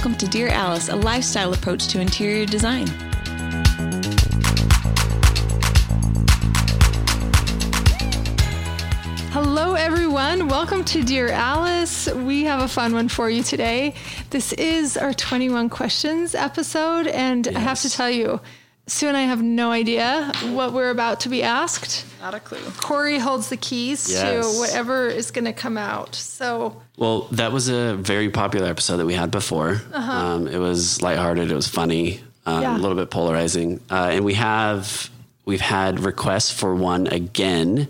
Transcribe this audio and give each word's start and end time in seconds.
welcome 0.00 0.16
to 0.16 0.26
Dear 0.28 0.48
Alice, 0.48 0.88
a 0.88 0.96
lifestyle 0.96 1.52
approach 1.52 1.88
to 1.88 2.00
interior 2.00 2.46
design. 2.46 2.86
Hello, 9.28 9.74
everyone. 9.74 10.48
Welcome 10.48 10.86
to 10.86 11.02
Dear 11.02 11.28
Alice. 11.28 12.10
We 12.14 12.44
have 12.44 12.62
a 12.62 12.68
fun 12.68 12.94
one 12.94 13.10
for 13.10 13.28
you 13.28 13.42
today. 13.42 13.92
This 14.30 14.54
is 14.54 14.96
our 14.96 15.12
21 15.12 15.68
questions 15.68 16.34
episode, 16.34 17.06
and 17.06 17.46
I 17.48 17.58
have 17.58 17.82
to 17.82 17.90
tell 17.90 18.08
you, 18.08 18.40
Sue 18.90 19.06
and 19.06 19.16
I 19.16 19.22
have 19.22 19.40
no 19.40 19.70
idea 19.70 20.32
what 20.50 20.72
we're 20.72 20.90
about 20.90 21.20
to 21.20 21.28
be 21.28 21.44
asked. 21.44 22.04
Not 22.20 22.34
a 22.34 22.40
clue. 22.40 22.58
Corey 22.80 23.18
holds 23.18 23.48
the 23.48 23.56
keys 23.56 24.10
Yes. 24.10 24.52
to 24.52 24.58
whatever 24.58 25.06
is 25.06 25.30
going 25.30 25.44
to 25.44 25.52
come 25.52 25.78
out. 25.78 26.16
So, 26.16 26.82
Well, 26.96 27.28
that 27.30 27.52
was 27.52 27.68
a 27.68 27.94
very 27.94 28.30
popular 28.30 28.66
episode 28.66 28.96
that 28.96 29.06
we 29.06 29.14
had 29.14 29.30
before. 29.30 29.80
Um, 29.94 30.48
it 30.48 30.58
was 30.58 31.00
lighthearted. 31.02 31.52
It 31.52 31.54
was 31.54 31.68
funny, 31.68 32.20
um, 32.46 32.54
Uh-huh. 32.54 32.62
Yeah. 32.62 32.76
a 32.76 32.80
little 32.80 32.96
bit 32.96 33.10
polarizing, 33.10 33.78
uh, 33.90 34.10
and 34.10 34.24
we 34.24 34.34
have 34.34 35.08
we've 35.46 35.60
had 35.60 36.00
requests 36.00 36.50
for 36.50 36.74
one 36.74 37.06
again, 37.08 37.86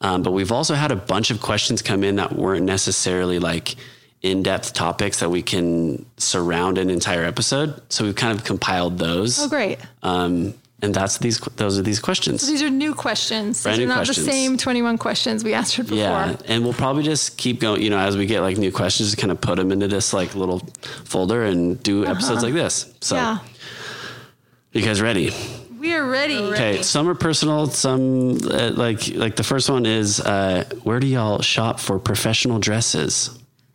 um, 0.00 0.22
but 0.22 0.32
we've 0.32 0.50
also 0.52 0.74
had 0.74 0.90
a 0.92 0.96
bunch 0.96 1.30
of 1.30 1.40
questions 1.40 1.82
come 1.82 2.02
in 2.04 2.16
that 2.16 2.32
weren't 2.36 2.64
necessarily 2.64 3.38
like 3.40 3.74
in-depth 4.22 4.72
topics 4.72 5.20
that 5.20 5.30
we 5.30 5.42
can 5.42 6.04
surround 6.16 6.78
an 6.78 6.90
entire 6.90 7.24
episode. 7.24 7.80
So 7.90 8.04
we've 8.04 8.16
kind 8.16 8.36
of 8.38 8.44
compiled 8.44 8.98
those. 8.98 9.38
oh, 9.40 9.48
great. 9.48 9.78
Um, 10.02 10.54
and 10.80 10.94
that's 10.94 11.18
these. 11.18 11.38
Those 11.56 11.76
are 11.78 11.82
these 11.82 11.98
questions. 11.98 12.46
These 12.46 12.62
are 12.62 12.70
new 12.70 12.94
questions. 12.94 13.62
Brand 13.64 13.78
These 13.78 13.84
are 13.84 13.88
not 13.88 13.94
questions. 14.04 14.24
the 14.26 14.30
same 14.32 14.56
21 14.56 14.96
questions 14.98 15.42
we 15.42 15.52
answered 15.52 15.84
before. 15.86 15.98
Yeah, 15.98 16.36
and 16.46 16.62
we'll 16.62 16.72
probably 16.72 17.02
just 17.02 17.36
keep 17.36 17.58
going. 17.60 17.82
You 17.82 17.90
know, 17.90 17.98
as 17.98 18.16
we 18.16 18.26
get 18.26 18.42
like 18.42 18.58
new 18.58 18.70
questions, 18.70 19.08
just 19.10 19.18
kind 19.20 19.32
of 19.32 19.40
put 19.40 19.56
them 19.56 19.72
into 19.72 19.88
this 19.88 20.12
like 20.12 20.36
little 20.36 20.60
folder 21.04 21.42
and 21.44 21.82
do 21.82 22.06
episodes 22.06 22.44
like 22.44 22.54
this. 22.54 22.94
So, 23.00 23.16
Uh-huh. 23.16 23.40
Yeah. 23.42 24.80
you 24.80 24.86
guys 24.86 25.00
ready? 25.02 25.32
We 25.80 25.94
are 25.94 26.06
ready. 26.08 26.36
Okay, 26.38 26.82
some 26.82 27.08
are 27.08 27.14
personal. 27.16 27.66
Some 27.66 28.38
uh, 28.48 28.70
like 28.74 29.08
like 29.16 29.34
the 29.34 29.42
first 29.44 29.68
one 29.70 29.84
is 29.84 30.20
uh, 30.20 30.62
where 30.84 31.00
do 31.00 31.08
y'all 31.08 31.40
shop 31.40 31.80
for 31.80 31.98
professional 31.98 32.60
dresses? 32.60 33.30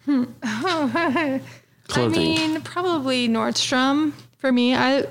I 0.08 0.26
Clothing. 1.88 2.20
mean, 2.20 2.62
probably 2.62 3.28
Nordstrom 3.28 4.14
for 4.38 4.52
me. 4.52 4.76
I 4.76 5.06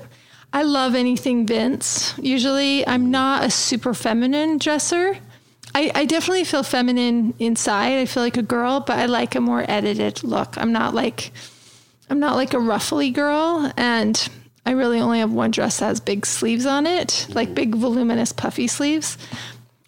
I 0.51 0.63
love 0.63 0.95
anything 0.95 1.45
Vince. 1.45 2.17
Usually, 2.19 2.87
I'm 2.87 3.11
not 3.11 3.43
a 3.43 3.49
super 3.49 3.93
feminine 3.93 4.59
dresser. 4.59 5.17
I, 5.75 5.91
I 5.95 6.05
definitely 6.05 6.43
feel 6.43 6.61
feminine 6.61 7.33
inside. 7.39 7.97
I 7.97 8.05
feel 8.05 8.21
like 8.21 8.37
a 8.37 8.43
girl, 8.43 8.79
but 8.79 8.99
I 8.99 9.07
like 9.07 9.33
a 9.33 9.41
more 9.41 9.65
edited 9.67 10.23
look. 10.23 10.57
I'm 10.57 10.71
not 10.71 10.93
like 10.93 11.31
I'm 12.09 12.19
not 12.19 12.35
like 12.35 12.53
a 12.53 12.59
ruffly 12.59 13.09
girl, 13.09 13.71
and 13.75 14.29
I 14.65 14.71
really 14.71 14.99
only 14.99 15.19
have 15.19 15.31
one 15.31 15.51
dress 15.51 15.79
that 15.79 15.87
has 15.87 15.99
big 15.99 16.25
sleeves 16.25 16.65
on 16.65 16.85
it, 16.85 17.27
like 17.29 17.55
big 17.55 17.75
voluminous 17.75 18.31
puffy 18.31 18.67
sleeves. 18.67 19.17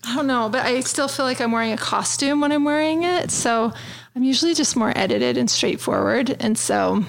I 0.04 0.16
don't 0.16 0.28
know, 0.28 0.50
but 0.50 0.66
I 0.66 0.80
still 0.82 1.08
feel 1.08 1.26
like 1.26 1.42
I'm 1.42 1.52
wearing 1.52 1.72
a 1.74 1.78
costume 1.78 2.42
when 2.42 2.52
I'm 2.52 2.64
wearing 2.64 3.04
it. 3.04 3.32
So 3.32 3.74
I'm 4.16 4.24
usually 4.24 4.54
just 4.54 4.76
more 4.76 4.94
edited 4.96 5.38
and 5.38 5.50
straightforward. 5.50 6.38
And 6.40 6.58
so 6.58 7.04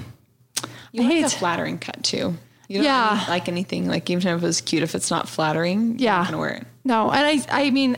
You 0.93 1.03
I 1.03 1.07
like 1.07 1.13
hate- 1.13 1.25
a 1.27 1.29
flattering 1.31 1.79
cut 1.79 2.03
too. 2.03 2.37
You 2.69 2.79
don't 2.79 2.85
Yeah. 2.85 3.15
really 3.15 3.27
like 3.31 3.49
anything 3.49 3.87
like 3.89 4.11
even 4.11 4.27
if 4.37 4.43
it's 4.43 4.61
cute, 4.61 4.83
if 4.83 4.95
it's 4.95 5.11
not 5.11 5.29
flattering, 5.29 5.91
you're 5.99 6.07
Yeah. 6.11 6.17
not 6.19 6.27
gonna 6.27 6.39
wear 6.39 6.51
it. 6.51 6.67
no, 6.85 7.11
and 7.11 7.25
I 7.25 7.45
I 7.67 7.71
mean, 7.71 7.97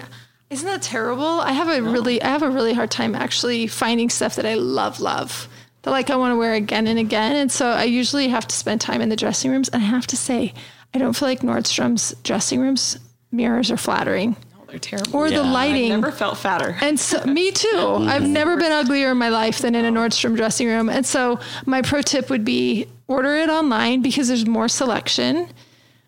isn't 0.51 0.67
that 0.67 0.83
terrible? 0.83 1.41
I 1.41 1.53
have 1.53 1.69
a 1.69 1.81
really 1.81 2.23
I 2.23 2.29
have 2.29 2.43
a 2.43 2.51
really 2.51 2.75
hard 2.75 2.91
time 2.91 3.15
actually 3.15 3.67
finding 3.67 4.11
stuff 4.11 4.37
that 4.37 4.45
I 4.47 4.55
love 4.55 5.01
love. 5.01 5.49
That 5.83 5.91
like 5.93 6.11
I 6.11 6.17
want 6.17 6.33
to 6.33 6.37
wear 6.37 6.53
again 6.55 6.87
and 6.87 6.99
again. 6.99 7.37
And 7.37 7.51
so 7.53 7.69
I 7.69 7.85
usually 7.85 8.29
have 8.29 8.47
to 8.49 8.55
spend 8.55 8.81
time 8.81 9.01
in 9.01 9.09
the 9.09 9.17
dressing 9.17 9.51
rooms. 9.51 9.69
And 9.71 9.83
I 9.83 9.87
have 9.87 10.07
to 10.09 10.17
say, 10.17 10.53
I 10.93 10.99
don't 10.99 11.15
feel 11.15 11.29
like 11.29 11.41
Nordstrom's 11.41 12.15
dressing 12.25 12.61
rooms 12.61 12.99
mirrors 13.31 13.71
are 13.71 13.77
flattering. 13.77 14.37
They're 14.69 14.79
terrible. 14.79 15.17
Or 15.17 15.29
the 15.31 15.37
Yeah. 15.37 15.51
lighting. 15.53 15.89
Never 15.89 16.13
felt 16.13 16.37
fatter. 16.39 16.77
And 16.81 16.99
so, 17.01 17.25
me 17.25 17.51
too. 17.53 17.67
Mm-hmm. 17.73 18.09
I've 18.09 18.27
never 18.29 18.57
been 18.57 18.71
uglier 18.73 19.11
in 19.13 19.17
my 19.19 19.29
life 19.31 19.59
than 19.61 19.75
in 19.75 19.85
a 19.85 19.91
Nordstrom 19.91 20.37
dressing 20.37 20.67
room. 20.69 20.89
And 20.89 21.07
so, 21.07 21.41
my 21.67 21.81
pro 21.83 22.03
tip 22.03 22.29
would 22.31 22.45
be 22.45 22.87
order 23.07 23.35
it 23.37 23.49
online 23.49 24.03
because 24.03 24.29
there's 24.29 24.47
more 24.47 24.69
selection 24.69 25.49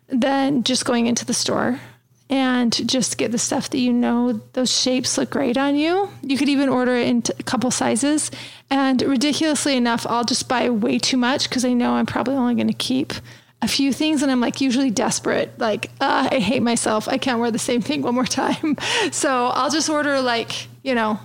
than 0.09 0.62
just 0.62 0.84
going 0.84 1.06
into 1.06 1.25
the 1.25 1.32
store 1.34 1.81
and 2.28 2.87
just 2.88 3.16
get 3.16 3.32
the 3.32 3.38
stuff 3.38 3.70
that 3.70 3.78
you 3.78 3.93
know 3.93 4.41
those 4.53 4.70
shapes 4.70 5.16
look 5.19 5.31
great 5.31 5.56
on 5.56 5.75
you. 5.75 6.09
You 6.22 6.37
could 6.37 6.49
even 6.49 6.69
order 6.69 6.94
it 6.94 7.09
in 7.09 7.22
t- 7.22 7.32
a 7.38 7.43
couple 7.43 7.70
sizes. 7.70 8.31
And 8.69 9.03
ridiculously 9.03 9.76
enough, 9.76 10.06
I'll 10.06 10.25
just 10.25 10.49
buy 10.49 10.69
way 10.70 10.99
too 10.99 11.16
much 11.16 11.49
because 11.49 11.65
I 11.65 11.72
know 11.72 11.93
I'm 11.94 12.06
probably 12.06 12.34
only 12.34 12.54
going 12.54 12.69
to 12.69 12.72
keep 12.75 13.15
a 13.62 13.69
few 13.69 13.93
things 13.93 14.22
and 14.22 14.31
I'm 14.31 14.41
like 14.41 14.60
usually 14.60 14.91
desperate. 14.91 15.59
Like, 15.59 15.91
uh, 16.00 16.28
I 16.31 16.38
hate 16.38 16.62
myself. 16.62 17.09
I 17.09 17.19
can't 17.19 17.41
wear 17.41 17.50
the 17.50 17.59
same 17.59 17.82
thing 17.82 18.03
one 18.03 18.15
more 18.15 18.25
time. 18.25 18.76
So 19.12 19.47
I'll 19.48 19.71
just 19.71 19.88
order 19.88 20.21
like, 20.21 20.69
you 20.82 20.94
know, 20.94 21.19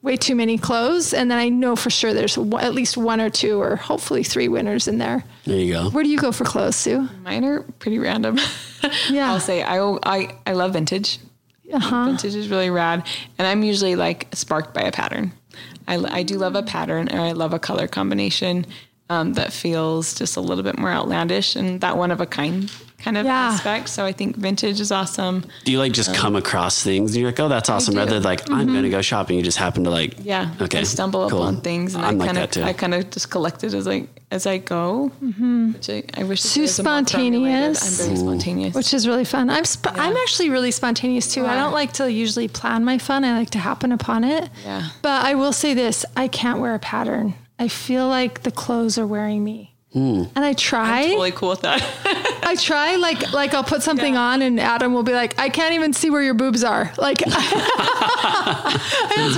way 0.00 0.16
too 0.16 0.34
many 0.34 0.58
clothes. 0.58 1.12
And 1.12 1.30
then 1.30 1.38
I 1.38 1.48
know 1.48 1.76
for 1.76 1.90
sure 1.90 2.14
there's 2.14 2.36
one, 2.38 2.62
at 2.62 2.74
least 2.74 2.96
one 2.96 3.20
or 3.20 3.30
two 3.30 3.60
or 3.60 3.76
hopefully 3.76 4.22
three 4.22 4.48
winners 4.48 4.88
in 4.88 4.98
there. 4.98 5.24
There 5.44 5.58
you 5.58 5.72
go. 5.72 5.90
Where 5.90 6.04
do 6.04 6.10
you 6.10 6.18
go 6.18 6.32
for 6.32 6.44
clothes, 6.44 6.76
Sue? 6.76 7.08
Mine 7.22 7.44
are 7.44 7.62
pretty 7.78 7.98
random. 7.98 8.38
Yeah. 9.08 9.30
I'll 9.30 9.38
say 9.38 9.62
I 9.62 9.78
I 10.02 10.36
I 10.44 10.54
love 10.54 10.72
vintage. 10.72 11.20
Uh-huh. 11.72 12.06
Vintage 12.06 12.34
is 12.34 12.48
really 12.48 12.68
rad, 12.68 13.06
and 13.38 13.46
I'm 13.46 13.62
usually 13.62 13.94
like 13.94 14.26
sparked 14.32 14.74
by 14.74 14.82
a 14.82 14.90
pattern. 14.90 15.30
I, 15.86 15.98
I 15.98 16.22
do 16.24 16.36
love 16.36 16.56
a 16.56 16.64
pattern, 16.64 17.08
or 17.12 17.20
I 17.20 17.30
love 17.30 17.52
a 17.52 17.60
color 17.60 17.86
combination 17.86 18.66
um, 19.12 19.34
that 19.34 19.52
feels 19.52 20.14
just 20.14 20.36
a 20.36 20.40
little 20.40 20.64
bit 20.64 20.78
more 20.78 20.90
outlandish 20.90 21.56
and 21.56 21.80
that 21.80 21.96
one 21.96 22.10
of 22.10 22.20
a 22.20 22.26
kind 22.26 22.70
kind 22.98 23.18
of 23.18 23.26
Yeah. 23.26 23.48
aspect. 23.50 23.88
So 23.88 24.04
I 24.04 24.12
think 24.12 24.36
vintage 24.36 24.80
is 24.80 24.92
awesome. 24.92 25.44
Do 25.64 25.72
you 25.72 25.78
like 25.84 25.92
just 25.92 26.10
um, 26.10 26.14
come 26.14 26.36
across 26.36 26.82
things 26.84 27.10
and 27.12 27.20
you're 27.20 27.30
like, 27.32 27.40
oh, 27.40 27.48
that's 27.48 27.68
awesome, 27.68 27.96
rather 27.96 28.14
than 28.14 28.22
like 28.22 28.48
I'm 28.48 28.58
mm-hmm. 28.58 28.72
going 28.76 28.84
to 28.84 28.90
go 28.90 29.02
shopping. 29.02 29.36
You 29.36 29.42
just 29.42 29.58
happen 29.58 29.82
to 29.84 29.90
like, 29.90 30.14
Yeah, 30.22 30.54
okay, 30.60 30.80
I 30.80 30.84
stumble 30.84 31.28
cool. 31.28 31.42
upon 31.42 31.60
things, 31.62 31.94
and 31.96 32.04
I'm 32.04 32.14
I 32.14 32.18
like 32.18 32.26
kind 32.28 32.38
that 32.38 32.52
too. 32.52 32.62
I 32.62 32.72
kind 32.72 32.94
of 32.94 33.10
just 33.10 33.28
collect 33.30 33.64
it 33.64 33.74
as 33.74 33.86
I 33.88 34.06
as 34.30 34.46
I 34.46 34.58
go. 34.58 35.10
Mm-hmm. 35.22 35.72
Which 35.74 35.90
I, 35.90 35.98
I 36.20 36.22
wish 36.24 36.42
Too 36.42 36.60
there 36.60 36.62
was 36.62 36.78
a 36.78 36.82
more 36.84 36.92
formulated- 37.04 37.76
spontaneous. 37.76 38.00
I'm 38.00 38.06
very 38.06 38.16
spontaneous. 38.24 38.74
which 38.74 38.94
is 38.94 39.06
really 39.08 39.24
fun. 39.34 39.50
I'm 39.50 39.64
sp- 39.66 39.98
I'm 40.06 40.16
actually 40.24 40.50
really 40.50 40.70
spontaneous 40.70 41.26
too. 41.34 41.44
I 41.44 41.54
don't 41.56 41.72
like 41.80 41.92
to 41.94 42.04
usually 42.10 42.48
plan 42.48 42.84
my 42.84 42.98
fun. 42.98 43.24
I 43.24 43.32
like 43.36 43.50
to 43.50 43.58
happen 43.58 43.90
upon 43.92 44.22
it. 44.24 44.48
Yeah. 44.64 44.88
But 45.02 45.24
I 45.26 45.34
will 45.34 45.52
say 45.52 45.74
this: 45.74 46.06
I 46.16 46.28
can't 46.28 46.60
wear 46.60 46.74
a 46.74 46.78
pattern. 46.78 47.34
I 47.58 47.68
feel 47.68 48.08
like 48.08 48.42
the 48.42 48.50
clothes 48.50 48.98
are 48.98 49.06
wearing 49.06 49.44
me. 49.44 49.74
Hmm. 49.92 50.24
And 50.34 50.44
I 50.44 50.54
try. 50.54 51.02
I'm 51.02 51.10
totally 51.10 51.32
cool 51.32 51.50
with 51.50 51.60
that. 51.62 51.82
I 52.42 52.56
try 52.56 52.96
like 52.96 53.32
like 53.32 53.52
I'll 53.52 53.62
put 53.62 53.82
something 53.82 54.16
on 54.16 54.40
and 54.40 54.58
Adam 54.58 54.94
will 54.94 55.02
be 55.02 55.12
like, 55.12 55.38
I 55.38 55.50
can't 55.50 55.74
even 55.74 55.92
see 55.92 56.08
where 56.08 56.22
your 56.22 56.32
boobs 56.34 56.64
are. 56.64 56.90
Like 56.96 57.18
that's 57.24 57.38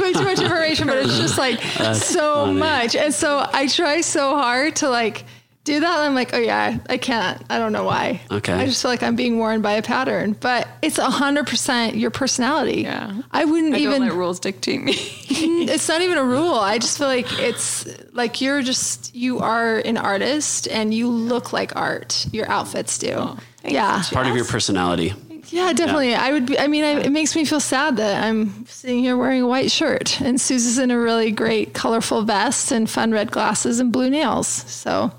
way 0.01 0.13
too 0.13 0.23
much 0.23 0.41
information, 0.41 0.87
but 0.87 0.99
it's 0.99 1.19
just 1.19 1.39
like 1.39 1.61
so 1.95 2.47
funny. 2.47 2.59
much. 2.61 2.95
And 2.95 3.13
so 3.13 3.45
I 3.53 3.67
try 3.67 4.01
so 4.01 4.37
hard 4.37 4.77
to 4.77 4.89
like 4.89 5.25
do 5.65 5.81
that. 5.81 6.01
I'm 6.01 6.15
like, 6.15 6.35
oh 6.35 6.39
yeah, 6.39 6.79
I 6.89 6.99
can't. 6.99 7.43
I 7.49 7.59
don't 7.59 7.73
know 7.73 7.85
why. 7.85 8.21
Okay. 8.31 8.53
I 8.53 8.67
just 8.67 8.83
feel 8.83 8.91
like 8.91 9.03
I'm 9.03 9.17
being 9.17 9.39
worn 9.39 9.63
by 9.63 9.73
a 9.73 9.83
pattern. 9.83 10.37
But 10.39 10.69
it's 10.83 10.99
hundred 10.99 11.47
percent 11.47 11.97
your 11.97 12.11
personality. 12.11 12.83
Yeah. 12.83 13.23
I 13.33 13.45
wouldn't 13.45 13.75
I 13.75 13.79
even 13.79 14.01
don't 14.01 14.09
let 14.09 14.17
rules 14.17 14.39
dictate 14.39 14.83
me. 14.83 14.93
it's 14.97 15.89
not 15.89 16.03
even 16.03 16.19
a 16.19 16.25
rule. 16.25 16.55
I 16.55 16.79
just 16.79 16.99
feel 16.99 17.07
like 17.07 17.27
it's 17.41 17.89
like 18.13 18.41
you're 18.41 18.63
just 18.63 19.15
you 19.15 19.41
are 19.41 19.79
an 19.79 19.97
artist 19.97 20.69
and 20.69 20.93
you 20.93 21.09
look 21.09 21.53
like 21.53 21.75
art. 21.75 22.27
Your 22.31 22.49
outfits 22.51 22.99
do. 22.99 23.15
Oh, 23.17 23.39
yeah. 23.65 24.01
It's 24.01 24.11
part 24.11 24.27
of 24.27 24.37
your 24.37 24.45
personality. 24.45 25.15
Yeah, 25.49 25.73
definitely. 25.73 26.15
I 26.15 26.33
would 26.33 26.47
be 26.47 26.59
I 26.59 26.67
mean, 26.67 26.85
I, 26.85 27.01
it 27.01 27.13
makes 27.13 27.35
me 27.37 27.45
feel 27.45 27.61
sad 27.61 27.97
that 27.97 28.25
I'm 28.25 28.67
sitting 28.67 28.99
here 28.99 29.17
wearing 29.17 29.43
a 29.43 29.47
white 29.47 29.71
shirt 29.71 30.21
and 30.21 30.41
Susan's 30.41 30.79
in 30.79 30.91
a 30.91 30.99
really 30.99 31.31
great 31.31 31.73
colorful 31.75 32.23
vest 32.23 32.73
and 32.73 32.89
fun 32.91 33.13
red 33.13 33.31
glasses 33.31 33.81
and 33.81 33.93
blue 33.93 34.11
nails. 34.11 34.49
So 34.49 35.13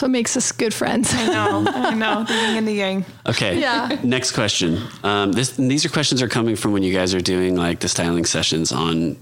that's 0.00 0.08
what 0.08 0.10
makes 0.12 0.34
us 0.34 0.50
good 0.52 0.72
friends. 0.72 1.12
I 1.12 1.26
know. 1.26 1.64
I 1.68 1.94
know. 1.94 2.24
The 2.24 2.32
yin 2.32 2.56
and 2.56 2.66
the 2.66 2.72
yang. 2.72 3.04
Okay. 3.26 3.60
Yeah. 3.60 3.98
Next 4.02 4.32
question. 4.32 4.78
Um, 5.04 5.32
this, 5.32 5.50
these 5.56 5.84
are 5.84 5.90
questions 5.90 6.22
are 6.22 6.28
coming 6.28 6.56
from 6.56 6.72
when 6.72 6.82
you 6.82 6.92
guys 6.94 7.14
are 7.14 7.20
doing 7.20 7.54
like 7.54 7.80
the 7.80 7.88
styling 7.88 8.24
sessions 8.24 8.72
on 8.72 9.16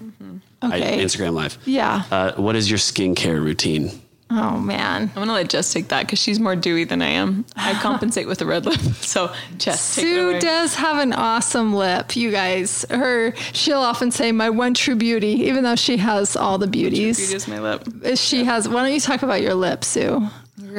I- 0.63 0.67
Okay. 0.77 1.03
Instagram 1.05 1.35
Live. 1.35 1.59
Yeah. 1.65 2.03
Uh, 2.13 2.33
what 2.37 2.55
is 2.55 2.71
your 2.71 2.79
skincare 2.79 3.43
routine? 3.43 3.91
Oh 4.31 4.59
man. 4.59 5.03
I'm 5.05 5.15
gonna 5.15 5.33
let 5.33 5.49
Jess 5.49 5.73
take 5.73 5.89
that 5.89 6.03
because 6.05 6.19
she's 6.19 6.39
more 6.39 6.55
dewy 6.55 6.85
than 6.85 7.01
I 7.01 7.09
am. 7.09 7.47
I 7.57 7.73
compensate 7.81 8.29
with 8.29 8.43
a 8.43 8.47
red 8.47 8.67
lip. 8.67 8.79
So 9.01 9.33
Jess, 9.57 9.95
take 9.97 10.05
it 10.05 10.09
Sue 10.09 10.31
away. 10.31 10.39
does 10.41 10.75
have 10.75 10.99
an 10.99 11.15
awesome 11.15 11.73
lip, 11.75 12.15
you 12.15 12.31
guys. 12.31 12.85
Her 12.91 13.35
she'll 13.55 13.79
often 13.81 14.11
say 14.11 14.31
my 14.33 14.51
one 14.51 14.75
true 14.75 14.97
beauty, 14.97 15.45
even 15.49 15.65
though 15.65 15.77
she 15.77 15.97
has 15.97 16.37
all 16.37 16.59
the 16.59 16.67
beauties. 16.67 17.17
Beauty 17.17 17.35
is 17.37 17.49
my 17.49 17.59
lip. 17.59 17.85
She 18.19 18.45
has 18.45 18.69
why 18.69 18.83
don't 18.83 18.93
you 18.93 19.01
talk 19.01 19.23
about 19.23 19.41
your 19.41 19.55
lip, 19.55 19.83
Sue? 19.83 20.29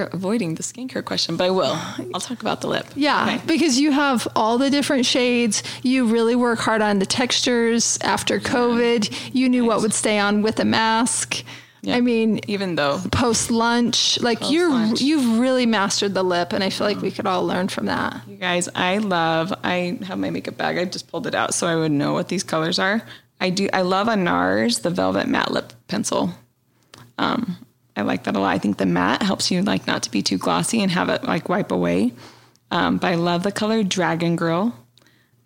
Avoiding 0.04 0.56
the 0.56 0.64
skincare 0.64 1.04
question, 1.04 1.36
but 1.38 1.46
I 1.46 1.50
will. 1.52 1.78
I'll 2.14 2.20
talk 2.22 2.42
about 2.42 2.62
the 2.62 2.68
lip. 2.68 2.86
Yeah, 2.96 3.26
Okay. 3.26 3.42
because 3.46 3.80
you 3.80 3.92
have 3.92 4.28
all 4.36 4.58
the 4.58 4.70
different 4.70 5.06
shades. 5.06 5.64
You 5.84 6.06
really 6.06 6.36
work 6.36 6.60
hard 6.60 6.82
on 6.82 7.00
the 7.00 7.06
textures 7.06 7.98
after 8.02 8.40
COVID. 8.40 9.32
You 9.34 9.50
knew 9.50 9.66
what 9.66 9.82
would 9.82 9.94
stay 9.94 10.20
on 10.20 10.42
with 10.42 10.60
a 10.60 10.66
mask. 10.66 11.44
Yeah. 11.82 11.96
I 11.96 12.02
mean, 12.02 12.42
Even 12.48 12.76
though 12.76 13.00
post 13.12 13.52
lunch, 13.52 14.20
like 14.22 14.52
you're 14.52 14.70
lunch. 14.70 15.00
you've 15.02 15.40
really 15.40 15.66
mastered 15.66 16.14
the 16.14 16.24
lip, 16.24 16.52
and 16.52 16.62
I 16.62 16.70
feel 16.70 16.86
like 16.86 17.02
we 17.02 17.10
could 17.10 17.26
all 17.26 17.46
learn 17.46 17.70
from 17.70 17.86
that. 17.86 18.22
You 18.28 18.36
guys, 18.36 18.68
I 18.76 18.98
love. 18.98 19.54
I 19.64 19.98
have 20.04 20.18
my 20.20 20.30
makeup 20.30 20.58
bag. 20.58 20.78
I 20.78 20.84
just 20.84 21.08
pulled 21.10 21.26
it 21.26 21.34
out 21.36 21.54
so 21.54 21.68
I 21.68 21.76
would 21.78 21.92
know 21.94 22.12
what 22.12 22.28
these 22.28 22.44
colors 22.44 22.80
are. 22.80 23.02
I 23.40 23.50
do. 23.50 23.70
I 23.72 23.84
love 23.84 24.10
a 24.10 24.16
NARS, 24.16 24.82
the 24.82 24.90
Velvet 24.90 25.28
Matte 25.30 25.52
Lip 25.52 25.72
Pencil. 25.88 26.32
Um, 27.18 27.56
I 28.00 28.04
like 28.04 28.24
that 28.24 28.36
a 28.36 28.40
lot. 28.40 28.54
I 28.56 28.58
think 28.58 28.78
the 28.78 28.86
matte 28.86 29.22
helps 29.22 29.52
you 29.52 29.62
like 29.62 29.86
not 29.86 30.04
to 30.04 30.12
be 30.12 30.22
too 30.22 30.38
glossy 30.38 30.82
and 30.82 30.92
have 30.92 31.10
it 31.10 31.24
like 31.24 31.50
wipe 31.50 31.72
away. 31.72 32.14
Um, 32.72 32.98
but 32.98 33.08
I 33.08 33.16
love 33.16 33.44
the 33.44 33.52
color 33.52 33.84
Dragon 33.84 34.36
Girl. 34.36 34.74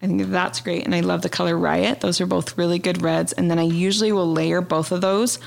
I 0.01 0.07
think 0.07 0.21
that's 0.23 0.59
great, 0.59 0.83
and 0.85 0.93
I 0.93 0.99
love 0.99 1.21
the 1.21 1.29
color 1.29 1.57
Riot. 1.57 2.01
Those 2.01 2.19
are 2.19 2.25
both 2.25 2.57
really 2.57 2.77
good 2.79 3.01
reds. 3.01 3.31
And 3.33 3.49
then 3.49 3.57
I 3.59 3.63
usually 3.63 4.11
will 4.11 4.31
layer 4.31 4.59
both 4.61 4.91
of 4.91 4.99
those 5.01 5.39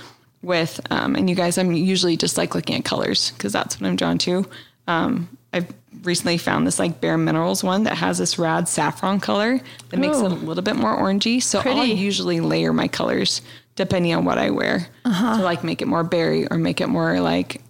with. 0.43 0.81
Um, 0.91 1.15
and 1.17 1.29
you 1.29 1.37
guys, 1.37 1.59
I'm 1.59 1.73
usually 1.73 2.17
just 2.17 2.39
like 2.39 2.55
looking 2.55 2.77
at 2.77 2.85
colors 2.85 3.33
because 3.33 3.53
that's 3.53 3.79
what 3.81 3.87
I'm 3.89 3.97
drawn 3.97 4.17
to. 4.19 4.47
Um, 4.89 5.29
I've 5.53 5.73
recently 6.03 6.39
found 6.39 6.67
this 6.67 6.79
like 6.79 7.01
Bare 7.03 7.19
Minerals 7.19 7.63
one 7.65 7.83
that 7.85 7.97
has 7.97 8.17
this 8.19 8.39
rad 8.39 8.67
saffron 8.69 9.21
color 9.21 9.61
that 9.91 9.99
makes 9.99 10.17
it 10.19 10.23
a 10.23 10.27
Oh. 10.27 10.29
little 10.29 10.63
bit 10.63 10.77
more 10.77 10.97
orangey. 10.97 11.43
So 11.43 11.61
I'll 11.65 11.85
usually 11.85 12.41
layer 12.41 12.73
my 12.73 12.89
colors 12.89 13.43
depending 13.77 14.15
on 14.15 14.25
what 14.25 14.39
I 14.39 14.51
wear 14.51 14.87
Uh-huh. 15.05 15.37
to 15.39 15.43
like 15.43 15.63
make 15.65 15.81
it 15.83 15.87
more 15.89 16.03
berry 16.05 16.47
or 16.51 16.59
make 16.59 16.81
it 16.81 16.89
more 16.89 17.21
like 17.21 17.63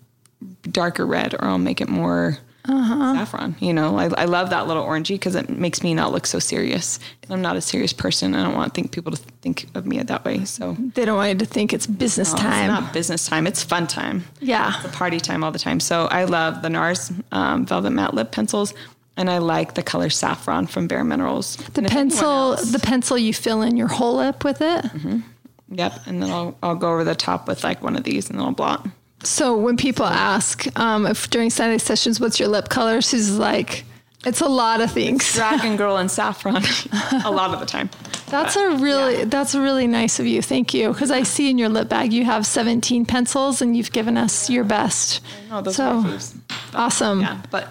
darker 0.70 1.06
red 1.06 1.35
or 1.35 1.44
I'll 1.44 1.58
make 1.58 1.81
it 1.81 1.88
more 1.88 2.38
Uh-huh. 2.69 3.14
saffron. 3.14 3.55
You 3.61 3.73
know, 3.73 3.97
I, 3.97 4.06
I 4.23 4.25
love 4.25 4.50
that 4.50 4.67
little 4.67 4.85
orangey 4.85 5.14
because 5.14 5.37
it 5.37 5.49
makes 5.49 5.82
me 5.85 5.94
not 5.94 6.11
look 6.12 6.26
so 6.26 6.38
serious. 6.41 6.99
I'm 7.31 7.41
not 7.43 7.55
a 7.56 7.61
serious 7.61 7.93
person. 7.93 8.35
I 8.35 8.43
don't 8.43 8.55
want 8.56 8.75
to 8.75 8.81
think 8.81 8.91
people 8.93 9.12
to 9.12 9.19
think 9.41 9.69
of 9.76 9.87
me 9.87 10.03
that 10.03 10.25
way. 10.25 10.44
So 10.44 10.76
They 10.94 11.05
don't 11.05 11.17
want 11.17 11.29
you 11.31 11.38
to 11.38 11.47
think 11.47 11.73
it's 11.73 11.87
business 11.87 12.32
No, 12.32 12.38
time. 12.41 12.70
It's 12.70 12.81
not 12.81 12.93
business 12.93 13.26
time. 13.26 13.47
It's 13.47 13.62
fun 13.62 13.87
time. 13.87 14.25
Yeah. 14.41 14.73
It's 14.76 14.85
a 14.87 14.88
party 14.97 15.20
time 15.20 15.44
all 15.44 15.52
the 15.52 15.59
time. 15.61 15.79
So 15.81 16.06
I 16.06 16.25
love 16.25 16.62
the 16.62 16.69
NARS 16.69 17.12
um, 17.32 17.67
Velvet 17.67 17.91
Matte 17.91 18.14
Lip 18.14 18.31
Pencils. 18.32 18.75
And 19.19 19.31
I 19.31 19.38
like 19.38 19.75
the 19.75 19.82
color 19.82 20.11
saffron 20.11 20.67
from 20.67 20.88
Bare 20.88 21.02
Minerals. 21.05 21.56
the 21.73 21.82
pencil, 21.82 22.56
the 22.56 22.79
pencil, 22.81 23.17
you 23.17 23.32
fill 23.32 23.62
in 23.62 23.76
your 23.76 23.88
whole 23.88 24.17
lip 24.17 24.44
with 24.44 24.61
it. 24.61 24.85
Yep. 25.70 26.06
And 26.06 26.22
then 26.22 26.30
I'll, 26.30 26.56
I'll 26.62 26.76
go 26.76 26.92
over 26.92 27.04
the 27.04 27.14
top 27.14 27.48
with 27.48 27.64
like 27.64 27.82
one 27.82 27.96
of 27.96 28.04
these 28.04 28.30
and 28.30 28.38
then 28.38 28.46
I'll 28.46 28.52
blot. 28.52 28.86
So 29.22 29.56
when 29.56 29.76
people 29.76 30.04
ask 30.04 30.66
um, 30.78 31.06
if 31.06 31.28
during 31.30 31.50
Saturday 31.50 31.78
sessions, 31.78 32.20
what's 32.20 32.38
your 32.38 32.48
lip 32.48 32.68
color? 32.68 33.00
She's 33.00 33.32
like, 33.32 33.84
it's 34.24 34.40
a 34.40 34.48
lot 34.48 34.80
of 34.80 34.90
things. 34.90 35.32
Dragon 35.34 35.76
Girl 35.76 35.96
and 35.96 36.10
saffron 36.10 36.62
a 37.24 37.30
lot 37.30 37.54
of 37.54 37.60
the 37.60 37.66
time. 37.66 37.90
That's 38.28 38.56
a 38.56 38.76
really 38.78 39.22
that's 39.22 39.54
really 39.54 39.86
nice 39.86 40.18
of 40.18 40.26
you. 40.26 40.42
Thank 40.42 40.74
you. 40.74 40.92
Because 40.92 41.12
I 41.12 41.22
see 41.22 41.48
in 41.48 41.58
your 41.58 41.68
lip 41.68 41.88
bag 41.88 42.12
you 42.12 42.24
have 42.24 42.44
17 42.44 43.06
pencils 43.06 43.62
and 43.62 43.76
you've 43.76 43.92
given 43.92 44.16
us 44.16 44.50
your 44.50 44.64
best. 44.64 45.22
No, 45.48 45.62
those 45.62 45.76
so 45.76 45.84
are 45.84 46.18
awesome. 46.74 47.20
Yeah, 47.20 47.40
but 47.52 47.68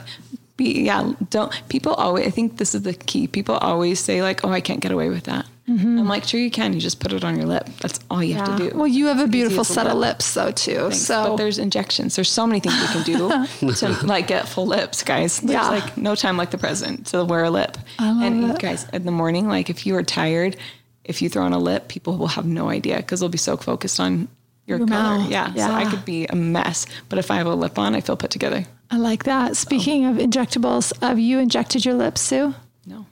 be 0.56 0.83
yeah. 0.83 1.12
Don't 1.30 1.51
people 1.68 1.94
always? 1.95 2.25
I 2.27 2.30
think 2.30 2.56
this 2.56 2.74
is 2.74 2.83
the 2.83 2.94
key. 2.94 3.27
People 3.27 3.56
always 3.57 4.00
say 4.00 4.21
like, 4.21 4.45
"Oh, 4.45 4.50
I 4.50 4.62
can't 4.62 4.80
get 4.80 4.94
away 4.94 5.09
with 5.09 5.25
that." 5.25 5.45
Mm-hmm. 5.68 5.98
I'm 6.00 6.08
like, 6.08 6.24
"Sure, 6.26 6.40
you 6.40 6.52
can. 6.52 6.74
You 6.74 6.80
just 6.80 7.00
put 7.00 7.12
it 7.12 7.24
on 7.24 7.36
your 7.38 7.48
lip. 7.48 7.68
That's 7.82 8.00
all 8.12 8.24
you 8.24 8.36
have 8.36 8.56
to 8.58 8.70
do." 8.70 8.78
Well, 8.78 8.86
you 8.88 9.08
have 9.08 9.20
a 9.20 9.28
beautiful 9.28 9.64
set 9.64 9.88
of 9.88 9.98
lips 9.98 10.34
though 10.36 10.52
too. 10.52 10.78
Thanks. 10.90 11.00
So 11.00 11.30
but 11.30 11.36
there's 11.38 11.58
injections. 11.58 12.16
There's 12.16 12.30
so 12.30 12.46
many 12.46 12.60
things 12.60 12.80
you 12.80 12.88
can 12.90 13.04
do 13.04 13.74
to 13.74 14.06
like 14.06 14.28
get 14.28 14.48
full 14.48 14.68
lips, 14.68 15.02
guys. 15.02 15.40
There's 15.40 15.54
Yeah. 15.54 15.70
like 15.70 15.98
no 15.98 16.14
time 16.14 16.38
like 16.38 16.52
the 16.52 16.60
present 16.60 17.08
to 17.08 17.24
wear 17.26 17.44
a 17.44 17.50
lip. 17.50 17.78
I 17.98 18.26
and 18.28 18.44
you 18.44 18.54
guys, 18.54 18.86
in 18.94 19.06
the 19.06 19.12
morning, 19.12 19.48
like 19.48 19.72
if 19.72 19.88
you 19.88 19.96
are 19.96 20.04
tired, 20.04 20.56
if 21.04 21.22
you 21.24 21.30
throw 21.30 21.44
on 21.44 21.54
a 21.54 21.60
lip, 21.60 21.88
people 21.88 22.16
will 22.18 22.28
have 22.28 22.46
no 22.46 22.70
idea 22.70 22.98
because 22.98 23.20
they'll 23.22 23.30
be 23.30 23.38
so 23.40 23.58
focused 23.58 24.00
on 24.00 24.28
your, 24.68 24.78
Your 24.80 24.88
color. 24.88 25.20
mouth. 25.20 25.30
Yeah. 25.32 25.52
So 25.56 25.72
I 25.74 25.90
could 25.90 26.06
be 26.06 26.26
a 26.28 26.36
mess, 26.36 26.86
but 27.10 27.18
if 27.18 27.32
I 27.32 27.38
have 27.38 27.48
a 27.48 27.56
lip 27.56 27.80
on, 27.80 27.96
I 27.96 28.02
feel 28.02 28.16
put 28.18 28.30
together. 28.30 28.66
I 28.92 28.98
like 28.98 29.24
that. 29.24 29.58
Speaking 29.58 30.06
of 30.06 30.18
injectables, 30.18 30.94
have 31.02 31.18
you 31.18 31.40
injected 31.40 31.86
your 31.86 31.96
lips, 31.96 32.22
Sue? 32.22 32.54
No. 32.86 33.06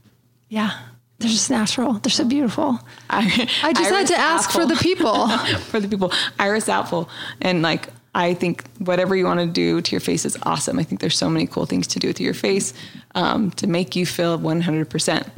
Yeah. 0.49 0.71
They're 1.23 1.31
just 1.31 1.49
natural. 1.49 1.93
They're 1.93 2.11
so 2.11 2.25
beautiful. 2.25 2.79
I, 3.09 3.47
I 3.63 3.71
just 3.71 3.89
had 3.89 4.07
to 4.07 4.17
ask 4.17 4.51
for 4.51 4.65
the 4.65 4.75
people. 4.75 5.29
for 5.69 5.79
the 5.79 5.87
people. 5.87 6.11
Iris 6.37 6.65
Apfel. 6.65 7.07
And 7.39 7.61
like, 7.61 7.87
I 8.13 8.33
think 8.33 8.65
whatever 8.79 9.15
you 9.15 9.23
want 9.23 9.39
to 9.39 9.45
do 9.45 9.79
to 9.79 9.91
your 9.91 10.01
face 10.01 10.25
is 10.25 10.37
awesome. 10.43 10.79
I 10.79 10.83
think 10.83 10.99
there's 10.99 11.17
so 11.17 11.29
many 11.29 11.47
cool 11.47 11.65
things 11.65 11.87
to 11.87 11.99
do 11.99 12.09
with 12.09 12.19
your 12.19 12.33
face 12.33 12.73
um, 13.15 13.51
to 13.51 13.67
make 13.67 13.95
you 13.95 14.05
feel 14.05 14.37
100%. 14.37 15.29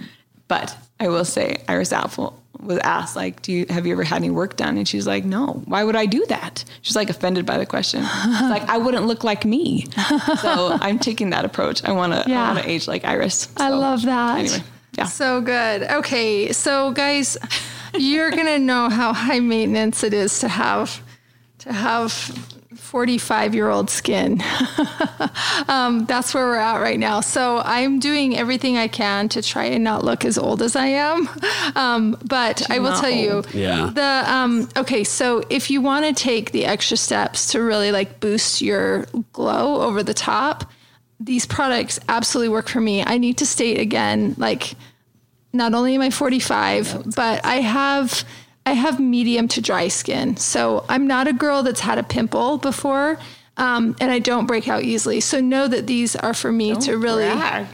But 0.48 0.76
I 1.00 1.08
will 1.08 1.24
say, 1.24 1.58
Iris 1.68 1.94
Apfel 1.94 2.34
was 2.60 2.80
asked, 2.80 3.16
like, 3.16 3.44
do 3.44 3.52
you 3.52 3.68
have 3.70 3.86
you 3.86 3.94
ever 3.94 4.04
had 4.04 4.18
any 4.18 4.32
work 4.32 4.56
done? 4.56 4.78
And 4.78 4.88
she's 4.88 5.06
like, 5.06 5.24
no. 5.24 5.62
Why 5.66 5.84
would 5.84 5.96
I 5.96 6.08
do 6.08 6.26
that? 6.30 6.66
She's 6.82 6.96
like 6.96 7.12
offended 7.12 7.46
by 7.46 7.60
the 7.60 7.66
question. 7.68 8.02
She's 8.02 8.50
like, 8.50 8.64
I 8.64 8.80
wouldn't 8.80 9.06
look 9.06 9.24
like 9.24 9.46
me. 9.46 9.86
So 10.42 10.78
I'm 10.82 10.98
taking 10.98 11.30
that 11.30 11.46
approach. 11.46 11.84
I 11.84 11.92
want 11.92 12.14
to. 12.14 12.28
Yeah. 12.28 12.42
I 12.44 12.54
want 12.54 12.64
to 12.64 12.72
age 12.72 12.88
like 12.88 13.06
Iris. 13.06 13.50
I 13.58 13.70
love 13.70 14.02
that. 14.04 14.40
Anyway, 14.40 14.64
yeah. 14.98 15.06
So 15.06 15.42
good. 15.42 15.84
Okay. 15.84 16.52
So 16.52 16.92
guys, 16.92 17.38
you're 17.98 18.32
going 18.32 18.46
to 18.46 18.60
know 18.60 18.90
how 18.90 19.14
high 19.14 19.40
maintenance 19.40 20.04
it 20.04 20.14
is 20.14 20.40
to 20.40 20.48
have 20.48 21.02
to 21.60 21.74
have 21.74 22.12
45 22.76 23.56
year 23.56 23.70
old 23.70 23.90
skin. 23.90 24.42
um, 25.68 26.06
that's 26.06 26.34
where 26.34 26.46
we're 26.46 26.56
at 26.56 26.80
right 26.80 27.00
now. 27.00 27.20
So 27.20 27.58
I'm 27.58 28.00
doing 28.00 28.38
everything 28.38 28.78
I 28.78 28.88
can 28.88 29.28
to 29.30 29.42
try 29.42 29.66
and 29.66 29.84
not 29.84 30.06
look 30.06 30.24
as 30.24 30.38
old 30.38 30.62
as 30.62 30.76
I 30.76 30.88
am. 30.88 31.28
Um, 31.76 32.18
but 32.24 32.70
I 32.70 32.80
will 32.80 32.94
tell 32.94 33.10
you. 33.10 33.44
Yeah. 33.54 33.92
the 33.94 34.24
um, 34.32 34.70
okay. 34.78 35.04
So 35.04 35.44
if 35.50 35.70
you 35.70 35.82
want 35.82 36.06
to 36.06 36.14
take 36.14 36.52
the 36.52 36.66
extra 36.66 36.96
steps 36.96 37.52
to 37.52 37.62
really 37.62 37.92
like 37.92 38.20
boost 38.20 38.62
your 38.62 39.08
glow 39.34 39.82
over 39.82 40.04
the 40.04 40.14
top, 40.14 40.72
these 41.20 41.46
products 41.46 42.00
absolutely 42.10 42.50
work 42.50 42.68
for 42.68 42.82
me. 42.82 43.04
I 43.04 43.18
need 43.18 43.38
to 43.38 43.46
state 43.46 43.80
again, 43.80 44.36
like 44.38 44.76
not 45.54 45.74
only 45.74 45.96
am 45.96 46.02
I 46.02 46.10
45, 46.10 47.16
but 47.16 47.44
I 47.46 47.56
have 47.56 48.26
I 48.66 48.74
have 48.74 49.00
medium 49.00 49.48
to 49.50 49.62
dry 49.62 49.88
skin. 49.88 50.38
So 50.38 50.86
I'm 50.90 51.06
not 51.06 51.28
a 51.28 51.34
girl 51.34 51.62
that's 51.64 51.82
had 51.82 52.00
a 52.00 52.04
pimple 52.04 52.58
before. 52.58 53.20
Um, 53.58 53.96
and 54.02 54.12
I 54.12 54.20
don't 54.20 54.48
break 54.48 54.68
out 54.68 54.84
easily. 54.84 55.22
So 55.22 55.40
know 55.40 55.68
that 55.68 55.88
these 55.88 56.16
are 56.18 56.34
for 56.34 56.52
me 56.52 56.76
to 56.76 56.98
really. 56.98 57.24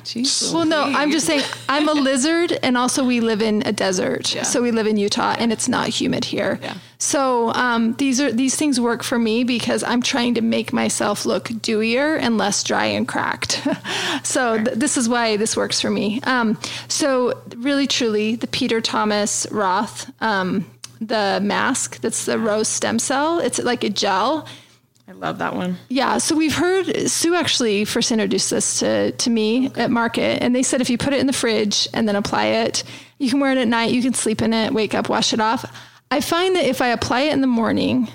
Jeez 0.04 0.54
well, 0.54 0.66
no, 0.66 0.83
I'm 0.83 1.12
just 1.12 1.25
saying 1.25 1.44
I'm 1.68 1.90
a 1.90 1.94
lizard, 2.09 2.57
and 2.61 2.78
also 2.78 3.04
we 3.04 3.19
live 3.19 3.42
in 3.42 3.64
a 3.66 3.71
desert. 3.71 4.33
Yeah. 4.35 4.44
So 4.44 4.61
we 4.61 4.71
live 4.71 4.85
in 4.85 4.97
Utah, 4.97 5.35
and 5.40 5.52
it's 5.52 5.68
not 5.68 5.88
humid 5.90 6.26
here. 6.26 6.59
Yeah. 6.61 6.76
So 7.00 7.52
um, 7.54 7.94
these 7.94 8.21
are 8.21 8.31
these 8.31 8.56
things 8.56 8.80
work 8.80 9.02
for 9.02 9.18
me 9.18 9.44
because 9.44 9.83
I'm 9.83 10.04
trying 10.04 10.35
to 10.35 10.42
make 10.42 10.71
myself 10.71 11.26
look 11.26 11.45
dewier 11.45 12.19
and 12.19 12.38
less 12.38 12.64
dry 12.64 12.85
and 12.85 13.07
cracked. 13.07 13.68
so 14.23 14.64
th- 14.64 14.78
this 14.78 14.97
is 14.97 15.09
why 15.09 15.35
this 15.35 15.57
works 15.57 15.81
for 15.81 15.90
me. 15.90 16.21
Um, 16.21 16.59
so 16.90 17.42
really, 17.57 17.88
truly, 17.88 18.35
the 18.35 18.45
Peter 18.45 18.81
Thomas 18.81 19.47
Roth, 19.50 20.11
um, 20.21 20.69
the 21.00 21.40
mask 21.42 22.00
that's 22.02 22.26
the 22.26 22.38
rose 22.38 22.68
stem 22.68 23.00
cell. 23.00 23.40
It's 23.40 23.57
like 23.57 23.83
a 23.83 23.90
gel. 23.90 24.47
I 25.08 25.14
love 25.14 25.40
that 25.40 25.56
one. 25.56 25.78
Yeah, 25.90 26.20
so 26.20 26.36
we've 26.36 26.56
heard 26.56 27.10
Sue 27.10 27.36
actually 27.36 27.86
first 27.86 28.12
introduced 28.12 28.50
this 28.50 28.80
to, 28.80 29.12
to 29.12 29.30
me 29.30 29.72
at 29.76 29.92
market, 29.92 30.42
and 30.42 30.56
they 30.56 30.64
said 30.64 30.81
if 30.81 30.90
you 30.90 30.98
put 30.98 31.14
it 31.14 31.20
in 31.20 31.28
the 31.28 31.34
fridge 31.34 31.88
and 31.94 32.08
then 32.08 32.16
apply 32.16 32.46
it, 32.46 32.84
you 33.18 33.30
can 33.30 33.40
wear 33.40 33.52
it 33.52 33.58
at 33.58 33.68
night, 33.68 33.92
you 33.92 34.02
can 34.02 34.14
sleep 34.14 34.42
in 34.42 34.54
it, 34.54 34.74
wake 34.74 34.96
up, 34.96 35.10
wash 35.10 35.34
it 35.34 35.40
off. 35.40 35.66
I 36.10 36.22
find 36.22 36.56
that 36.56 36.66
if 36.66 36.81
I 36.81 36.88
apply 36.88 37.22
it 37.22 37.34
in 37.34 37.42
the 37.42 37.48
morning, 37.48 38.08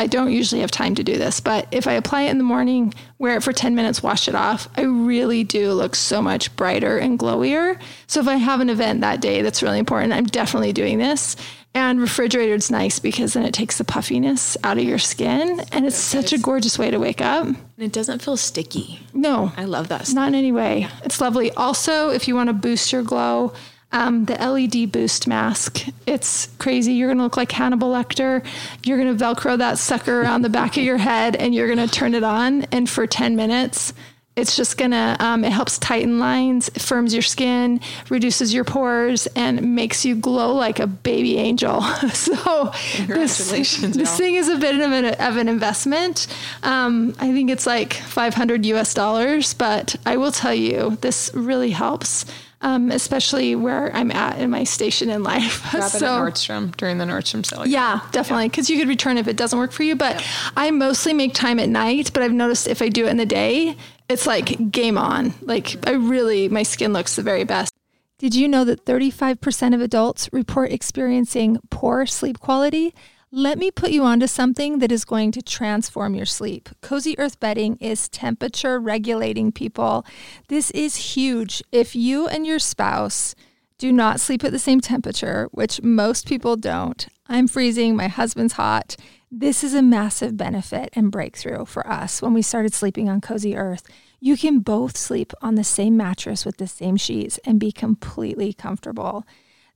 I 0.00 0.06
don't 0.06 0.32
usually 0.32 0.62
have 0.62 0.70
time 0.70 0.94
to 0.94 1.04
do 1.04 1.18
this, 1.18 1.40
but 1.40 1.68
if 1.72 1.86
I 1.86 1.92
apply 1.92 2.22
it 2.22 2.30
in 2.30 2.38
the 2.38 2.44
morning, 2.44 2.94
wear 3.18 3.36
it 3.36 3.42
for 3.42 3.52
10 3.52 3.74
minutes, 3.74 4.02
wash 4.02 4.28
it 4.28 4.34
off, 4.34 4.66
I 4.76 4.82
really 4.82 5.44
do 5.44 5.74
look 5.74 5.94
so 5.94 6.22
much 6.22 6.56
brighter 6.56 6.96
and 6.96 7.18
glowier. 7.18 7.78
So 8.06 8.20
if 8.20 8.26
I 8.26 8.36
have 8.36 8.60
an 8.60 8.70
event 8.70 9.02
that 9.02 9.20
day 9.20 9.42
that's 9.42 9.62
really 9.62 9.78
important, 9.78 10.14
I'm 10.14 10.24
definitely 10.24 10.72
doing 10.72 10.96
this. 10.96 11.36
And 11.72 12.00
refrigerated 12.00 12.50
refrigerator's 12.50 12.70
nice 12.70 12.98
because 12.98 13.34
then 13.34 13.44
it 13.44 13.54
takes 13.54 13.78
the 13.78 13.84
puffiness 13.84 14.56
out 14.64 14.78
of 14.78 14.84
your 14.84 14.98
skin. 14.98 15.60
And 15.72 15.86
it's 15.86 15.96
such 15.96 16.32
a 16.32 16.38
gorgeous 16.38 16.78
way 16.78 16.90
to 16.90 16.98
wake 16.98 17.20
up. 17.20 17.46
And 17.46 17.58
it 17.78 17.92
doesn't 17.92 18.22
feel 18.22 18.36
sticky. 18.36 19.00
No, 19.14 19.52
I 19.56 19.64
love 19.66 19.88
that. 19.88 20.06
Stuff. 20.06 20.14
not 20.16 20.28
in 20.28 20.34
any 20.34 20.50
way. 20.50 20.88
It's 21.04 21.20
lovely. 21.20 21.52
Also, 21.52 22.10
if 22.10 22.26
you 22.26 22.34
want 22.34 22.48
to 22.48 22.54
boost 22.54 22.92
your 22.92 23.02
glow, 23.02 23.52
um, 23.92 24.24
the 24.24 24.34
LED 24.34 24.92
boost 24.92 25.26
mask. 25.26 25.86
It's 26.06 26.48
crazy. 26.58 26.92
You're 26.92 27.08
going 27.08 27.18
to 27.18 27.24
look 27.24 27.36
like 27.36 27.50
Hannibal 27.52 27.90
Lecter. 27.92 28.44
You're 28.84 28.98
going 28.98 29.16
to 29.16 29.24
Velcro 29.24 29.58
that 29.58 29.78
sucker 29.78 30.22
around 30.22 30.42
the 30.42 30.48
back 30.48 30.76
of 30.76 30.82
your 30.82 30.98
head 30.98 31.36
and 31.36 31.54
you're 31.54 31.72
going 31.72 31.86
to 31.88 31.92
turn 31.92 32.14
it 32.14 32.22
on. 32.22 32.64
And 32.72 32.88
for 32.88 33.06
10 33.06 33.36
minutes, 33.36 33.92
It's 34.36 34.56
just 34.56 34.78
gonna, 34.78 35.16
um, 35.18 35.44
it 35.44 35.50
helps 35.50 35.76
tighten 35.78 36.20
lines, 36.20 36.70
firms 36.78 37.12
your 37.12 37.22
skin, 37.22 37.80
reduces 38.08 38.54
your 38.54 38.64
pores, 38.64 39.26
and 39.34 39.74
makes 39.74 40.04
you 40.04 40.14
glow 40.14 40.54
like 40.54 40.78
a 40.78 40.86
baby 40.86 41.36
angel. 41.36 41.82
so 42.12 42.72
this, 43.06 43.50
this 43.50 44.16
thing 44.16 44.34
is 44.36 44.48
a 44.48 44.56
bit 44.56 44.76
of 44.76 44.92
an, 44.92 45.04
of 45.06 45.36
an 45.36 45.48
investment. 45.48 46.28
Um, 46.62 47.14
I 47.18 47.32
think 47.32 47.50
it's 47.50 47.66
like 47.66 47.92
500 47.92 48.64
US 48.66 48.94
dollars, 48.94 49.52
but 49.52 49.96
I 50.06 50.16
will 50.16 50.32
tell 50.32 50.54
you, 50.54 50.96
this 51.00 51.30
really 51.34 51.70
helps. 51.70 52.24
Um, 52.62 52.90
especially 52.90 53.54
where 53.54 53.90
I'm 53.96 54.10
at 54.10 54.38
in 54.38 54.50
my 54.50 54.64
station 54.64 55.08
in 55.08 55.22
life. 55.22 55.66
Grab 55.70 55.88
so, 55.88 55.96
it 55.96 56.02
at 56.02 56.34
Nordstrom 56.34 56.76
during 56.76 56.98
the 56.98 57.06
Nordstrom 57.06 57.44
sale. 57.44 57.66
Yeah, 57.66 58.00
definitely, 58.12 58.50
because 58.50 58.68
yeah. 58.68 58.76
you 58.76 58.82
could 58.82 58.88
return 58.90 59.16
if 59.16 59.26
it 59.26 59.38
doesn't 59.38 59.58
work 59.58 59.72
for 59.72 59.82
you. 59.82 59.96
But 59.96 60.20
yeah. 60.20 60.26
I 60.58 60.70
mostly 60.70 61.14
make 61.14 61.32
time 61.32 61.58
at 61.58 61.70
night. 61.70 62.10
But 62.12 62.22
I've 62.22 62.34
noticed 62.34 62.66
if 62.66 62.82
I 62.82 62.90
do 62.90 63.06
it 63.06 63.08
in 63.08 63.16
the 63.16 63.24
day, 63.24 63.78
it's 64.10 64.26
like 64.26 64.70
game 64.70 64.98
on. 64.98 65.32
Like 65.40 65.76
I 65.86 65.92
really, 65.92 66.48
my 66.48 66.64
skin 66.64 66.92
looks 66.92 67.16
the 67.16 67.22
very 67.22 67.44
best. 67.44 67.72
Did 68.18 68.34
you 68.34 68.48
know 68.48 68.64
that 68.64 68.84
35% 68.84 69.74
of 69.74 69.80
adults 69.80 70.28
report 70.32 70.72
experiencing 70.72 71.58
poor 71.70 72.04
sleep 72.04 72.38
quality? 72.40 72.94
Let 73.32 73.58
me 73.58 73.70
put 73.70 73.92
you 73.92 74.02
onto 74.02 74.26
something 74.26 74.80
that 74.80 74.90
is 74.90 75.04
going 75.04 75.30
to 75.32 75.42
transform 75.42 76.16
your 76.16 76.26
sleep. 76.26 76.68
Cozy 76.82 77.16
Earth 77.18 77.38
bedding 77.38 77.76
is 77.76 78.08
temperature 78.08 78.80
regulating, 78.80 79.52
people. 79.52 80.04
This 80.48 80.72
is 80.72 81.14
huge. 81.14 81.62
If 81.70 81.94
you 81.94 82.26
and 82.26 82.44
your 82.44 82.58
spouse 82.58 83.36
do 83.78 83.92
not 83.92 84.20
sleep 84.20 84.42
at 84.42 84.50
the 84.50 84.58
same 84.58 84.80
temperature, 84.80 85.48
which 85.52 85.80
most 85.80 86.26
people 86.26 86.56
don't, 86.56 87.06
I'm 87.28 87.46
freezing, 87.46 87.94
my 87.94 88.08
husband's 88.08 88.54
hot 88.54 88.96
this 89.30 89.62
is 89.62 89.74
a 89.74 89.82
massive 89.82 90.36
benefit 90.36 90.90
and 90.94 91.12
breakthrough 91.12 91.64
for 91.64 91.86
us 91.86 92.20
when 92.20 92.34
we 92.34 92.42
started 92.42 92.74
sleeping 92.74 93.08
on 93.08 93.20
Cozy 93.20 93.56
Earth. 93.56 93.84
You 94.18 94.36
can 94.36 94.58
both 94.58 94.96
sleep 94.96 95.32
on 95.40 95.54
the 95.54 95.62
same 95.62 95.96
mattress 95.96 96.44
with 96.44 96.56
the 96.56 96.66
same 96.66 96.96
sheets 96.96 97.38
and 97.44 97.60
be 97.60 97.70
completely 97.70 98.52
comfortable. 98.52 99.24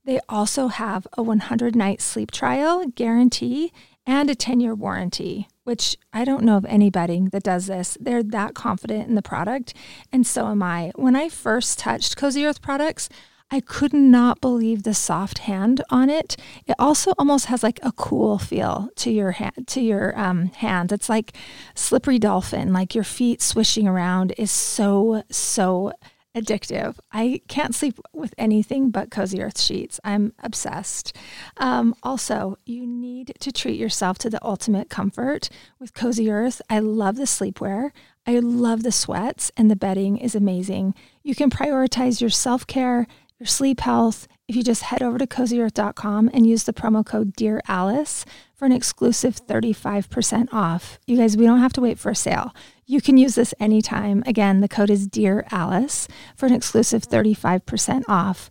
They 0.03 0.19
also 0.27 0.67
have 0.67 1.07
a 1.13 1.23
100 1.23 1.75
night 1.75 2.01
sleep 2.01 2.31
trial 2.31 2.85
guarantee 2.95 3.71
and 4.05 4.29
a 4.29 4.35
10 4.35 4.59
year 4.59 4.75
warranty, 4.75 5.47
which 5.63 5.97
I 6.11 6.25
don't 6.25 6.43
know 6.43 6.57
of 6.57 6.65
any 6.65 6.89
bedding 6.89 7.29
that 7.29 7.43
does 7.43 7.67
this. 7.67 7.97
They're 7.99 8.23
that 8.23 8.55
confident 8.55 9.07
in 9.07 9.15
the 9.15 9.21
product, 9.21 9.73
and 10.11 10.27
so 10.27 10.47
am 10.47 10.61
I. 10.61 10.91
When 10.95 11.15
I 11.15 11.29
first 11.29 11.79
touched 11.79 12.17
Cozy 12.17 12.45
Earth 12.45 12.61
products, 12.61 13.07
I 13.51 13.59
could 13.59 13.93
not 13.93 14.41
believe 14.41 14.83
the 14.83 14.93
soft 14.93 15.39
hand 15.39 15.81
on 15.89 16.09
it. 16.09 16.35
It 16.65 16.75
also 16.79 17.13
almost 17.19 17.45
has 17.45 17.61
like 17.61 17.79
a 17.83 17.91
cool 17.91 18.39
feel 18.39 18.89
to 18.97 19.11
your 19.11 19.31
hand. 19.31 19.67
To 19.67 19.81
your 19.81 20.17
um, 20.19 20.47
hand, 20.47 20.91
it's 20.91 21.09
like 21.09 21.33
slippery 21.75 22.17
dolphin. 22.17 22.73
Like 22.73 22.95
your 22.95 23.03
feet 23.03 23.41
swishing 23.41 23.87
around 23.87 24.33
is 24.37 24.51
so 24.51 25.23
so 25.29 25.93
addictive. 26.35 26.97
I 27.11 27.41
can't 27.47 27.73
sleep 27.73 27.97
with 28.13 28.33
anything 28.37 28.89
but 28.91 29.09
Cozy 29.09 29.41
Earth 29.41 29.59
sheets. 29.59 29.99
I'm 30.03 30.33
obsessed. 30.43 31.15
Um, 31.57 31.95
also, 32.03 32.57
you 32.65 32.85
need 32.85 33.33
to 33.39 33.51
treat 33.51 33.79
yourself 33.79 34.17
to 34.19 34.29
the 34.29 34.43
ultimate 34.45 34.89
comfort 34.89 35.49
with 35.79 35.93
Cozy 35.93 36.29
Earth. 36.29 36.61
I 36.69 36.79
love 36.79 37.15
the 37.15 37.23
sleepwear. 37.23 37.91
I 38.27 38.39
love 38.39 38.83
the 38.83 38.91
sweats, 38.91 39.51
and 39.55 39.69
the 39.69 39.75
bedding 39.75 40.17
is 40.17 40.35
amazing. 40.35 40.95
You 41.23 41.35
can 41.35 41.49
prioritize 41.49 42.21
your 42.21 42.31
self 42.31 42.67
care 42.67 43.07
your 43.45 43.49
sleep 43.49 43.81
health 43.81 44.27
if 44.47 44.55
you 44.55 44.63
just 44.63 44.81
head 44.81 45.03
over 45.03 45.19
to 45.19 45.27
cozyearth.com 45.27 46.31
and 46.33 46.47
use 46.47 46.63
the 46.63 46.73
promo 46.73 47.05
code 47.05 47.33
Dear 47.35 47.61
Alice 47.67 48.25
for 48.55 48.65
an 48.65 48.71
exclusive 48.71 49.35
35% 49.45 50.47
off. 50.51 50.97
You 51.05 51.17
guys, 51.17 51.37
we 51.37 51.45
don't 51.45 51.59
have 51.59 51.73
to 51.73 51.81
wait 51.81 51.99
for 51.99 52.09
a 52.09 52.15
sale. 52.15 52.55
You 52.87 53.01
can 53.01 53.17
use 53.17 53.35
this 53.35 53.53
anytime. 53.59 54.23
Again, 54.25 54.61
the 54.61 54.67
code 54.67 54.89
is 54.89 55.07
Dear 55.07 55.45
Alice 55.51 56.07
for 56.35 56.47
an 56.47 56.53
exclusive 56.53 57.03
35% 57.03 58.05
off. 58.07 58.49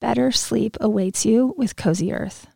Better 0.00 0.30
sleep 0.30 0.76
awaits 0.80 1.26
you 1.26 1.52
with 1.56 1.74
Cozy 1.74 2.12
Earth. 2.12 2.46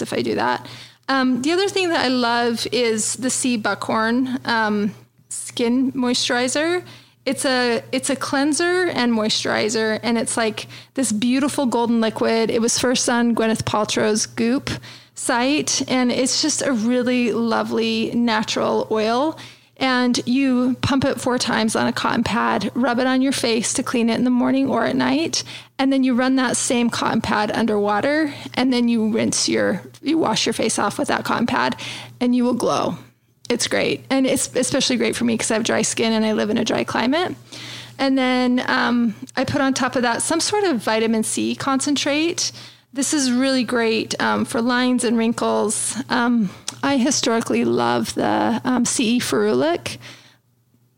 If 0.00 0.12
I 0.12 0.22
do 0.22 0.34
that. 0.34 0.66
Um, 1.08 1.42
the 1.42 1.52
other 1.52 1.68
thing 1.68 1.90
that 1.90 2.04
I 2.04 2.08
love 2.08 2.66
is 2.72 3.14
the 3.14 3.30
Sea 3.30 3.56
Buckhorn 3.56 4.40
um, 4.44 4.94
skin 5.28 5.92
moisturizer 5.92 6.84
it's 7.26 7.44
a 7.44 7.82
it's 7.92 8.10
a 8.10 8.16
cleanser 8.16 8.86
and 8.86 9.12
moisturizer 9.12 10.00
and 10.02 10.16
it's 10.16 10.36
like 10.36 10.66
this 10.94 11.12
beautiful 11.12 11.66
golden 11.66 12.00
liquid. 12.00 12.50
It 12.50 12.60
was 12.60 12.78
first 12.78 13.08
on 13.08 13.34
gwyneth 13.34 13.64
paltrow's 13.64 14.26
goop 14.26 14.70
site 15.14 15.82
and 15.88 16.10
it's 16.10 16.40
just 16.40 16.62
a 16.62 16.72
really 16.72 17.32
lovely 17.32 18.10
natural 18.14 18.88
oil. 18.90 19.38
And 19.76 20.20
you 20.26 20.76
pump 20.82 21.06
it 21.06 21.22
four 21.22 21.38
times 21.38 21.74
on 21.74 21.86
a 21.86 21.92
cotton 21.92 22.22
pad 22.22 22.70
rub 22.74 22.98
it 22.98 23.06
on 23.06 23.22
your 23.22 23.32
face 23.32 23.72
to 23.74 23.82
clean 23.82 24.10
it 24.10 24.18
in 24.18 24.24
the 24.24 24.30
morning 24.30 24.68
or 24.68 24.84
at 24.84 24.96
night 24.96 25.42
and 25.78 25.90
then 25.90 26.04
you 26.04 26.14
run 26.14 26.36
that 26.36 26.56
same 26.56 26.90
cotton 26.90 27.22
pad 27.22 27.50
under 27.50 27.78
water 27.78 28.32
and 28.54 28.72
then 28.72 28.88
you 28.88 29.10
rinse 29.10 29.48
your 29.48 29.82
you 30.02 30.18
wash 30.18 30.44
your 30.44 30.52
face 30.52 30.78
off 30.78 30.98
with 30.98 31.08
that 31.08 31.24
cotton 31.24 31.46
pad 31.46 31.76
and 32.20 32.36
you 32.36 32.44
will 32.44 32.54
glow 32.54 32.98
it's 33.50 33.66
great. 33.66 34.04
And 34.08 34.26
it's 34.26 34.54
especially 34.54 34.96
great 34.96 35.16
for 35.16 35.24
me 35.24 35.34
because 35.34 35.50
I 35.50 35.54
have 35.54 35.64
dry 35.64 35.82
skin 35.82 36.12
and 36.12 36.24
I 36.24 36.32
live 36.32 36.48
in 36.50 36.56
a 36.56 36.64
dry 36.64 36.84
climate. 36.84 37.34
And 37.98 38.16
then 38.16 38.62
um, 38.70 39.14
I 39.36 39.44
put 39.44 39.60
on 39.60 39.74
top 39.74 39.96
of 39.96 40.02
that 40.02 40.22
some 40.22 40.40
sort 40.40 40.64
of 40.64 40.76
vitamin 40.78 41.24
C 41.24 41.54
concentrate. 41.56 42.52
This 42.92 43.12
is 43.12 43.30
really 43.30 43.64
great 43.64 44.18
um, 44.22 44.44
for 44.44 44.62
lines 44.62 45.04
and 45.04 45.18
wrinkles. 45.18 45.96
Um, 46.08 46.50
I 46.82 46.96
historically 46.96 47.64
love 47.64 48.14
the 48.14 48.60
um, 48.64 48.84
CE 48.84 49.18
ferulic. 49.18 49.98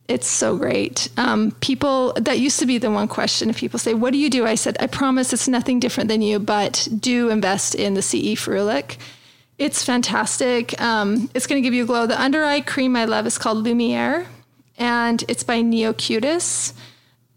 It's 0.06 0.26
so 0.26 0.56
great. 0.58 1.08
Um, 1.16 1.52
people, 1.60 2.12
that 2.14 2.38
used 2.38 2.58
to 2.58 2.66
be 2.66 2.76
the 2.76 2.90
one 2.90 3.08
question. 3.08 3.48
If 3.48 3.56
people 3.56 3.78
say, 3.78 3.94
What 3.94 4.12
do 4.12 4.18
you 4.18 4.28
do? 4.28 4.46
I 4.46 4.56
said, 4.56 4.76
I 4.78 4.86
promise 4.88 5.32
it's 5.32 5.48
nothing 5.48 5.80
different 5.80 6.08
than 6.08 6.20
you, 6.20 6.38
but 6.38 6.86
do 6.98 7.30
invest 7.30 7.74
in 7.74 7.94
the 7.94 8.02
CE 8.02 8.36
ferulic 8.36 8.98
it's 9.58 9.84
fantastic. 9.84 10.80
Um, 10.80 11.30
it's 11.34 11.46
going 11.46 11.62
to 11.62 11.66
give 11.66 11.74
you 11.74 11.84
a 11.84 11.86
glow. 11.86 12.06
The 12.06 12.20
under 12.20 12.44
eye 12.44 12.60
cream 12.60 12.96
I 12.96 13.04
love 13.04 13.26
is 13.26 13.38
called 13.38 13.58
Lumiere, 13.58 14.26
and 14.78 15.22
it's 15.28 15.44
by 15.44 15.62
Neocutis. 15.62 16.72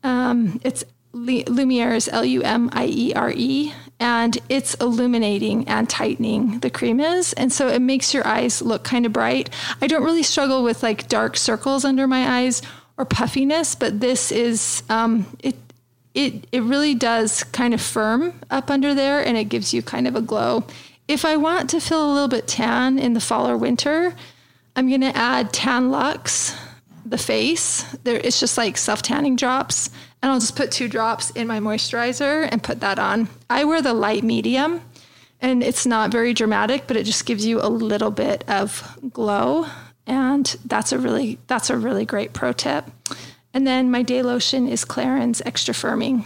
Um, 0.03 0.59
it's 0.63 0.83
Lumiere 1.13 1.93
is 1.93 2.09
L 2.09 2.25
U 2.25 2.41
M 2.41 2.69
I 2.73 2.85
E 2.87 3.13
R 3.13 3.31
E, 3.31 3.73
and 3.99 4.37
it's 4.49 4.73
illuminating 4.75 5.67
and 5.67 5.89
tightening. 5.89 6.59
The 6.59 6.69
cream 6.69 6.99
is, 6.99 7.33
and 7.33 7.51
so 7.51 7.67
it 7.67 7.81
makes 7.81 8.13
your 8.13 8.25
eyes 8.27 8.61
look 8.61 8.83
kind 8.83 9.05
of 9.05 9.13
bright. 9.13 9.49
I 9.81 9.87
don't 9.87 10.03
really 10.03 10.23
struggle 10.23 10.63
with 10.63 10.83
like 10.83 11.07
dark 11.07 11.37
circles 11.37 11.85
under 11.85 12.07
my 12.07 12.39
eyes 12.39 12.61
or 12.97 13.05
puffiness, 13.05 13.75
but 13.75 13.99
this 13.99 14.31
is 14.31 14.83
um, 14.89 15.25
it. 15.39 15.55
It 16.13 16.47
it 16.53 16.63
really 16.63 16.95
does 16.95 17.43
kind 17.43 17.73
of 17.73 17.81
firm 17.81 18.39
up 18.49 18.71
under 18.71 18.93
there, 18.93 19.19
and 19.19 19.35
it 19.35 19.49
gives 19.49 19.73
you 19.73 19.81
kind 19.81 20.07
of 20.07 20.15
a 20.15 20.21
glow. 20.21 20.63
If 21.07 21.23
I 21.23 21.37
want 21.37 21.69
to 21.69 21.79
feel 21.79 22.03
a 22.03 22.13
little 22.13 22.27
bit 22.27 22.47
tan 22.47 22.97
in 22.97 23.13
the 23.13 23.19
fall 23.19 23.47
or 23.47 23.57
winter, 23.57 24.15
I'm 24.75 24.89
going 24.89 25.01
to 25.01 25.15
add 25.15 25.53
Tan-Luxe, 25.53 26.57
the 27.05 27.19
face. 27.19 27.83
There, 28.03 28.17
it's 28.17 28.39
just 28.39 28.57
like 28.57 28.75
self 28.75 29.03
tanning 29.03 29.35
drops, 29.35 29.91
and 30.21 30.31
I'll 30.31 30.39
just 30.39 30.55
put 30.55 30.71
two 30.71 30.87
drops 30.87 31.29
in 31.31 31.45
my 31.47 31.59
moisturizer 31.59 32.49
and 32.51 32.63
put 32.63 32.79
that 32.79 32.97
on. 32.97 33.29
I 33.51 33.65
wear 33.65 33.83
the 33.83 33.93
light 33.93 34.23
medium, 34.23 34.81
and 35.39 35.61
it's 35.61 35.85
not 35.85 36.11
very 36.11 36.33
dramatic, 36.33 36.87
but 36.87 36.97
it 36.97 37.03
just 37.03 37.27
gives 37.27 37.45
you 37.45 37.61
a 37.61 37.69
little 37.69 38.11
bit 38.11 38.43
of 38.49 38.97
glow, 39.13 39.67
and 40.07 40.55
that's 40.65 40.91
a 40.91 40.97
really 40.97 41.37
that's 41.45 41.69
a 41.69 41.77
really 41.77 42.05
great 42.05 42.33
pro 42.33 42.51
tip. 42.51 42.85
And 43.53 43.67
then 43.67 43.91
my 43.91 44.01
day 44.01 44.23
lotion 44.23 44.67
is 44.67 44.83
Clarins 44.83 45.41
Extra 45.45 45.73
Firming. 45.73 46.25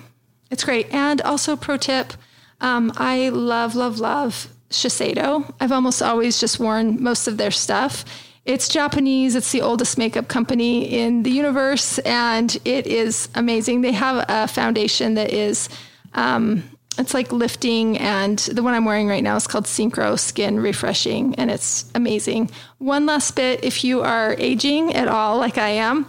It's 0.49 0.63
great, 0.63 0.91
and 0.93 1.21
also 1.21 1.57
pro 1.57 1.75
tip. 1.75 2.13
Um, 2.61 2.93
I 2.95 3.27
love, 3.27 3.75
love, 3.75 3.99
love 3.99 4.49
Shiseido. 4.69 5.51
I've 5.59 5.71
almost 5.71 6.01
always 6.01 6.39
just 6.39 6.59
worn 6.59 7.01
most 7.01 7.27
of 7.27 7.37
their 7.37 7.51
stuff. 7.51 8.05
It's 8.45 8.67
Japanese. 8.67 9.35
It's 9.35 9.51
the 9.51 9.61
oldest 9.61 9.97
makeup 9.97 10.27
company 10.27 10.85
in 10.85 11.23
the 11.23 11.31
universe, 11.31 11.99
and 11.99 12.55
it 12.65 12.87
is 12.87 13.29
amazing. 13.35 13.81
They 13.81 13.91
have 13.91 14.25
a 14.27 14.47
foundation 14.47 15.15
that 15.15 15.31
is, 15.31 15.69
um, 16.13 16.63
it's 16.97 17.13
like 17.13 17.31
lifting, 17.31 17.97
and 17.97 18.39
the 18.39 18.63
one 18.63 18.73
I'm 18.73 18.85
wearing 18.85 19.07
right 19.07 19.23
now 19.23 19.35
is 19.35 19.45
called 19.45 19.65
Synchro 19.65 20.17
Skin 20.17 20.59
Refreshing, 20.59 21.35
and 21.35 21.51
it's 21.51 21.89
amazing. 21.93 22.49
One 22.77 23.05
last 23.05 23.35
bit 23.35 23.63
if 23.63 23.83
you 23.83 24.01
are 24.01 24.35
aging 24.37 24.95
at 24.95 25.07
all, 25.07 25.37
like 25.37 25.57
I 25.57 25.69
am, 25.69 26.07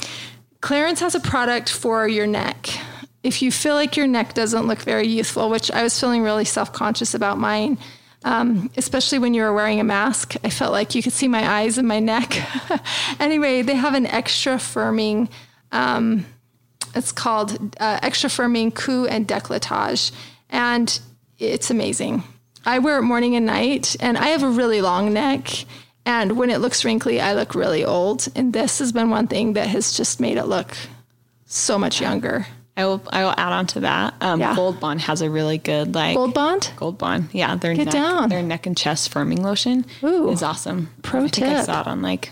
Clarins 0.63 1.01
has 1.01 1.15
a 1.15 1.21
product 1.21 1.71
for 1.71 2.09
your 2.09 2.27
neck. 2.27 2.69
If 3.23 3.43
you 3.43 3.53
feel 3.53 3.75
like 3.75 3.97
your 3.97 4.07
neck 4.07 4.33
doesn't 4.33 4.67
look 4.67 4.81
very 4.81 5.07
youthful, 5.07 5.51
which 5.51 5.71
I 5.71 5.83
was 5.83 5.99
feeling 5.99 6.23
really 6.23 6.45
self 6.47 6.73
conscious 6.73 7.15
about 7.15 7.39
mine 7.39 7.77
um, 8.25 8.71
especially 8.77 9.19
when 9.19 9.35
you 9.35 9.43
were 9.43 9.53
wearing 9.53 9.81
a 9.81 9.85
mask. 9.85 10.35
I 10.45 10.51
felt 10.51 10.73
like 10.73 10.95
you 10.95 11.03
could 11.03 11.13
see 11.13 11.29
my 11.29 11.61
eyes 11.61 11.79
and 11.79 11.89
my 11.89 12.01
neck. 12.01 12.39
anyway, 13.21 13.63
they 13.63 13.75
have 13.75 13.95
an 13.95 14.07
extra 14.07 14.55
firming. 14.55 15.29
Um, 15.73 16.27
it's 16.95 17.13
called 17.13 17.77
uh, 17.81 18.01
extra 18.03 18.29
firming 18.29 18.75
coup 18.75 19.07
and 19.07 19.27
décolletage, 19.27 20.13
and 20.51 21.01
it's 21.39 21.71
amazing. 21.71 22.25
I 22.65 22.79
wear 22.79 22.99
it 22.99 23.03
morning 23.03 23.37
and 23.37 23.47
night, 23.47 23.97
and 24.01 24.19
I 24.19 24.29
have 24.29 24.43
a 24.43 24.51
really 24.51 24.83
long 24.83 25.13
neck. 25.13 25.49
And 26.05 26.37
when 26.37 26.51
it 26.51 26.59
looks 26.59 26.85
wrinkly, 26.85 27.21
I 27.21 27.35
look 27.35 27.55
really 27.55 27.85
old. 27.85 28.27
And 28.35 28.53
this 28.53 28.79
has 28.81 28.93
been 28.93 29.11
one 29.11 29.29
thing 29.29 29.53
that 29.55 29.69
has 29.69 29.93
just 29.93 30.21
made 30.21 30.37
it 30.37 30.47
look 30.47 30.77
so 31.47 31.79
much 31.79 32.01
younger. 32.01 32.47
I 32.77 32.85
will. 32.87 33.03
I 33.13 33.25
will 33.25 33.35
add 33.37 33.53
on 33.53 33.67
to 33.69 33.81
that. 33.81 34.15
Um, 34.21 34.41
Yeah. 34.41 34.55
Gold 34.57 34.81
Bond 34.81 35.01
has 35.03 35.21
a 35.23 35.29
really 35.29 35.59
good 35.59 35.95
like 35.95 36.17
Gold 36.17 36.33
Bond? 36.35 36.71
Gold 36.77 36.99
Bond. 36.99 37.29
Yeah, 37.33 37.57
their 37.57 37.75
Get 37.75 37.87
neck, 37.87 37.93
down. 37.95 38.29
their 38.29 38.43
neck 38.43 38.67
and 38.67 38.77
chest 38.77 39.13
firming 39.13 39.41
lotion 39.41 39.85
Ooh. 40.03 40.31
is 40.31 40.43
awesome. 40.43 40.89
Pro 41.03 41.25
I 41.25 41.29
think 41.29 41.47
I 41.49 41.63
saw 41.63 41.81
it 41.83 41.87
on 41.87 42.01
like, 42.01 42.31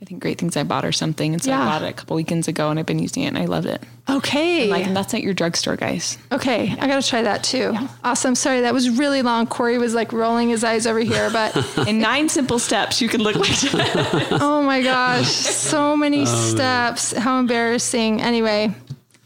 I 0.00 0.04
think 0.04 0.20
Great 0.20 0.38
Things 0.38 0.56
I 0.56 0.62
Bought 0.64 0.84
or 0.84 0.92
something, 0.92 1.32
and 1.32 1.42
so 1.42 1.50
Yeah. 1.50 1.62
I 1.62 1.64
bought 1.64 1.82
it 1.82 1.88
a 1.90 1.92
couple 1.94 2.16
weekends 2.16 2.48
ago, 2.48 2.70
and 2.70 2.78
I've 2.78 2.86
been 2.86 2.98
using 2.98 3.22
it, 3.22 3.28
and 3.28 3.38
I 3.38 3.44
loved 3.46 3.66
it. 3.68 3.82
Okay. 4.10 4.68
Like, 4.68 4.84
and 4.86 4.96
that's 4.96 5.14
at 5.14 5.22
your 5.22 5.32
drugstore, 5.32 5.76
guys. 5.76 6.18
Okay, 6.32 6.74
I 6.78 6.86
gotta 6.88 7.06
try 7.06 7.22
that 7.22 7.42
too. 7.44 7.74
Awesome. 8.04 8.34
Sorry, 8.34 8.60
that 8.62 8.74
was 8.74 8.90
really 8.90 9.22
long. 9.22 9.46
Corey 9.46 9.78
was 9.78 9.94
like 9.94 10.12
rolling 10.12 10.48
his 10.48 10.64
eyes 10.64 10.86
over 10.86 10.98
here, 11.00 11.30
but 11.32 11.56
In 11.88 11.98
nine 12.00 12.28
simple 12.28 12.58
steps, 12.58 13.00
you 13.00 13.08
can 13.08 13.22
look 13.22 13.36
like 13.36 13.48
that. 13.72 14.38
oh 14.40 14.62
my 14.62 14.82
gosh, 14.82 15.28
so 15.28 15.96
many 15.96 16.26
steps. 16.26 17.12
How 17.16 17.38
embarrassing. 17.38 18.20
Anyway, 18.20 18.74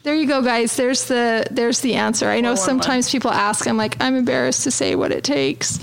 there 0.07 0.15
you 0.15 0.27
go, 0.29 0.41
guys. 0.41 0.77
There's 0.77 1.07
the 1.07 1.45
there's 1.51 1.81
the 1.81 1.95
answer. 1.97 2.29
I 2.29 2.41
know 2.41 2.55
Four, 2.55 2.67
one, 2.69 2.77
one. 2.77 2.83
sometimes 2.85 3.11
people 3.11 3.33
ask. 3.33 3.67
I'm 3.67 3.77
like, 3.77 3.97
I'm 4.01 4.15
embarrassed 4.15 4.63
to 4.63 4.71
say 4.71 4.95
what 4.95 5.11
it 5.11 5.25
takes, 5.25 5.79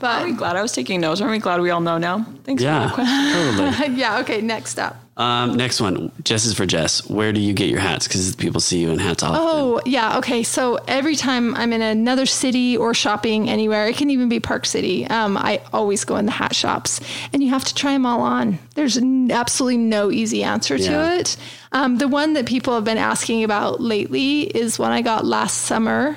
But 0.00 0.22
I'm 0.22 0.34
glad 0.34 0.56
I 0.56 0.62
was 0.62 0.72
taking 0.72 1.00
notes? 1.00 1.20
Aren't 1.20 1.30
we 1.30 1.38
glad 1.38 1.60
we 1.60 1.70
all 1.70 1.80
know 1.80 1.96
now? 1.96 2.26
Thanks 2.42 2.62
for 2.62 2.68
Yeah, 2.68 2.88
the 2.88 2.94
question. 2.94 3.70
totally. 3.70 3.96
yeah. 4.00 4.18
Okay, 4.18 4.40
next 4.40 4.78
up. 4.80 4.96
Um, 5.20 5.54
next 5.54 5.82
one, 5.82 6.10
Jess 6.24 6.46
is 6.46 6.54
for 6.54 6.64
Jess. 6.64 7.06
Where 7.10 7.30
do 7.30 7.40
you 7.40 7.52
get 7.52 7.68
your 7.68 7.78
hats? 7.78 8.08
Because 8.08 8.34
people 8.36 8.58
see 8.58 8.78
you 8.78 8.90
in 8.90 8.98
hats 8.98 9.22
often. 9.22 9.38
Oh, 9.38 9.80
yeah. 9.84 10.16
Okay. 10.16 10.42
So 10.42 10.76
every 10.88 11.14
time 11.14 11.54
I'm 11.56 11.74
in 11.74 11.82
another 11.82 12.24
city 12.24 12.74
or 12.74 12.94
shopping 12.94 13.50
anywhere, 13.50 13.86
it 13.86 13.96
can 13.96 14.08
even 14.08 14.30
be 14.30 14.40
Park 14.40 14.64
City, 14.64 15.06
um, 15.08 15.36
I 15.36 15.60
always 15.74 16.04
go 16.04 16.16
in 16.16 16.24
the 16.24 16.32
hat 16.32 16.54
shops 16.54 17.00
and 17.34 17.42
you 17.42 17.50
have 17.50 17.66
to 17.66 17.74
try 17.74 17.92
them 17.92 18.06
all 18.06 18.22
on. 18.22 18.58
There's 18.76 18.96
absolutely 18.96 19.76
no 19.76 20.10
easy 20.10 20.42
answer 20.42 20.78
to 20.78 20.82
Yeah. 20.84 21.14
it. 21.18 21.36
Um, 21.72 21.98
the 21.98 22.08
one 22.08 22.32
that 22.32 22.46
people 22.46 22.74
have 22.74 22.84
been 22.84 22.96
asking 22.98 23.44
about 23.44 23.80
lately 23.82 24.44
is 24.44 24.78
one 24.78 24.90
I 24.90 25.02
got 25.02 25.26
last 25.26 25.58
summer, 25.66 26.16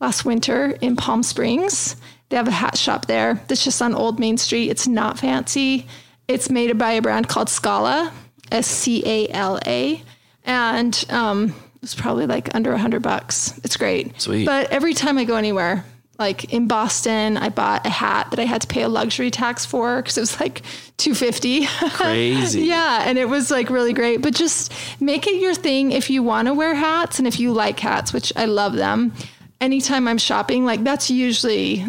last 0.00 0.24
winter 0.24 0.78
in 0.80 0.96
Palm 0.96 1.22
Springs. 1.22 1.94
They 2.30 2.38
have 2.38 2.48
a 2.48 2.52
hat 2.52 2.78
shop 2.78 3.04
there 3.04 3.42
that's 3.48 3.64
just 3.64 3.82
on 3.82 3.94
Old 3.94 4.18
Main 4.18 4.38
Street. 4.38 4.70
It's 4.70 4.88
not 4.88 5.18
fancy. 5.18 5.86
It's 6.26 6.48
made 6.48 6.78
by 6.78 6.92
a 6.92 7.02
brand 7.02 7.28
called 7.28 7.48
Scala, 7.50 8.12
S 8.50 8.66
C 8.66 9.02
A 9.06 9.28
L 9.28 9.58
A, 9.66 10.02
and 10.44 11.04
um, 11.10 11.54
it's 11.82 11.94
probably 11.94 12.26
like 12.26 12.54
under 12.54 12.72
a 12.72 12.78
hundred 12.78 13.02
bucks. 13.02 13.58
It's 13.64 13.76
great. 13.76 14.20
Sweet. 14.20 14.46
But 14.46 14.70
every 14.70 14.94
time 14.94 15.18
I 15.18 15.24
go 15.24 15.36
anywhere, 15.36 15.84
like 16.18 16.52
in 16.52 16.68
Boston, 16.68 17.36
I 17.36 17.48
bought 17.48 17.86
a 17.86 17.90
hat 17.90 18.28
that 18.30 18.38
I 18.38 18.44
had 18.44 18.60
to 18.62 18.66
pay 18.66 18.82
a 18.82 18.88
luxury 18.88 19.30
tax 19.30 19.64
for 19.64 19.96
because 20.02 20.18
it 20.18 20.20
was 20.20 20.38
like 20.40 20.62
two 20.98 21.14
fifty. 21.14 21.66
Crazy. 21.66 22.60
Yeah, 22.66 23.04
and 23.06 23.18
it 23.18 23.28
was 23.28 23.50
like 23.50 23.70
really 23.70 23.92
great. 23.92 24.18
But 24.22 24.34
just 24.34 24.72
make 25.00 25.26
it 25.26 25.40
your 25.40 25.54
thing 25.54 25.92
if 25.92 26.10
you 26.10 26.22
want 26.22 26.46
to 26.48 26.54
wear 26.54 26.74
hats 26.74 27.18
and 27.18 27.26
if 27.26 27.40
you 27.40 27.52
like 27.52 27.80
hats, 27.80 28.12
which 28.12 28.32
I 28.36 28.44
love 28.44 28.74
them. 28.74 29.12
Anytime 29.60 30.08
I'm 30.08 30.18
shopping, 30.18 30.64
like 30.64 30.84
that's 30.84 31.10
usually 31.10 31.84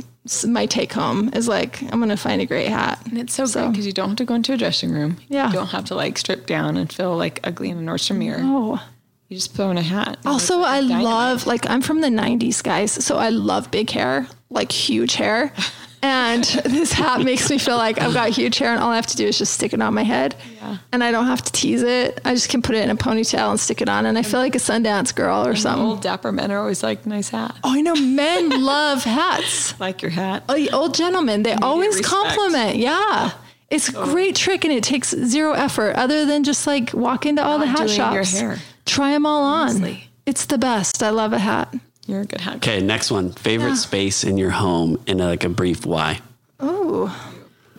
my 0.48 0.66
take 0.68 0.94
home 0.94 1.30
is 1.34 1.48
like 1.48 1.82
I'm 1.84 2.00
gonna 2.00 2.16
find 2.18 2.42
a 2.42 2.46
great 2.46 2.68
hat. 2.68 3.00
And 3.06 3.18
it's 3.18 3.34
so, 3.34 3.46
So- 3.46 3.62
great 3.62 3.72
because 3.72 3.86
you 3.88 3.92
don't 3.94 4.10
have 4.10 4.18
to 4.18 4.26
go 4.26 4.36
into 4.36 4.54
a 4.54 4.58
dressing 4.58 4.92
room. 4.92 5.18
Yeah. 5.30 5.48
You 5.48 5.54
don't 5.54 5.68
have 5.68 5.86
to 5.86 5.96
like 5.96 6.18
strip 6.18 6.46
down 6.46 6.78
and 6.78 6.92
feel 6.92 7.18
like 7.18 7.40
ugly 7.44 7.70
in 7.70 7.78
a 7.78 7.92
Nordstrom 7.92 8.18
mirror. 8.18 8.40
Oh. 8.42 8.82
You 9.30 9.38
just 9.38 9.54
throw 9.56 9.70
in 9.72 9.78
a 9.78 9.82
hat. 9.82 10.18
Also, 10.26 10.58
like 10.60 10.68
I 10.68 10.82
dynamite. 10.82 11.04
love 11.06 11.48
like 11.48 11.70
I'm 11.70 11.82
from 11.82 12.02
the 12.02 12.10
'90s, 12.10 12.62
guys, 12.62 12.92
so 12.92 13.16
I 13.18 13.30
love 13.30 13.72
big 13.72 13.90
hair, 13.90 14.28
like 14.50 14.72
huge 14.72 15.14
hair. 15.16 15.54
And 16.04 16.44
this 16.66 16.92
hat 16.92 17.22
makes 17.22 17.50
me 17.50 17.58
feel 17.58 17.78
like 17.78 18.00
I've 18.02 18.14
got 18.14 18.30
huge 18.30 18.58
hair, 18.58 18.74
and 18.74 18.82
all 18.82 18.90
I 18.90 18.96
have 18.96 19.08
to 19.08 19.16
do 19.18 19.26
is 19.28 19.38
just 19.38 19.54
stick 19.54 19.74
it 19.74 19.82
on 19.82 19.94
my 19.94 20.04
head, 20.04 20.36
Yeah. 20.58 20.78
and 20.92 21.04
I 21.04 21.12
don't 21.12 21.28
have 21.28 21.42
to 21.44 21.52
tease 21.52 21.84
it. 21.84 22.20
I 22.26 22.34
just 22.34 22.50
can 22.50 22.62
put 22.62 22.76
it 22.76 22.84
in 22.84 22.90
a 22.90 22.96
ponytail 22.96 23.52
and 23.52 23.60
stick 23.60 23.82
it 23.82 23.90
on, 23.90 24.06
and 24.06 24.18
I 24.18 24.24
feel 24.24 24.40
like 24.40 24.56
a 24.56 24.60
Sundance 24.60 25.14
girl 25.14 25.46
or 25.46 25.56
something. 25.56 25.86
Old 25.86 26.02
dapper 26.02 26.32
men 26.32 26.52
are 26.52 26.58
always 26.60 26.82
like, 26.82 27.06
nice 27.06 27.30
hat. 27.30 27.56
Oh, 27.64 27.74
I 27.74 27.82
know 27.82 27.96
men 27.96 28.50
love 28.64 29.04
hats. 29.04 29.80
Like 29.80 30.02
your 30.02 30.12
hat. 30.12 30.44
Oh, 30.50 30.68
old 30.74 30.96
gentlemen, 30.96 31.44
they 31.44 31.54
always 31.54 31.98
respect. 31.98 32.08
compliment. 32.08 32.78
Yeah. 32.78 33.32
It's 33.70 33.88
a 33.88 33.94
great 33.94 34.36
trick 34.36 34.66
and 34.66 34.74
it 34.74 34.84
takes 34.84 35.12
zero 35.12 35.54
effort 35.54 35.96
other 35.96 36.26
than 36.26 36.44
just 36.44 36.68
like 36.68 36.94
walk 36.94 37.26
into 37.26 37.42
all 37.42 37.58
the 37.58 37.66
hat 37.68 37.90
shops. 37.90 38.42
Try 38.86 39.12
them 39.12 39.26
all 39.26 39.44
on. 39.44 39.70
Honestly. 39.70 40.10
It's 40.26 40.46
the 40.46 40.58
best. 40.58 41.02
I 41.02 41.10
love 41.12 41.32
a 41.32 41.40
hat. 41.40 41.74
You're 42.08 42.22
a 42.22 42.26
good 42.26 42.42
hat. 42.42 42.58
Okay, 42.58 42.82
next 42.82 43.12
one. 43.12 43.32
Favorite 43.32 43.70
Yeah. 43.70 43.76
space 43.76 44.24
in 44.24 44.38
your 44.38 44.50
home 44.50 45.00
and 45.08 45.20
like 45.20 45.44
a 45.44 45.50
brief 45.50 45.86
why. 45.86 46.22
Oh, 46.60 47.16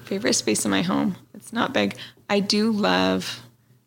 Favorite 0.04 0.34
space 0.34 0.64
in 0.64 0.70
my 0.70 0.82
home. 0.82 1.16
It's 1.32 1.54
not 1.54 1.72
big. 1.72 1.96
I 2.28 2.40
do 2.40 2.70
love, 2.70 3.40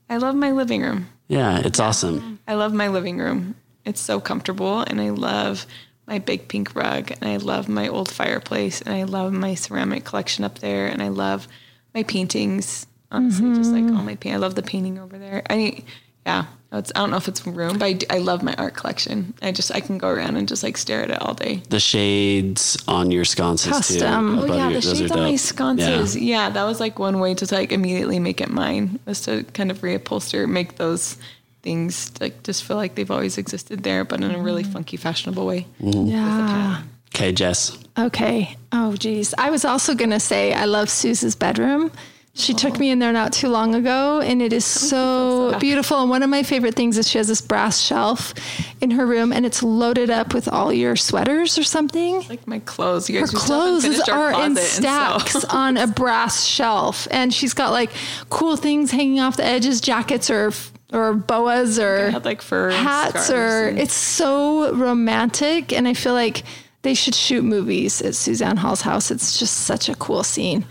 I 0.10 0.18
love 0.18 0.34
my 0.34 0.52
living 0.52 0.82
room. 0.82 1.08
Yeah, 1.28 1.60
it's 1.60 1.80
awesome. 1.80 2.40
I 2.48 2.56
love 2.56 2.74
my 2.74 2.88
living 2.88 3.20
room. 3.20 3.56
It's 3.86 4.02
so 4.02 4.20
comfortable, 4.20 4.80
and 4.82 5.00
I 5.00 5.12
love 5.12 5.68
my 6.08 6.18
big 6.18 6.48
pink 6.48 6.76
rug, 6.76 7.12
and 7.12 7.30
I 7.30 7.38
love 7.38 7.70
my 7.70 7.88
old 7.88 8.10
fireplace, 8.10 8.82
and 8.82 8.96
I 8.96 9.04
love 9.04 9.34
my 9.34 9.54
ceramic 9.54 10.04
collection 10.04 10.44
up 10.44 10.60
there, 10.60 10.88
and 10.88 11.04
I 11.04 11.10
love 11.10 11.48
my 11.94 12.02
paintings. 12.04 12.88
Honestly, 13.12 13.54
just 13.54 13.72
like 13.72 13.84
all 13.84 13.90
mm-hmm. 13.92 14.06
my 14.06 14.16
paint. 14.16 14.36
I 14.36 14.40
love 14.40 14.56
the 14.56 14.64
painting 14.64 14.98
over 14.98 15.18
there. 15.18 15.44
I 15.50 15.84
yeah. 16.26 16.46
It's, 16.80 16.92
I 16.96 17.00
don't 17.00 17.12
know 17.12 17.18
if 17.18 17.28
it's 17.28 17.46
room, 17.46 17.78
but 17.78 17.86
I, 17.86 17.94
do- 17.94 18.06
I 18.10 18.18
love 18.20 18.44
my 18.44 18.54
art 18.56 18.76
collection. 18.76 19.34
I 19.42 19.52
just 19.52 19.74
I 19.74 19.80
can 19.80 19.98
go 19.98 20.10
around 20.10 20.38
and 20.38 20.48
just 20.48 20.64
like 20.64 20.78
stare 20.78 21.02
at 21.02 21.12
it 21.12 21.22
all 21.22 21.34
day. 21.34 21.62
The 21.70 21.80
shades 21.80 22.78
on 22.88 23.12
your 23.12 23.26
sconces 23.26 23.72
Custom. 23.72 24.38
too. 24.38 24.44
Oh, 24.44 24.56
yeah, 24.56 24.70
your- 24.70 24.82
the 24.82 24.96
shades 24.96 25.12
on 25.12 25.20
my 25.20 25.36
sconces. 25.36 26.16
Yeah. 26.16 26.46
Yeah. 26.46 26.50
that 26.52 26.64
was 26.64 26.80
like 26.80 27.00
one 27.00 27.20
way 27.20 27.34
to 27.36 27.54
like 27.54 27.72
immediately 27.72 28.20
make 28.20 28.42
it 28.42 28.50
mine 28.50 29.00
was 29.06 29.22
to 29.22 29.44
kind 29.54 29.72
of 29.72 29.80
reupholster, 29.80 30.48
make 30.48 30.76
those 30.76 31.18
things 31.62 32.12
like 32.22 32.44
just 32.44 32.64
feel 32.64 32.78
like 32.78 32.96
they've 32.96 33.12
always 33.12 33.38
existed 33.38 33.84
there, 33.84 34.06
but 34.06 34.22
in 34.22 34.32
a 34.32 34.40
really 34.40 34.64
mm-hmm. 34.64 34.74
funky, 34.74 34.98
fashionable 34.98 35.46
way. 35.46 35.68
Mm-hmm. 35.82 36.08
yeah. 36.08 36.84
Okay, 37.14 37.32
Jess. 37.32 37.78
Okay. 37.98 38.58
Oh, 38.72 38.96
geez. 38.98 39.34
I 39.38 39.50
was 39.50 39.64
also 39.64 39.96
going 39.96 40.10
to 40.12 40.20
say 40.20 40.54
I 40.54 40.66
love 40.66 40.90
Suze's 40.90 41.36
bedroom. 41.36 41.92
She 42.38 42.54
took 42.54 42.78
me 42.80 42.90
in 42.92 43.00
there 43.00 43.14
not 43.14 43.32
too 43.32 43.48
long 43.48 43.76
ago, 43.76 44.20
and 44.20 44.42
it 44.42 44.52
is 44.52 44.66
so 44.66 45.58
beautiful. 45.58 46.02
And 46.02 46.10
one 46.10 46.22
of 46.22 46.30
my 46.30 46.44
favorite 46.44 46.76
things 46.76 46.98
is 46.98 47.10
she 47.10 47.18
has 47.18 47.30
this 47.30 47.40
brass 47.40 47.80
shelf 47.80 48.34
in 48.82 48.92
her 48.92 49.06
room, 49.06 49.32
and 49.32 49.46
it's 49.46 49.64
loaded 49.64 50.10
up 50.10 50.34
with 50.34 50.50
all 50.50 50.74
your 50.74 50.98
sweaters 50.98 51.58
or 51.58 51.64
something. 51.64 52.26
Like 52.28 52.46
my 52.46 52.60
clothes, 52.60 53.10
you 53.10 53.22
her 53.22 53.26
guys 53.26 53.34
we 53.34 53.40
clothes 53.40 54.10
are 54.10 54.32
in 54.32 54.40
and 54.42 54.58
so- 54.58 54.82
stacks 54.82 55.46
on 55.50 55.78
a 55.78 55.88
brass 55.88 56.46
shelf, 56.46 57.08
and 57.10 57.34
she's 57.34 57.54
got 57.54 57.72
like 57.72 57.92
cool 58.30 58.58
things 58.58 58.92
hanging 58.92 59.22
off 59.22 59.38
the 59.38 59.46
edges, 59.46 59.80
jackets 59.80 60.30
or 60.30 60.52
or 60.92 61.14
boas 61.14 61.80
or 61.80 62.12
had, 62.12 62.26
like, 62.26 62.42
fur 62.42 62.70
hats 62.70 63.30
or 63.30 63.70
and- 63.70 63.80
it's 63.80 63.94
so 63.94 64.74
romantic, 64.76 65.72
and 65.72 65.88
I 65.88 65.94
feel 65.94 66.14
like 66.14 66.44
they 66.82 66.94
should 66.96 67.16
shoot 67.16 67.44
movies 67.44 68.02
at 68.02 68.14
Suzanne 68.14 68.58
Hall's 68.58 68.82
house. 68.82 69.10
It's 69.10 69.40
just 69.40 69.62
such 69.62 69.88
a 69.88 69.96
cool 69.96 70.24
scene. 70.24 70.66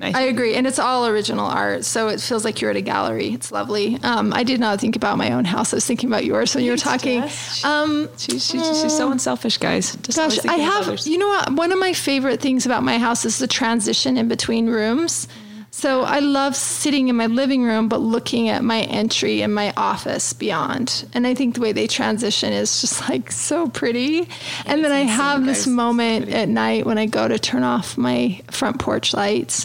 Nice. 0.00 0.14
I 0.14 0.22
agree, 0.22 0.54
and 0.54 0.66
it's 0.66 0.78
all 0.78 1.06
original 1.06 1.46
art, 1.46 1.84
so 1.84 2.08
it 2.08 2.20
feels 2.20 2.44
like 2.44 2.60
you're 2.60 2.70
at 2.70 2.76
a 2.76 2.80
gallery. 2.80 3.28
It's 3.32 3.52
lovely. 3.52 3.98
Um, 4.02 4.32
I 4.32 4.42
did 4.42 4.58
not 4.58 4.80
think 4.80 4.96
about 4.96 5.18
my 5.18 5.32
own 5.32 5.44
house. 5.44 5.72
I 5.72 5.76
was 5.76 5.86
thinking 5.86 6.08
about 6.08 6.24
yours 6.24 6.54
when 6.54 6.64
you 6.64 6.72
were 6.72 6.76
talking. 6.76 7.22
Um, 7.64 8.08
She's, 8.16 8.46
she's, 8.46 8.80
she's 8.80 8.96
so 8.96 9.12
unselfish, 9.12 9.58
guys. 9.58 9.94
Just 9.96 10.18
Gosh, 10.18 10.44
I 10.46 10.56
have, 10.56 10.88
others. 10.88 11.06
you 11.06 11.18
know 11.18 11.28
what? 11.28 11.52
One 11.52 11.70
of 11.72 11.78
my 11.78 11.92
favorite 11.92 12.40
things 12.40 12.66
about 12.66 12.82
my 12.82 12.98
house 12.98 13.24
is 13.24 13.38
the 13.38 13.46
transition 13.46 14.16
in 14.16 14.28
between 14.28 14.66
rooms. 14.68 15.28
So 15.72 16.02
I 16.02 16.18
love 16.18 16.56
sitting 16.56 17.08
in 17.08 17.16
my 17.16 17.26
living 17.26 17.62
room, 17.62 17.88
but 17.88 17.98
looking 18.00 18.48
at 18.48 18.64
my 18.64 18.80
entry 18.82 19.40
and 19.40 19.54
my 19.54 19.72
office 19.76 20.32
beyond. 20.32 21.06
And 21.14 21.26
I 21.26 21.34
think 21.34 21.54
the 21.54 21.60
way 21.60 21.72
they 21.72 21.86
transition 21.86 22.52
is 22.52 22.80
just 22.80 23.08
like 23.08 23.30
so 23.30 23.68
pretty. 23.68 24.28
And 24.66 24.84
then 24.84 24.90
I 24.90 25.02
have 25.02 25.46
this 25.46 25.64
so 25.64 25.70
moment 25.70 26.24
pretty. 26.24 26.38
at 26.38 26.48
night 26.48 26.86
when 26.86 26.98
I 26.98 27.06
go 27.06 27.28
to 27.28 27.38
turn 27.38 27.62
off 27.62 27.96
my 27.96 28.40
front 28.50 28.80
porch 28.80 29.14
lights 29.14 29.64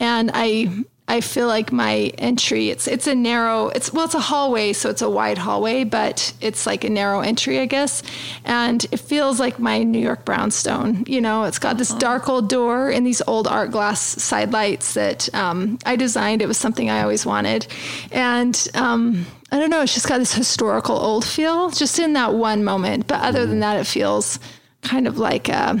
and 0.00 0.30
I 0.34 0.84
I 1.06 1.20
feel 1.20 1.46
like 1.46 1.70
my 1.70 2.12
entry 2.16 2.70
it's 2.70 2.88
it's 2.88 3.06
a 3.06 3.14
narrow 3.14 3.68
it's 3.68 3.92
well 3.92 4.06
it's 4.06 4.14
a 4.14 4.20
hallway 4.20 4.72
so 4.72 4.88
it's 4.88 5.02
a 5.02 5.10
wide 5.10 5.36
hallway 5.36 5.84
but 5.84 6.32
it's 6.40 6.66
like 6.66 6.82
a 6.82 6.88
narrow 6.88 7.20
entry 7.20 7.60
I 7.60 7.66
guess. 7.66 8.02
And 8.44 8.84
it 8.90 8.96
feels 8.96 9.38
like 9.38 9.58
my 9.58 9.82
New 9.82 9.98
York 9.98 10.24
brownstone 10.24 11.04
you 11.06 11.20
know? 11.20 11.44
It's 11.44 11.58
got 11.58 11.76
this 11.76 11.92
dark 11.94 12.28
old 12.28 12.48
door 12.48 12.90
and 12.90 13.06
these 13.06 13.20
old 13.26 13.46
art 13.46 13.70
glass 13.70 14.00
side 14.00 14.52
lights 14.52 14.94
that 14.94 15.32
um, 15.34 15.78
I 15.84 15.96
designed. 15.96 16.40
It 16.40 16.48
was 16.48 16.56
something 16.56 16.88
I 16.88 17.02
always 17.02 17.26
wanted. 17.26 17.66
And 18.10 18.66
um, 18.74 19.26
I 19.52 19.58
don't 19.58 19.70
know 19.70 19.82
it's 19.82 19.92
just 19.92 20.08
got 20.08 20.18
this 20.18 20.32
historical 20.32 20.96
old 20.96 21.26
feel 21.26 21.68
just 21.70 21.98
in 21.98 22.14
that 22.14 22.32
one 22.32 22.64
moment. 22.64 23.06
But 23.06 23.20
other 23.20 23.46
than 23.46 23.60
that 23.60 23.78
it 23.78 23.86
feels 23.86 24.38
kind 24.80 25.06
of 25.06 25.18
like 25.18 25.50
a 25.50 25.78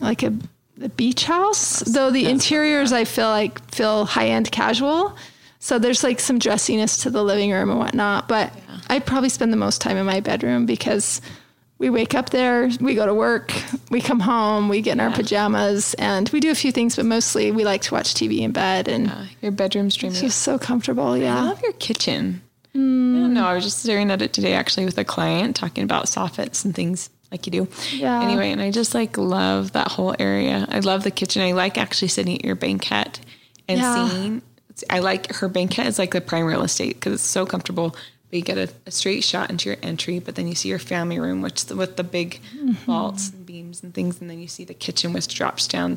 like 0.00 0.24
a, 0.24 0.36
a 0.82 0.88
beach 0.90 1.24
house 1.24 1.80
though 1.80 2.10
the 2.10 2.26
interiors 2.28 2.92
i 2.92 3.04
feel 3.04 3.28
like 3.28 3.58
feel 3.74 4.04
high-end 4.04 4.50
casual 4.52 5.16
so 5.58 5.78
there's 5.78 6.04
like 6.04 6.20
some 6.20 6.38
dressiness 6.38 6.98
to 6.98 7.10
the 7.10 7.22
living 7.24 7.50
room 7.50 7.70
and 7.70 7.78
whatnot 7.78 8.28
but 8.28 8.52
i 8.90 8.98
probably 8.98 9.28
spend 9.30 9.52
the 9.52 9.56
most 9.56 9.80
time 9.80 9.96
in 9.96 10.04
my 10.06 10.20
bedroom 10.20 10.66
because 10.66 11.20
we 11.78 11.90
wake 11.90 12.14
up 12.14 12.30
there, 12.30 12.70
we 12.80 12.94
go 12.94 13.04
to 13.04 13.12
work, 13.12 13.52
we 13.90 14.00
come 14.00 14.18
home, 14.20 14.70
we 14.70 14.80
get 14.80 14.92
in 14.92 15.00
our 15.00 15.10
pajamas, 15.10 15.92
and 15.98 16.26
we 16.30 16.40
do 16.40 16.50
a 16.50 16.54
few 16.54 16.72
things, 16.72 16.96
but 16.96 17.04
mostly 17.04 17.50
we 17.50 17.64
like 17.66 17.82
to 17.82 17.92
watch 17.92 18.14
TV 18.14 18.38
in 18.40 18.50
bed. 18.52 18.88
And 18.88 19.10
Uh, 19.10 19.24
your 19.42 19.52
bedroom's 19.52 19.94
dreamy. 19.94 20.14
she's 20.14 20.34
so 20.34 20.58
comfortable. 20.58 21.18
Yeah, 21.18 21.34
I 21.36 21.38
Yeah. 21.42 21.48
love 21.50 21.60
your 21.62 21.74
kitchen. 21.74 22.40
I 22.74 22.78
don't 22.78 23.34
know. 23.34 23.46
I 23.46 23.52
was 23.52 23.64
just 23.64 23.80
staring 23.80 24.10
at 24.10 24.22
it 24.22 24.32
today 24.32 24.54
actually 24.54 24.86
with 24.86 24.96
a 24.96 25.04
client 25.04 25.54
talking 25.54 25.84
about 25.84 26.06
soffits 26.06 26.64
and 26.64 26.74
things 26.74 27.10
like 27.30 27.46
you 27.46 27.52
do. 27.52 27.68
Yeah. 27.92 28.22
Anyway, 28.22 28.50
and 28.50 28.60
I 28.60 28.70
just 28.70 28.94
like 28.94 29.16
love 29.18 29.72
that 29.72 29.88
whole 29.88 30.14
area. 30.18 30.66
I 30.70 30.80
love 30.80 31.02
the 31.04 31.10
kitchen. 31.10 31.42
I 31.42 31.52
like 31.52 31.76
actually 31.78 32.08
sitting 32.08 32.36
at 32.36 32.44
your 32.44 32.54
banquette 32.54 33.20
and 33.68 33.78
Yeah. 33.80 34.08
seeing. 34.08 34.42
I 34.90 34.98
like 34.98 35.32
her 35.36 35.48
banquette 35.48 35.86
is 35.86 35.98
like 35.98 36.12
the 36.12 36.20
prime 36.20 36.44
real 36.44 36.62
estate 36.62 36.94
because 36.96 37.14
it's 37.14 37.22
so 37.22 37.46
comfortable. 37.46 37.96
But 38.30 38.36
you 38.38 38.42
get 38.42 38.58
a, 38.58 38.68
a 38.86 38.90
straight 38.90 39.22
shot 39.24 39.50
into 39.50 39.68
your 39.68 39.78
entry, 39.82 40.18
but 40.18 40.34
then 40.34 40.48
you 40.48 40.54
see 40.54 40.68
your 40.68 40.78
family 40.80 41.18
room, 41.20 41.42
which 41.42 41.66
the, 41.66 41.76
with 41.76 41.96
the 41.96 42.04
big 42.04 42.40
vaults 42.84 43.30
and 43.30 43.46
beams 43.46 43.82
and 43.82 43.94
things, 43.94 44.20
and 44.20 44.28
then 44.28 44.40
you 44.40 44.48
see 44.48 44.64
the 44.64 44.74
kitchen 44.74 45.12
which 45.12 45.32
drops 45.32 45.66
down, 45.68 45.96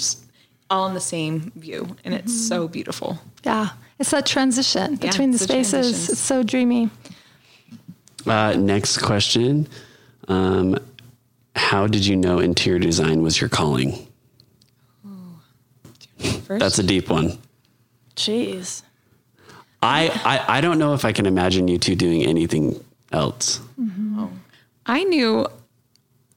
all 0.70 0.88
in 0.88 0.94
the 0.94 1.00
same 1.02 1.52
view, 1.56 1.96
and 2.06 2.14
it's 2.14 2.48
so 2.48 2.68
beautiful. 2.68 3.18
Yeah. 3.44 3.70
It's 3.98 4.12
that 4.12 4.26
transition 4.28 4.96
between 4.96 5.32
the 5.32 5.40
the 5.40 5.44
spaces. 5.44 6.10
It's 6.10 6.20
so 6.20 6.44
dreamy. 6.44 6.90
Uh, 8.26 8.54
next 8.58 9.00
question. 9.00 9.68
Um, 10.28 10.78
how 11.60 11.86
did 11.86 12.06
you 12.06 12.16
know 12.16 12.40
interior 12.40 12.80
design 12.80 13.22
was 13.22 13.40
your 13.40 13.50
calling? 13.50 14.08
First, 16.44 16.60
That's 16.60 16.80
a 16.80 16.84
deep 16.84 17.10
one. 17.10 17.38
Jeez. 18.16 18.82
I, 19.82 20.10
I, 20.26 20.58
I 20.58 20.62
don't 20.62 20.80
know 20.80 20.94
if 20.94 21.06
I 21.06 21.12
can 21.12 21.26
imagine 21.26 21.68
you 21.68 21.78
two 21.78 21.96
doing 21.96 22.26
anything 22.26 22.84
else. 23.12 23.62
Oh, 24.18 24.32
I 24.86 25.04
knew 25.04 25.48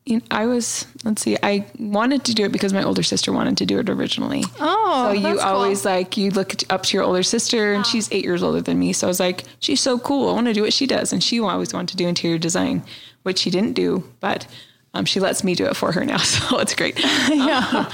you 0.04 0.16
know, 0.16 0.22
I 0.30 0.46
was, 0.46 0.86
let's 1.04 1.22
see, 1.22 1.36
I 1.42 1.64
wanted 1.78 2.24
to 2.24 2.34
do 2.34 2.44
it 2.44 2.52
because 2.52 2.72
my 2.72 2.82
older 2.82 3.02
sister 3.02 3.32
wanted 3.32 3.56
to 3.58 3.66
do 3.66 3.78
it 3.78 3.88
originally. 3.88 4.42
Oh, 4.58 5.08
so 5.08 5.12
you 5.12 5.22
that's 5.22 5.42
cool. 5.42 5.52
always 5.52 5.84
like, 5.84 6.16
you 6.16 6.30
look 6.30 6.54
up 6.70 6.82
to 6.84 6.96
your 6.96 7.04
older 7.04 7.22
sister 7.22 7.72
and 7.72 7.86
she's 7.86 8.10
eight 8.10 8.24
years 8.24 8.42
older 8.42 8.60
than 8.60 8.78
me. 8.78 8.92
So 8.92 9.06
I 9.06 9.08
was 9.08 9.20
like, 9.20 9.44
she's 9.60 9.80
so 9.80 9.98
cool. 9.98 10.30
I 10.30 10.32
want 10.32 10.48
to 10.48 10.54
do 10.54 10.62
what 10.62 10.72
she 10.72 10.86
does. 10.86 11.12
And 11.12 11.22
she 11.22 11.38
always 11.38 11.72
wanted 11.72 11.88
to 11.90 11.96
do 11.96 12.08
interior 12.08 12.38
design, 12.38 12.82
which 13.22 13.38
she 13.38 13.50
didn't 13.50 13.74
do, 13.74 14.02
but 14.18 14.46
um, 14.94 15.04
she 15.04 15.20
lets 15.20 15.42
me 15.42 15.54
do 15.54 15.66
it 15.66 15.76
for 15.76 15.92
her 15.92 16.04
now. 16.04 16.18
So 16.32 16.58
it's 16.58 16.74
great. 16.74 16.98
yeah. 17.30 17.90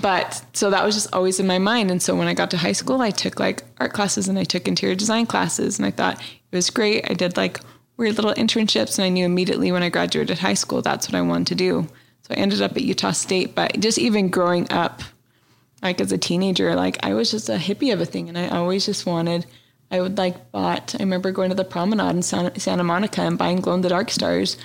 But 0.00 0.42
so 0.52 0.70
that 0.70 0.84
was 0.84 0.94
just 0.94 1.12
always 1.12 1.40
in 1.40 1.46
my 1.46 1.58
mind. 1.58 1.90
And 1.90 2.02
so 2.02 2.14
when 2.14 2.28
I 2.28 2.34
got 2.34 2.50
to 2.50 2.56
high 2.56 2.72
school, 2.72 3.00
I 3.00 3.10
took 3.10 3.38
like 3.38 3.62
art 3.78 3.92
classes 3.92 4.28
and 4.28 4.38
I 4.38 4.44
took 4.44 4.66
interior 4.68 4.94
design 4.94 5.26
classes. 5.26 5.78
And 5.78 5.86
I 5.86 5.90
thought 5.90 6.20
it 6.20 6.56
was 6.56 6.70
great. 6.70 7.10
I 7.10 7.14
did 7.14 7.36
like 7.36 7.60
weird 7.96 8.16
little 8.16 8.34
internships. 8.34 8.98
And 8.98 9.04
I 9.04 9.08
knew 9.08 9.24
immediately 9.24 9.72
when 9.72 9.82
I 9.82 9.88
graduated 9.88 10.38
high 10.38 10.54
school, 10.54 10.82
that's 10.82 11.08
what 11.08 11.14
I 11.14 11.22
wanted 11.22 11.46
to 11.48 11.54
do. 11.54 11.88
So 12.22 12.34
I 12.34 12.34
ended 12.34 12.62
up 12.62 12.72
at 12.72 12.82
Utah 12.82 13.12
State. 13.12 13.54
But 13.54 13.80
just 13.80 13.98
even 13.98 14.28
growing 14.28 14.70
up, 14.70 15.02
like 15.82 16.00
as 16.00 16.12
a 16.12 16.18
teenager, 16.18 16.74
like 16.74 16.98
I 17.04 17.14
was 17.14 17.30
just 17.30 17.48
a 17.48 17.56
hippie 17.56 17.92
of 17.92 18.00
a 18.00 18.06
thing. 18.06 18.28
And 18.28 18.36
I 18.36 18.48
always 18.48 18.86
just 18.86 19.06
wanted, 19.06 19.46
I 19.90 20.00
would 20.00 20.18
like 20.18 20.50
bought, 20.52 20.94
I 20.98 21.02
remember 21.02 21.32
going 21.32 21.50
to 21.50 21.56
the 21.56 21.64
promenade 21.64 22.16
in 22.16 22.22
Santa, 22.22 22.58
Santa 22.58 22.84
Monica 22.84 23.22
and 23.22 23.38
buying 23.38 23.60
glow 23.60 23.74
in 23.74 23.82
the 23.82 23.88
dark 23.88 24.10
stars 24.10 24.56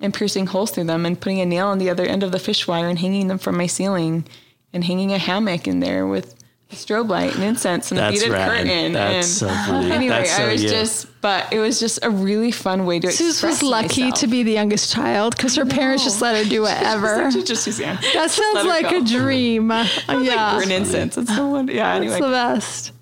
and 0.00 0.12
piercing 0.12 0.46
holes 0.46 0.70
through 0.70 0.84
them 0.84 1.06
and 1.06 1.20
putting 1.20 1.40
a 1.40 1.46
nail 1.46 1.68
on 1.68 1.78
the 1.78 1.88
other 1.90 2.04
end 2.04 2.22
of 2.22 2.32
the 2.32 2.38
fish 2.38 2.66
wire 2.68 2.88
and 2.88 2.98
hanging 2.98 3.28
them 3.28 3.38
from 3.38 3.56
my 3.56 3.66
ceiling 3.66 4.26
and 4.72 4.84
hanging 4.84 5.12
a 5.12 5.18
hammock 5.18 5.66
in 5.66 5.80
there 5.80 6.06
with 6.06 6.34
a 6.70 6.74
strobe 6.74 7.08
light 7.08 7.32
and 7.34 7.44
incense 7.44 7.92
and 7.92 8.00
a 8.00 8.10
beaded 8.10 8.28
rad. 8.28 8.50
curtain. 8.66 8.92
That's 8.92 9.40
and 9.42 9.50
so 9.50 9.56
funny. 9.72 9.90
Anyway, 9.92 10.16
That's 10.16 10.36
so 10.36 10.42
I 10.44 10.52
was 10.52 10.62
you. 10.62 10.68
just, 10.68 11.20
but 11.20 11.52
it 11.52 11.60
was 11.60 11.78
just 11.78 12.00
a 12.02 12.10
really 12.10 12.50
fun 12.50 12.84
way 12.86 12.98
to 13.00 13.10
Suze 13.10 13.34
express 13.34 13.62
was 13.62 13.70
lucky 13.70 14.02
myself. 14.02 14.20
to 14.20 14.26
be 14.26 14.42
the 14.42 14.52
youngest 14.52 14.92
child 14.92 15.36
because 15.36 15.54
her 15.56 15.64
parents 15.64 16.02
just 16.04 16.20
let 16.20 16.36
her 16.42 16.48
do 16.48 16.62
whatever. 16.62 17.30
She 17.36 17.42
just, 17.44 17.66
yeah. 17.78 17.98
That 18.14 18.30
sounds 18.30 18.66
like 18.66 18.90
go. 18.90 18.98
a 18.98 19.04
dream. 19.04 19.70
yeah. 20.08 20.58
Burn 20.58 20.70
incense. 20.72 21.16
It's 21.16 21.34
so 21.34 21.48
wonderful. 21.48 21.76
Yeah. 21.76 21.96
It's 21.96 22.12
Anyway, 22.12 22.20
the 22.20 22.32
best. 22.32 22.92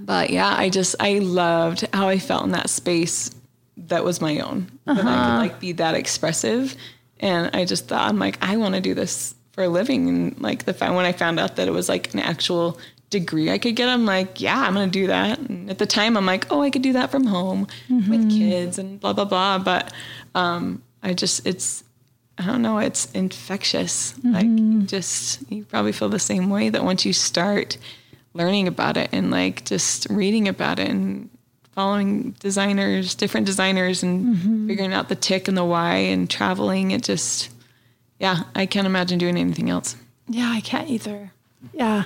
But 0.00 0.30
yeah, 0.30 0.52
I 0.54 0.68
just 0.68 0.96
I 1.00 1.18
loved 1.20 1.86
how 1.94 2.08
I 2.08 2.18
felt 2.18 2.44
in 2.44 2.50
that 2.50 2.68
space 2.68 3.30
that 3.76 4.04
was 4.04 4.20
my 4.20 4.38
own. 4.40 4.70
That 4.86 4.92
I 4.92 5.00
could 5.00 5.06
uh-huh. 5.06 5.38
like 5.38 5.60
be 5.60 5.72
that 5.72 5.94
expressive. 5.94 6.76
And 7.20 7.50
I 7.54 7.64
just 7.64 7.88
thought 7.88 8.08
I'm 8.08 8.18
like, 8.18 8.38
I 8.42 8.56
want 8.56 8.74
to 8.74 8.80
do 8.80 8.94
this 8.94 9.34
for 9.52 9.64
a 9.64 9.68
living. 9.68 10.08
And 10.08 10.40
like 10.40 10.64
the 10.64 10.74
fact 10.74 10.94
when 10.94 11.04
I 11.04 11.12
found 11.12 11.40
out 11.40 11.56
that 11.56 11.68
it 11.68 11.72
was 11.72 11.88
like 11.88 12.12
an 12.14 12.20
actual 12.20 12.78
degree 13.10 13.50
I 13.50 13.58
could 13.58 13.76
get, 13.76 13.88
I'm 13.88 14.06
like, 14.06 14.40
yeah, 14.40 14.60
I'm 14.60 14.74
gonna 14.74 14.88
do 14.88 15.06
that. 15.06 15.38
And 15.38 15.70
at 15.70 15.78
the 15.78 15.86
time 15.86 16.16
I'm 16.16 16.26
like, 16.26 16.50
oh, 16.50 16.62
I 16.62 16.70
could 16.70 16.82
do 16.82 16.94
that 16.94 17.10
from 17.10 17.26
home 17.26 17.68
with 17.88 18.28
mm-hmm. 18.28 18.28
kids 18.28 18.78
and 18.78 19.00
blah 19.00 19.12
blah 19.12 19.24
blah. 19.24 19.58
But 19.58 19.92
um 20.34 20.82
I 21.02 21.14
just 21.14 21.46
it's 21.46 21.84
I 22.36 22.46
don't 22.46 22.62
know, 22.62 22.78
it's 22.78 23.10
infectious. 23.12 24.14
Like 24.24 24.46
mm-hmm. 24.46 24.86
just 24.86 25.50
you 25.50 25.64
probably 25.64 25.92
feel 25.92 26.08
the 26.08 26.18
same 26.18 26.50
way 26.50 26.68
that 26.68 26.84
once 26.84 27.04
you 27.04 27.12
start 27.12 27.78
learning 28.32 28.66
about 28.66 28.96
it 28.96 29.08
and 29.12 29.30
like 29.30 29.64
just 29.64 30.08
reading 30.10 30.48
about 30.48 30.80
it 30.80 30.90
and 30.90 31.30
following 31.74 32.32
designers, 32.40 33.14
different 33.14 33.46
designers 33.46 34.02
and 34.02 34.68
figuring 34.68 34.92
out 34.92 35.08
the 35.08 35.16
tick 35.16 35.48
and 35.48 35.56
the 35.56 35.64
why 35.64 35.96
and 35.96 36.30
traveling, 36.30 36.92
it 36.92 37.02
just 37.02 37.50
yeah, 38.18 38.44
I 38.54 38.66
can't 38.66 38.86
imagine 38.86 39.18
doing 39.18 39.36
anything 39.36 39.70
else. 39.70 39.96
Yeah, 40.28 40.50
I 40.50 40.60
can't 40.60 40.88
either. 40.88 41.32
Yeah. 41.72 42.04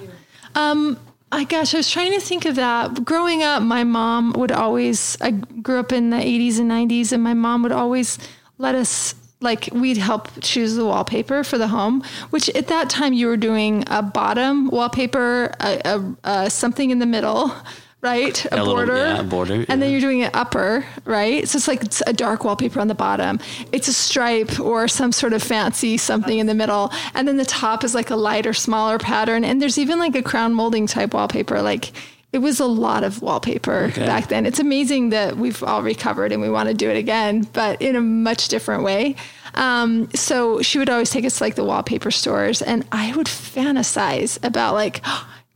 Um, 0.54 0.98
I 1.30 1.44
gosh, 1.44 1.74
I 1.74 1.76
was 1.76 1.90
trying 1.90 2.12
to 2.12 2.20
think 2.20 2.44
of 2.46 2.56
that. 2.56 3.04
Growing 3.04 3.42
up, 3.42 3.62
my 3.62 3.84
mom 3.84 4.32
would 4.32 4.50
always, 4.50 5.16
I 5.20 5.32
grew 5.32 5.78
up 5.78 5.92
in 5.92 6.10
the 6.10 6.16
80s 6.16 6.58
and 6.58 6.70
90s, 6.70 7.12
and 7.12 7.22
my 7.22 7.34
mom 7.34 7.62
would 7.62 7.72
always 7.72 8.18
let 8.56 8.74
us, 8.74 9.14
like, 9.40 9.68
we'd 9.72 9.98
help 9.98 10.28
choose 10.40 10.74
the 10.74 10.86
wallpaper 10.86 11.44
for 11.44 11.58
the 11.58 11.68
home, 11.68 12.02
which 12.30 12.48
at 12.50 12.68
that 12.68 12.88
time 12.88 13.12
you 13.12 13.26
were 13.26 13.36
doing 13.36 13.84
a 13.88 14.02
bottom 14.02 14.68
wallpaper, 14.68 15.54
a, 15.60 15.80
a, 15.84 16.16
a 16.24 16.50
something 16.50 16.90
in 16.90 16.98
the 16.98 17.06
middle. 17.06 17.52
Right, 18.00 18.44
a, 18.44 18.54
A 18.54 18.58
little- 18.58 18.74
border, 18.76 18.96
yeah, 18.96 19.18
a 19.20 19.22
border, 19.24 19.64
and 19.68 19.82
then 19.82 19.90
you're 19.90 20.00
doing 20.00 20.20
it 20.20 20.30
upper, 20.32 20.84
right? 21.04 21.48
So 21.48 21.56
it's 21.56 21.66
like 21.66 21.82
it's 21.82 22.00
a 22.06 22.12
dark 22.12 22.44
wallpaper 22.44 22.78
on 22.78 22.86
the 22.86 22.94
bottom. 22.94 23.40
It's 23.72 23.88
a 23.88 23.92
stripe 23.92 24.60
or 24.60 24.86
some 24.86 25.10
sort 25.10 25.32
of 25.32 25.42
fancy 25.42 25.96
something 25.96 26.38
in 26.38 26.46
the 26.46 26.54
middle, 26.54 26.92
and 27.14 27.26
then 27.26 27.38
the 27.38 27.44
top 27.44 27.82
is 27.82 27.96
like 27.96 28.10
a 28.10 28.16
lighter, 28.16 28.52
smaller 28.54 28.98
pattern. 28.98 29.44
And 29.44 29.60
there's 29.60 29.78
even 29.78 29.98
like 29.98 30.14
a 30.14 30.22
crown 30.22 30.54
molding 30.54 30.86
type 30.86 31.12
wallpaper. 31.12 31.60
Like 31.60 31.90
it 32.32 32.38
was 32.38 32.60
a 32.60 32.66
lot 32.66 33.02
of 33.02 33.20
wallpaper 33.20 33.90
back 33.96 34.28
then. 34.28 34.46
It's 34.46 34.60
amazing 34.60 35.10
that 35.10 35.36
we've 35.36 35.60
all 35.64 35.82
recovered 35.82 36.30
and 36.30 36.40
we 36.40 36.48
want 36.50 36.68
to 36.68 36.74
do 36.74 36.88
it 36.88 36.96
again, 36.96 37.48
but 37.52 37.82
in 37.82 37.96
a 37.96 38.00
much 38.00 38.46
different 38.46 38.84
way. 38.84 39.16
Um, 39.54 40.08
so 40.14 40.62
she 40.62 40.78
would 40.78 40.88
always 40.88 41.10
take 41.10 41.24
us 41.24 41.38
to 41.38 41.42
like 41.44 41.56
the 41.56 41.64
wallpaper 41.64 42.12
stores, 42.12 42.62
and 42.62 42.86
I 42.92 43.16
would 43.16 43.26
fantasize 43.26 44.38
about 44.46 44.74
like. 44.74 45.04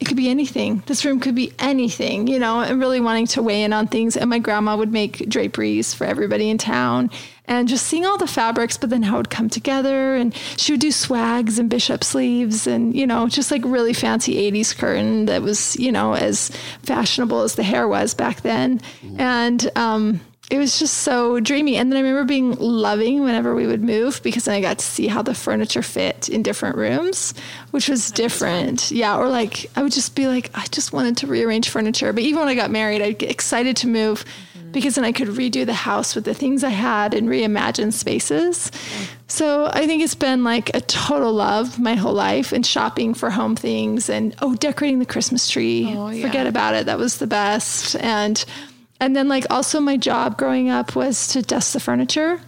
It 0.03 0.09
could 0.09 0.17
be 0.17 0.29
anything. 0.29 0.83
This 0.87 1.05
room 1.05 1.21
could 1.21 1.37
be 1.37 1.53
anything, 1.61 2.27
you 2.27 2.41
know, 2.41 2.61
and 2.61 2.81
really 2.81 3.01
wanting 3.01 3.29
to 3.29 3.43
weigh 3.43 3.62
in 3.62 3.73
on 3.73 3.87
things. 3.87 4.17
And 4.17 4.29
my 4.29 4.41
grandma 4.41 4.77
would 4.77 4.93
make 4.93 5.29
draperies 5.29 5.95
for 5.95 6.05
everybody 6.05 6.51
in 6.51 6.59
town 6.59 7.09
and 7.47 7.69
just 7.69 7.87
seeing 7.87 8.05
all 8.05 8.19
the 8.19 8.27
fabrics, 8.27 8.77
but 8.77 8.91
then 8.91 9.05
how 9.05 9.15
it 9.15 9.19
would 9.19 9.31
come 9.31 9.49
together. 9.49 10.17
And 10.17 10.35
she 10.57 10.73
would 10.73 10.81
do 10.81 10.91
swags 10.91 11.61
and 11.61 11.71
bishop 11.71 12.03
sleeves 12.03 12.67
and, 12.67 12.97
you 12.97 13.07
know, 13.07 13.29
just 13.29 13.53
like 13.53 13.62
really 13.65 13.93
fancy 13.93 14.51
80s 14.51 14.77
curtain 14.77 15.27
that 15.27 15.43
was, 15.43 15.77
you 15.79 15.93
know, 15.93 16.15
as 16.15 16.51
fashionable 16.83 17.43
as 17.43 17.55
the 17.55 17.62
hair 17.62 17.87
was 17.87 18.12
back 18.12 18.41
then. 18.41 18.81
And, 19.19 19.71
um, 19.77 20.21
it 20.50 20.59
was 20.59 20.78
just 20.78 20.98
so 20.98 21.40
dreamy. 21.40 21.76
And 21.76 21.90
then 21.90 21.96
I 21.96 22.02
remember 22.02 22.24
being 22.26 22.55
loving 22.57 23.22
whenever 23.22 23.55
we 23.55 23.66
would 23.66 23.83
move 23.83 24.20
because 24.22 24.44
then 24.44 24.55
I 24.55 24.61
got 24.61 24.78
to 24.81 24.85
see 24.85 25.07
how 25.07 25.22
the 25.22 25.35
furniture 25.35 25.83
fit 25.83 26.28
in 26.28 26.42
different 26.42 26.76
rooms, 26.76 27.33
which 27.70 27.88
was 27.88 28.11
different. 28.11 28.90
Yeah. 28.90 29.16
Or 29.16 29.28
like, 29.28 29.70
I 29.76 29.83
would 29.83 29.92
just 29.92 30.14
be 30.14 30.26
like, 30.26 30.50
I 30.55 30.66
just 30.66 30.92
wanted 30.92 31.16
to 31.18 31.26
rearrange 31.26 31.70
furniture. 31.70 32.12
But 32.12 32.24
even 32.24 32.40
when 32.40 32.48
I 32.48 32.55
got 32.55 32.70
married, 32.70 33.00
I'd 33.00 33.18
get 33.18 33.31
excited 33.31 33.76
to 33.78 33.88
move 33.88 34.26
because 34.72 34.94
then 34.96 35.05
I 35.05 35.12
could 35.12 35.28
redo 35.28 35.64
the 35.64 35.74
house 35.74 36.14
with 36.14 36.24
the 36.24 36.35
things 36.35 36.64
I 36.64 36.70
had 36.70 37.14
and 37.14 37.28
reimagine 37.28 37.92
spaces. 37.92 38.70
So 39.28 39.70
I 39.72 39.87
think 39.87 40.02
it's 40.02 40.14
been 40.14 40.44
like 40.44 40.74
a 40.74 40.81
total 40.83 41.33
love 41.33 41.78
my 41.78 41.94
whole 41.94 42.14
life 42.14 42.52
and 42.52 42.66
shopping 42.66 43.14
for 43.14 43.31
home 43.31 43.55
things 43.57 44.11
and, 44.11 44.35
oh, 44.42 44.55
decorating 44.55 44.98
the 44.98 45.07
Christmas 45.07 45.48
tree. 45.48 45.94
Oh, 45.94 46.11
yeah. 46.11 46.26
Forget 46.26 46.46
about 46.46 46.74
it. 46.74 46.87
That 46.87 46.98
was 46.98 47.18
the 47.18 47.26
best. 47.26 47.96
And, 47.96 48.44
and 49.03 49.17
then 49.17 49.27
like 49.27 49.45
also 49.51 49.81
my 49.81 49.97
job 49.97 50.38
growing 50.38 50.71
up 50.71 50.95
was 50.95 51.27
to 51.29 51.43
dust 51.43 51.73
the 51.73 51.81
furniture. 51.81 52.41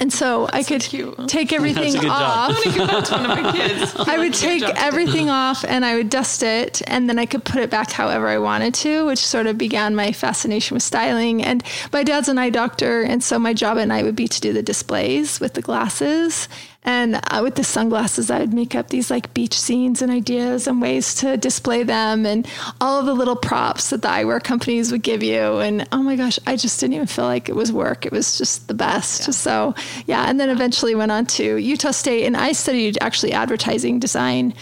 And 0.00 0.12
so 0.12 0.48
I 0.52 0.62
could 0.64 0.82
cute. 0.82 1.28
take 1.28 1.52
everything 1.52 1.92
good 1.92 2.02
job. 2.02 2.50
off. 2.50 2.64
Give 2.64 2.74
that 2.74 3.04
to 3.06 3.14
one 3.14 3.30
of 3.30 3.42
my 3.42 3.52
kids. 3.52 3.94
I 3.98 4.18
would 4.18 4.34
take 4.34 4.62
everything 4.62 5.30
off 5.30 5.64
and 5.64 5.84
I 5.84 5.94
would 5.94 6.10
dust 6.10 6.42
it 6.42 6.82
and 6.88 7.08
then 7.08 7.20
I 7.20 7.26
could 7.26 7.44
put 7.44 7.62
it 7.62 7.70
back 7.70 7.92
however 7.92 8.26
I 8.26 8.38
wanted 8.38 8.74
to, 8.74 9.06
which 9.06 9.18
sort 9.18 9.46
of 9.46 9.58
began 9.58 9.94
my 9.94 10.10
fascination 10.10 10.74
with 10.74 10.82
styling. 10.82 11.42
And 11.42 11.62
my 11.92 12.02
dad's 12.02 12.28
an 12.28 12.38
eye 12.38 12.50
doctor, 12.50 13.02
and 13.02 13.22
so 13.22 13.38
my 13.38 13.54
job 13.54 13.78
at 13.78 13.86
night 13.88 14.04
would 14.04 14.16
be 14.16 14.28
to 14.28 14.40
do 14.40 14.52
the 14.52 14.62
displays 14.62 15.38
with 15.38 15.54
the 15.54 15.62
glasses. 15.62 16.48
And 16.82 17.16
uh, 17.16 17.40
with 17.42 17.56
the 17.56 17.64
sunglasses, 17.64 18.30
I 18.30 18.38
would 18.40 18.54
make 18.54 18.74
up 18.74 18.88
these 18.88 19.10
like 19.10 19.34
beach 19.34 19.58
scenes 19.58 20.00
and 20.00 20.10
ideas 20.10 20.66
and 20.66 20.80
ways 20.80 21.14
to 21.16 21.36
display 21.36 21.82
them 21.82 22.24
and 22.24 22.48
all 22.80 22.98
of 22.98 23.06
the 23.06 23.12
little 23.14 23.36
props 23.36 23.90
that 23.90 24.00
the 24.00 24.08
eyewear 24.08 24.42
companies 24.42 24.90
would 24.90 25.02
give 25.02 25.22
you. 25.22 25.58
And 25.58 25.86
oh 25.92 26.02
my 26.02 26.16
gosh, 26.16 26.38
I 26.46 26.56
just 26.56 26.80
didn't 26.80 26.94
even 26.94 27.06
feel 27.06 27.26
like 27.26 27.50
it 27.50 27.54
was 27.54 27.70
work. 27.70 28.06
It 28.06 28.12
was 28.12 28.38
just 28.38 28.66
the 28.66 28.74
best. 28.74 29.26
Yeah. 29.26 29.32
So, 29.32 29.74
yeah. 30.06 30.24
And 30.28 30.40
then 30.40 30.48
eventually 30.48 30.94
went 30.94 31.12
on 31.12 31.26
to 31.26 31.56
Utah 31.56 31.90
State 31.90 32.24
and 32.24 32.36
I 32.36 32.52
studied 32.52 32.96
actually 33.02 33.32
advertising 33.32 34.00
design. 34.00 34.54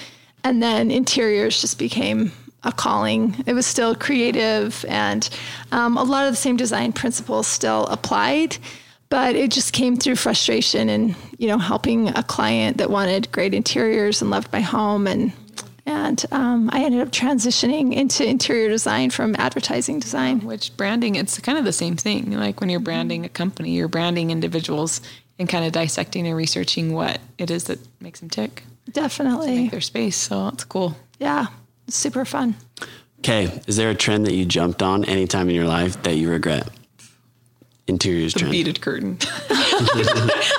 And 0.42 0.61
then 0.62 0.90
interiors 0.90 1.61
just 1.61 1.78
became 1.78 2.33
a 2.64 2.72
calling. 2.72 3.37
It 3.46 3.54
was 3.54 3.66
still 3.66 3.94
creative, 3.94 4.85
and 4.88 5.28
um, 5.70 5.96
a 5.96 6.02
lot 6.02 6.26
of 6.26 6.33
the 6.33 6.37
same 6.37 6.57
design 6.57 6.92
principles 6.92 7.46
still 7.46 7.87
applied 7.87 8.57
but 9.11 9.37
it 9.37 9.51
just 9.51 9.73
came 9.73 9.97
through 9.97 10.16
frustration 10.16 10.88
and 10.88 11.14
you 11.38 11.49
know 11.49 11.59
helping 11.59 12.09
a 12.09 12.23
client 12.23 12.79
that 12.79 12.90
wanted 12.90 13.31
great 13.33 13.55
interiors 13.55 14.21
and 14.23 14.31
loved 14.31 14.53
my 14.53 14.61
home 14.61 15.07
and 15.07 15.33
and 15.88 16.23
um, 16.33 16.68
I 16.71 16.85
ended 16.85 17.01
up 17.01 17.09
transitioning 17.09 17.94
into 17.94 18.23
interior 18.23 18.68
design 18.68 19.09
from 19.09 19.35
advertising 19.38 20.01
design. 20.01 20.40
Which 20.40 20.77
branding, 20.77 21.14
it's 21.14 21.38
kind 21.38 21.57
of 21.57 21.64
the 21.64 21.73
same 21.73 21.97
thing. 21.97 22.33
Like 22.33 22.61
when 22.61 22.68
you're 22.68 22.79
branding 22.79 23.25
a 23.25 23.31
company, 23.31 23.71
you're 23.71 23.88
branding 23.88 24.31
individuals 24.31 25.01
and 25.38 25.49
kind 25.49 25.64
of 25.64 25.73
dissecting 25.73 26.27
and 26.27 26.37
researching 26.37 26.92
what 26.92 27.21
it 27.38 27.51
is 27.51 27.64
that 27.64 27.79
makes 28.03 28.21
them 28.21 28.29
tick. 28.29 28.64
Definitely. 28.92 29.68
their 29.68 29.81
space. 29.81 30.16
So 30.16 30.49
it's 30.49 30.64
cool. 30.64 30.94
Yeah, 31.18 31.47
super 31.88 32.27
fun. 32.27 32.57
Okay. 33.21 33.61
Is 33.66 33.77
there 33.77 33.88
a 33.88 33.94
trend 33.94 34.27
that 34.27 34.35
you 34.35 34.44
jumped 34.44 34.83
on 34.83 35.07
anytime 35.07 35.49
in 35.49 35.55
your 35.55 35.66
life 35.66 36.03
that 36.03 36.16
you 36.16 36.29
regret? 36.29 36.68
Interiors 37.88 38.35
the 38.35 38.40
trend. 38.40 38.53
beaded 38.53 38.81
curtain. 38.81 39.20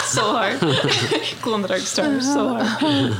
so 0.02 0.22
hard. 0.24 0.60
Glow 1.42 1.56
in 1.56 1.62
the 1.62 1.68
dark 1.68 1.82
stars. 1.82 2.26
So 2.26 2.50
hard. 2.50 3.16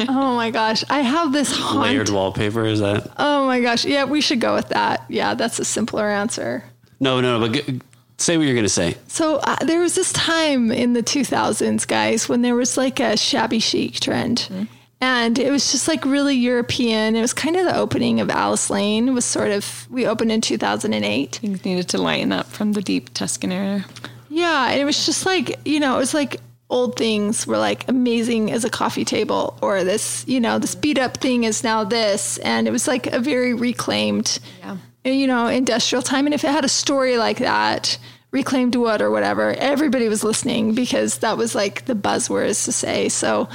oh 0.08 0.34
my 0.34 0.50
gosh. 0.50 0.82
I 0.90 1.00
have 1.00 1.32
this 1.32 1.54
haunt. 1.54 1.82
layered 1.82 2.08
wallpaper. 2.08 2.64
Is 2.64 2.80
that? 2.80 3.12
Oh 3.18 3.46
my 3.46 3.60
gosh. 3.60 3.84
Yeah, 3.84 4.04
we 4.04 4.20
should 4.20 4.40
go 4.40 4.54
with 4.54 4.70
that. 4.70 5.04
Yeah, 5.08 5.34
that's 5.34 5.58
a 5.58 5.64
simpler 5.64 6.08
answer. 6.08 6.64
No, 6.98 7.20
no, 7.20 7.40
but 7.40 7.52
g- 7.52 7.80
say 8.18 8.36
what 8.36 8.44
you're 8.44 8.54
going 8.54 8.64
to 8.64 8.68
say. 8.68 8.96
So 9.08 9.36
uh, 9.36 9.56
there 9.64 9.80
was 9.80 9.94
this 9.94 10.12
time 10.12 10.72
in 10.72 10.92
the 10.92 11.02
2000s, 11.02 11.86
guys, 11.86 12.28
when 12.28 12.42
there 12.42 12.54
was 12.54 12.76
like 12.76 13.00
a 13.00 13.16
shabby 13.16 13.58
chic 13.58 14.00
trend. 14.00 14.48
Mm-hmm 14.50 14.64
and 15.02 15.36
it 15.36 15.50
was 15.50 15.72
just 15.72 15.88
like 15.88 16.04
really 16.04 16.36
European. 16.36 17.16
It 17.16 17.20
was 17.20 17.32
kind 17.32 17.56
of 17.56 17.64
the 17.64 17.76
opening 17.76 18.20
of 18.20 18.30
Alice 18.30 18.70
Lane. 18.70 19.08
It 19.08 19.10
was 19.10 19.24
sort 19.24 19.50
of 19.50 19.88
we 19.90 20.06
opened 20.06 20.30
in 20.30 20.40
2008. 20.40 21.40
Things 21.42 21.64
needed 21.64 21.88
to 21.88 21.98
lighten 21.98 22.30
up 22.30 22.46
from 22.46 22.72
the 22.72 22.80
deep 22.80 23.12
Tuscan 23.12 23.50
era. 23.50 23.84
Yeah, 24.28 24.70
and 24.70 24.80
it 24.80 24.84
was 24.84 25.04
just 25.04 25.26
like 25.26 25.58
you 25.64 25.80
know, 25.80 25.96
it 25.96 25.98
was 25.98 26.14
like 26.14 26.40
old 26.70 26.96
things 26.96 27.48
were 27.48 27.58
like 27.58 27.86
amazing 27.88 28.52
as 28.52 28.64
a 28.64 28.70
coffee 28.70 29.04
table, 29.04 29.58
or 29.60 29.82
this 29.82 30.24
you 30.28 30.38
know 30.38 30.60
this 30.60 30.76
beat 30.76 30.98
up 30.98 31.16
thing 31.16 31.42
is 31.42 31.64
now 31.64 31.82
this, 31.82 32.38
and 32.38 32.68
it 32.68 32.70
was 32.70 32.86
like 32.86 33.08
a 33.08 33.18
very 33.18 33.54
reclaimed, 33.54 34.38
yeah. 34.60 34.76
you 35.04 35.26
know, 35.26 35.48
industrial 35.48 36.02
time. 36.02 36.26
And 36.26 36.34
if 36.34 36.44
it 36.44 36.50
had 36.52 36.64
a 36.64 36.68
story 36.68 37.18
like 37.18 37.38
that, 37.38 37.98
reclaimed 38.30 38.76
wood 38.76 39.02
or 39.02 39.10
whatever, 39.10 39.50
everybody 39.54 40.08
was 40.08 40.22
listening 40.22 40.76
because 40.76 41.18
that 41.18 41.36
was 41.36 41.56
like 41.56 41.86
the 41.86 41.96
buzzwords 41.96 42.64
to 42.66 42.72
say. 42.72 43.08
So 43.08 43.48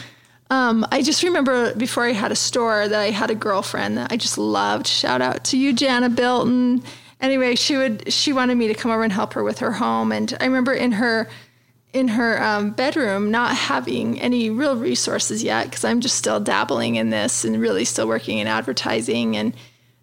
um, 0.49 0.85
I 0.91 1.01
just 1.01 1.23
remember 1.23 1.73
before 1.75 2.05
I 2.05 2.13
had 2.13 2.31
a 2.31 2.35
store 2.35 2.87
that 2.87 2.99
I 2.99 3.11
had 3.11 3.29
a 3.29 3.35
girlfriend 3.35 3.97
that 3.97 4.11
I 4.11 4.17
just 4.17 4.37
loved. 4.37 4.87
Shout 4.87 5.21
out 5.21 5.43
to 5.45 5.57
you, 5.57 5.73
Jana 5.73 6.09
Bilton. 6.09 6.83
Anyway, 7.19 7.55
she 7.55 7.75
would 7.75 8.11
she 8.11 8.31
wanted 8.31 8.55
me 8.55 8.67
to 8.67 8.73
come 8.73 8.91
over 8.91 9.03
and 9.03 9.11
help 9.11 9.33
her 9.33 9.43
with 9.43 9.59
her 9.59 9.73
home, 9.73 10.11
and 10.11 10.35
I 10.39 10.45
remember 10.45 10.73
in 10.73 10.93
her 10.93 11.29
in 11.93 12.09
her 12.09 12.41
um, 12.41 12.71
bedroom 12.71 13.31
not 13.31 13.55
having 13.55 14.19
any 14.21 14.49
real 14.49 14.75
resources 14.75 15.43
yet 15.43 15.65
because 15.65 15.83
I'm 15.83 16.01
just 16.01 16.15
still 16.15 16.39
dabbling 16.39 16.95
in 16.95 17.09
this 17.09 17.43
and 17.43 17.59
really 17.59 17.85
still 17.85 18.07
working 18.07 18.37
in 18.37 18.47
advertising 18.47 19.35
and 19.35 19.53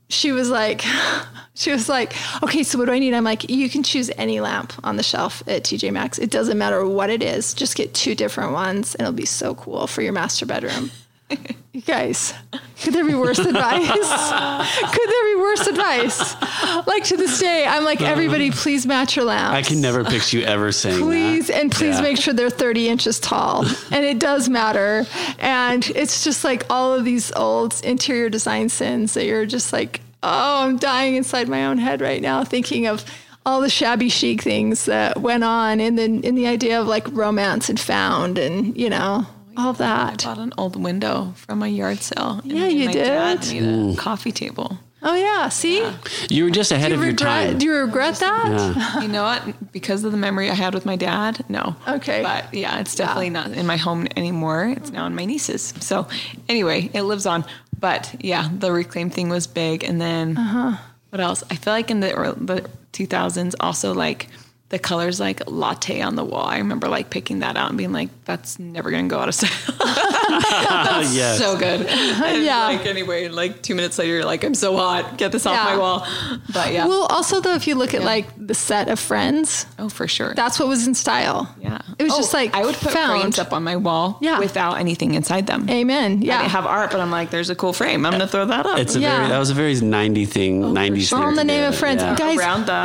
she 0.09 0.33
was 0.33 0.51
like, 0.51 0.83
she 1.55 1.71
was 1.71 1.89
like, 1.89 2.15
okay, 2.43 2.63
so 2.63 2.79
what 2.79 2.87
do 2.87 2.93
I 2.93 2.99
need? 2.99 3.15
I'm 3.15 3.25
like, 3.25 3.51
you 3.51 3.69
can 3.69 3.83
choose 3.83 4.11
any 4.17 4.41
lamp 4.41 4.73
on 4.85 4.97
the 4.97 5.03
shelf 5.03 5.43
at 5.47 5.65
TJ 5.65 5.93
Maxx. 5.93 6.19
It 6.19 6.31
doesn't 6.31 6.59
matter 6.59 6.87
what 6.87 7.11
it 7.11 7.23
is. 7.23 7.55
Just 7.55 7.77
get 7.77 7.95
two 7.95 8.15
different 8.15 8.53
ones, 8.53 8.95
and 8.95 9.03
it'll 9.03 9.17
be 9.17 9.27
so 9.27 9.55
cool 9.55 9.87
for 9.87 10.03
your 10.03 10.13
master 10.13 10.47
bedroom. 10.47 10.91
you 11.73 11.81
guys, 11.81 12.35
could 12.83 12.95
there 12.95 13.05
be 13.05 13.15
worse 13.15 13.39
advice? 13.39 13.87
could 14.93 15.11
there 15.11 15.35
be 15.35 15.41
worse 15.41 15.67
advice? 15.67 16.35
Like 16.87 17.05
to 17.05 17.17
this 17.17 17.41
day, 17.41 17.67
I'm 17.67 17.85
like, 17.85 18.01
everybody, 18.01 18.49
um, 18.49 18.53
please 18.53 18.87
match 18.87 19.17
your 19.17 19.25
lamps. 19.25 19.55
I 19.55 19.63
can 19.63 19.81
never 19.81 20.05
picture 20.05 20.39
you 20.39 20.45
ever 20.45 20.71
saying 20.73 21.01
please, 21.01 21.49
that. 21.49 21.57
and 21.57 21.73
please 21.73 21.97
yeah. 21.97 22.03
make 22.03 22.19
sure 22.19 22.35
they're 22.35 22.51
30 22.51 22.89
inches 22.89 23.19
tall. 23.19 23.65
and 23.91 24.05
it 24.05 24.19
does 24.19 24.49
matter. 24.49 25.07
And 25.39 25.85
it's 25.91 26.25
just 26.25 26.45
like 26.45 26.65
all 26.71 26.95
of 26.95 27.05
these 27.05 27.33
old 27.33 27.81
interior 27.85 28.29
design 28.29 28.69
sins 28.69 29.15
that 29.15 29.25
you're 29.25 29.47
just 29.47 29.73
like, 29.73 30.01
oh, 30.23 30.63
I'm 30.63 30.79
dying 30.79 31.17
inside 31.17 31.49
my 31.49 31.67
own 31.67 31.79
head 31.79 32.01
right 32.01 32.23
now, 32.23 32.45
thinking 32.45 32.87
of 32.87 33.05
all 33.47 33.61
the 33.61 33.69
shabby 33.69 34.09
chic 34.09 34.43
things 34.43 34.87
that 34.87 35.21
went 35.21 35.45
on 35.45 35.81
in 35.81 35.97
the 35.97 36.05
in 36.05 36.35
the 36.35 36.47
idea 36.47 36.81
of 36.81 36.87
like 36.87 37.07
romance 37.13 37.69
and 37.69 37.79
found 37.79 38.39
and 38.39 38.75
you 38.75 38.89
know 38.89 39.27
all 39.57 39.73
that. 39.75 40.25
I 40.25 40.29
bought 40.29 40.39
an 40.39 40.53
old 40.59 40.83
window 40.83 41.33
from 41.37 41.63
a 41.63 41.69
yard 41.69 41.99
sale. 41.99 42.41
Yeah, 42.45 42.67
you 42.67 42.91
did. 42.91 43.05
Dad 43.05 43.47
made 43.53 43.95
a 43.95 43.97
coffee 43.97 44.33
table. 44.33 44.79
Oh 45.07 45.15
yeah, 45.15 45.51
see, 45.51 45.81
yeah. 45.81 45.95
you 46.31 46.45
were 46.45 46.51
just 46.51 46.73
ahead 46.73 46.91
of 46.91 47.01
regret, 47.01 47.21
your 47.21 47.51
time. 47.51 47.59
Do 47.59 47.67
you 47.67 47.75
regret 47.75 48.15
that? 48.21 48.47
Yeah. 48.49 49.01
you 49.03 49.09
know 49.09 49.23
what? 49.23 49.71
Because 49.71 50.03
of 50.03 50.13
the 50.13 50.19
memory 50.19 50.49
I 50.49 50.55
had 50.55 50.73
with 50.73 50.87
my 50.87 50.97
dad, 50.97 51.45
no. 51.51 51.77
Okay, 51.87 52.23
but 52.23 52.53
yeah, 52.55 52.81
it's 52.81 52.95
definitely 52.95 53.27
yeah. 53.27 53.33
not 53.33 53.51
in 53.53 53.67
my 53.67 53.77
home 53.77 54.07
anymore. 54.17 54.73
It's 54.75 54.91
now 54.91 55.07
in 55.07 55.15
my 55.15 55.27
niece's. 55.27 55.75
So 55.81 56.09
anyway, 56.49 56.89
it 56.95 57.03
lives 57.03 57.27
on. 57.27 57.45
But 57.79 58.15
yeah, 58.21 58.49
the 58.51 58.73
reclaim 58.73 59.11
thing 59.11 59.29
was 59.29 59.47
big, 59.47 59.85
and 59.85 60.01
then 60.01 60.39
uh-huh. 60.39 60.83
what 61.11 61.21
else? 61.21 61.45
I 61.51 61.57
feel 61.57 61.75
like 61.75 61.91
in 61.91 62.01
the 62.01 62.35
the 62.39 62.71
2000s, 62.95 63.55
also 63.61 63.93
like 63.93 64.29
the 64.71 64.79
colors 64.79 65.21
like 65.21 65.49
latte 65.49 66.01
on 66.01 66.17
the 66.17 66.25
wall. 66.25 66.47
I 66.47 66.59
remember 66.59 66.89
like 66.89 67.11
picking 67.11 67.41
that 67.41 67.57
out 67.57 67.69
and 67.69 67.79
being 67.79 67.93
like, 67.93 68.09
that's 68.25 68.59
never 68.59 68.91
gonna 68.91 69.09
go 69.09 69.19
out 69.19 69.29
of 69.29 69.35
style. 69.35 69.51
that's 69.79 71.15
yes. 71.15 71.39
so 71.39 71.57
good. 71.57 71.87
And 72.25 72.43
yeah. 72.43 72.67
Like 72.67 72.87
anyway, 72.87 73.29
like 73.29 73.63
two 73.63 73.75
minutes 73.75 73.99
later, 73.99 74.15
you're 74.15 74.25
like, 74.25 74.45
I'm 74.45 74.55
so 74.55 74.77
hot. 74.77 75.19
Get 75.19 75.31
this 75.33 75.45
yeah. 75.45 75.53
off 75.53 75.67
my 75.67 75.77
wall. 75.77 76.07
But 76.53 76.73
yeah. 76.73 76.87
Well, 76.87 77.07
also 77.07 77.41
though, 77.41 77.55
if 77.55 77.67
you 77.67 77.75
look 77.75 77.93
at 77.93 78.01
yeah. 78.01 78.07
like 78.07 78.27
the 78.37 78.55
set 78.55 78.89
of 78.89 78.99
Friends, 78.99 79.67
oh 79.79 79.89
for 79.89 80.09
sure, 80.09 80.35
that's 80.35 80.59
what 80.59 80.69
was 80.69 80.87
in 80.87 80.95
style. 80.95 81.55
Yeah. 81.61 81.81
It 81.99 82.05
was 82.05 82.13
oh, 82.15 82.17
just 82.17 82.33
like 82.33 82.55
I 82.55 82.65
would 82.65 82.75
put 82.77 82.93
found. 82.93 83.21
frames 83.21 83.39
up 83.39 83.53
on 83.53 83.63
my 83.63 83.77
wall. 83.77 84.19
Yeah. 84.21 84.39
Without 84.39 84.75
anything 84.75 85.15
inside 85.15 85.47
them. 85.47 85.69
Amen. 85.69 86.23
Yeah. 86.23 86.41
I 86.41 86.45
have 86.45 86.67
art, 86.67 86.91
but 86.91 87.01
I'm 87.01 87.11
like, 87.11 87.31
there's 87.31 87.51
a 87.51 87.55
cool 87.55 87.73
frame. 87.73 88.07
I'm 88.07 88.13
gonna 88.13 88.27
throw 88.27 88.47
that 88.47 88.65
up. 88.65 88.79
It's 88.79 88.97
a 88.97 89.01
yeah. 89.01 89.17
very 89.17 89.29
that 89.29 89.39
was 89.39 89.51
a 89.51 89.55
very 89.55 89.75
90 89.75 90.25
thing. 90.25 90.65
Oh, 90.65 90.73
90s. 90.73 91.09
Sure. 91.09 91.19
All 91.19 91.29
in 91.29 91.35
the 91.35 91.45
name 91.45 91.65
of 91.65 91.77
Friends, 91.77 92.03
guys. 92.03 92.37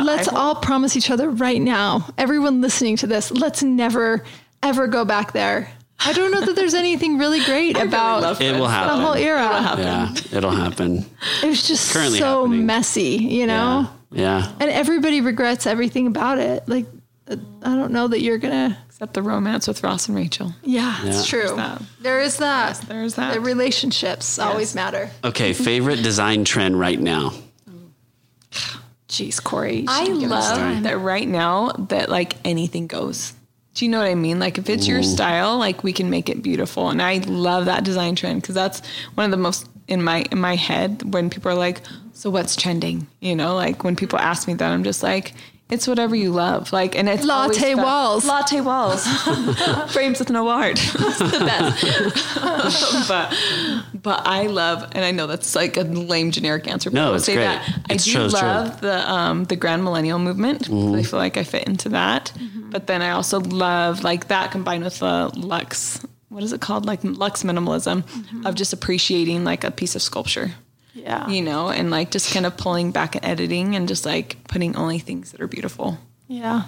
let's 0.04 0.28
all 0.28 0.54
promise 0.54 0.96
each 0.96 1.10
other 1.10 1.30
right 1.30 1.60
now, 1.60 1.69
everyone 2.18 2.60
listening 2.60 2.96
to 2.96 3.06
this, 3.06 3.30
let's 3.30 3.62
never 3.62 4.24
ever 4.62 4.86
go 4.86 5.04
back 5.04 5.32
there. 5.32 5.70
I 6.02 6.12
don't 6.12 6.32
know 6.32 6.40
that 6.40 6.56
there's 6.56 6.74
anything 6.74 7.18
really 7.18 7.44
great 7.44 7.76
about 7.80 8.22
really 8.22 8.46
it 8.46 8.58
will 8.58 8.68
happen. 8.68 8.98
the 8.98 9.04
whole 9.04 9.14
era. 9.14 9.44
It'll 9.44 9.62
happen. 9.62 9.84
Yeah, 9.84 10.36
it'll 10.38 10.50
happen. 10.50 11.06
It 11.42 11.46
was 11.46 11.66
just 11.66 11.92
Currently 11.92 12.18
so 12.18 12.44
happening. 12.44 12.66
messy, 12.66 13.16
you 13.16 13.46
know? 13.46 13.88
Yeah. 14.10 14.40
yeah. 14.40 14.52
And 14.60 14.70
everybody 14.70 15.20
regrets 15.20 15.66
everything 15.66 16.06
about 16.06 16.38
it. 16.38 16.68
Like, 16.68 16.86
I 17.28 17.36
don't 17.76 17.92
know 17.92 18.08
that 18.08 18.20
you're 18.22 18.38
going 18.38 18.70
to. 18.70 18.78
Except 18.88 19.14
the 19.14 19.22
romance 19.22 19.66
with 19.68 19.82
Ross 19.82 20.08
and 20.08 20.16
Rachel. 20.16 20.52
Yeah, 20.62 20.96
yeah. 21.02 21.08
it's 21.08 21.26
true. 21.26 21.56
That. 21.56 21.80
There 22.00 22.20
is 22.20 22.36
that. 22.38 22.68
Yes, 22.68 22.80
there 22.80 23.02
is 23.02 23.14
that. 23.14 23.32
The 23.34 23.40
relationships 23.40 24.36
yes. 24.36 24.46
always 24.46 24.74
matter. 24.74 25.10
Okay, 25.24 25.52
favorite 25.52 26.02
design 26.02 26.44
trend 26.44 26.78
right 26.78 27.00
now? 27.00 27.32
Jeez, 29.10 29.42
Corey. 29.42 29.84
I 29.88 30.04
love 30.06 30.84
that 30.84 30.98
right 31.00 31.26
now 31.26 31.72
that 31.88 32.08
like 32.08 32.36
anything 32.44 32.86
goes. 32.86 33.32
Do 33.74 33.84
you 33.84 33.90
know 33.90 33.98
what 33.98 34.06
I 34.06 34.14
mean? 34.14 34.38
Like 34.38 34.56
if 34.56 34.70
it's 34.70 34.86
Ooh. 34.86 34.92
your 34.92 35.02
style, 35.02 35.58
like 35.58 35.82
we 35.82 35.92
can 35.92 36.10
make 36.10 36.28
it 36.28 36.44
beautiful. 36.44 36.90
And 36.90 37.02
I 37.02 37.18
love 37.18 37.64
that 37.64 37.82
design 37.82 38.14
trend 38.14 38.40
because 38.40 38.54
that's 38.54 38.82
one 39.14 39.24
of 39.24 39.32
the 39.32 39.36
most 39.36 39.68
in 39.88 40.00
my 40.04 40.24
in 40.30 40.40
my 40.40 40.54
head 40.54 41.12
when 41.12 41.28
people 41.28 41.50
are 41.50 41.56
like, 41.56 41.82
"So 42.12 42.30
what's 42.30 42.54
trending?" 42.54 43.08
You 43.18 43.34
know, 43.34 43.56
like 43.56 43.82
when 43.82 43.96
people 43.96 44.18
ask 44.20 44.46
me 44.46 44.54
that, 44.54 44.70
I'm 44.70 44.84
just 44.84 45.02
like, 45.02 45.34
it's 45.70 45.86
whatever 45.86 46.14
you 46.14 46.30
love. 46.30 46.72
Like, 46.72 46.96
and 46.96 47.08
it's 47.08 47.24
latte 47.24 47.74
walls, 47.74 48.26
latte 48.26 48.60
walls, 48.60 49.06
frames 49.92 50.18
with 50.18 50.30
no 50.30 50.48
art. 50.48 50.72
it's 50.94 51.18
the 51.18 51.44
best. 51.46 53.08
but, 53.08 53.34
but 53.94 54.26
I 54.26 54.46
love, 54.46 54.88
and 54.92 55.04
I 55.04 55.10
know 55.10 55.26
that's 55.26 55.54
like 55.54 55.76
a 55.76 55.82
lame 55.82 56.30
generic 56.30 56.68
answer. 56.68 56.90
But 56.90 56.96
no, 56.96 57.12
I 57.12 57.16
it's 57.16 57.24
say 57.24 57.34
great. 57.34 57.44
That. 57.44 57.86
I 57.90 57.96
do 57.96 58.12
true, 58.12 58.28
love 58.28 58.80
the 58.80 59.10
um, 59.10 59.44
the 59.44 59.56
grand 59.56 59.84
millennial 59.84 60.18
movement. 60.18 60.68
Mm-hmm. 60.68 60.94
I 60.96 61.02
feel 61.02 61.18
like 61.18 61.36
I 61.36 61.44
fit 61.44 61.66
into 61.66 61.90
that. 61.90 62.32
Mm-hmm. 62.36 62.70
But 62.70 62.86
then 62.86 63.02
I 63.02 63.10
also 63.10 63.40
love 63.40 64.02
like 64.02 64.28
that 64.28 64.50
combined 64.50 64.84
with 64.84 64.98
the 64.98 65.30
Lux. 65.36 66.04
What 66.28 66.44
is 66.44 66.52
it 66.52 66.60
called? 66.60 66.86
Like 66.86 67.00
Lux 67.02 67.42
minimalism 67.42 68.02
mm-hmm. 68.02 68.46
of 68.46 68.54
just 68.54 68.72
appreciating 68.72 69.44
like 69.44 69.64
a 69.64 69.70
piece 69.70 69.96
of 69.96 70.02
sculpture. 70.02 70.52
Yeah. 70.94 71.28
You 71.28 71.42
know, 71.42 71.68
and 71.68 71.90
like 71.90 72.10
just 72.10 72.32
kind 72.32 72.46
of 72.46 72.56
pulling 72.56 72.90
back 72.90 73.14
and 73.14 73.24
editing 73.24 73.76
and 73.76 73.86
just 73.86 74.04
like 74.04 74.36
putting 74.48 74.76
only 74.76 74.98
things 74.98 75.32
that 75.32 75.40
are 75.40 75.46
beautiful. 75.46 75.98
Yeah. 76.28 76.64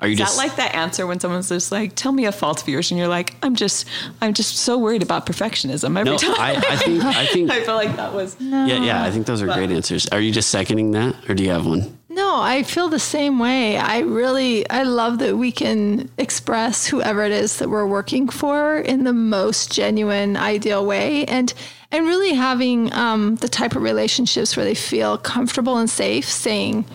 Are 0.00 0.06
you 0.06 0.12
Is 0.12 0.18
just 0.18 0.36
that 0.36 0.42
like 0.42 0.56
that 0.56 0.74
answer 0.74 1.06
when 1.06 1.20
someone's 1.20 1.48
just 1.48 1.72
like, 1.72 1.94
"Tell 1.94 2.12
me 2.12 2.24
a 2.26 2.32
fault 2.32 2.62
of 2.62 2.68
yours," 2.68 2.90
and 2.90 2.98
you're 2.98 3.08
like, 3.08 3.34
"I'm 3.42 3.56
just, 3.56 3.86
I'm 4.20 4.32
just 4.32 4.56
so 4.56 4.78
worried 4.78 5.02
about 5.02 5.26
perfectionism 5.26 5.98
every 5.98 6.12
no? 6.12 6.18
time." 6.18 6.34
I, 6.38 6.54
I 6.54 6.76
think 6.76 7.04
I 7.04 7.26
think 7.32 7.50
I 7.50 7.64
feel 7.64 7.74
like 7.74 7.96
that 7.96 8.14
was 8.14 8.36
yeah 8.38 8.66
yeah. 8.66 9.02
I 9.02 9.10
think 9.10 9.26
those 9.26 9.42
are 9.42 9.46
great 9.46 9.70
answers. 9.70 10.06
Are 10.08 10.20
you 10.20 10.32
just 10.32 10.50
seconding 10.50 10.92
that, 10.92 11.16
or 11.28 11.34
do 11.34 11.42
you 11.42 11.50
have 11.50 11.66
one? 11.66 11.98
No, 12.16 12.40
I 12.40 12.62
feel 12.62 12.88
the 12.88 12.98
same 12.98 13.38
way. 13.38 13.76
I 13.76 13.98
really, 13.98 14.66
I 14.70 14.84
love 14.84 15.18
that 15.18 15.36
we 15.36 15.52
can 15.52 16.08
express 16.16 16.86
whoever 16.86 17.22
it 17.22 17.30
is 17.30 17.58
that 17.58 17.68
we're 17.68 17.86
working 17.86 18.30
for 18.30 18.78
in 18.78 19.04
the 19.04 19.12
most 19.12 19.70
genuine, 19.70 20.34
ideal 20.34 20.86
way, 20.86 21.26
and 21.26 21.52
and 21.92 22.06
really 22.06 22.32
having 22.32 22.90
um, 22.94 23.36
the 23.36 23.50
type 23.50 23.76
of 23.76 23.82
relationships 23.82 24.56
where 24.56 24.64
they 24.64 24.74
feel 24.74 25.18
comfortable 25.18 25.76
and 25.76 25.90
safe 25.90 26.24
saying 26.24 26.86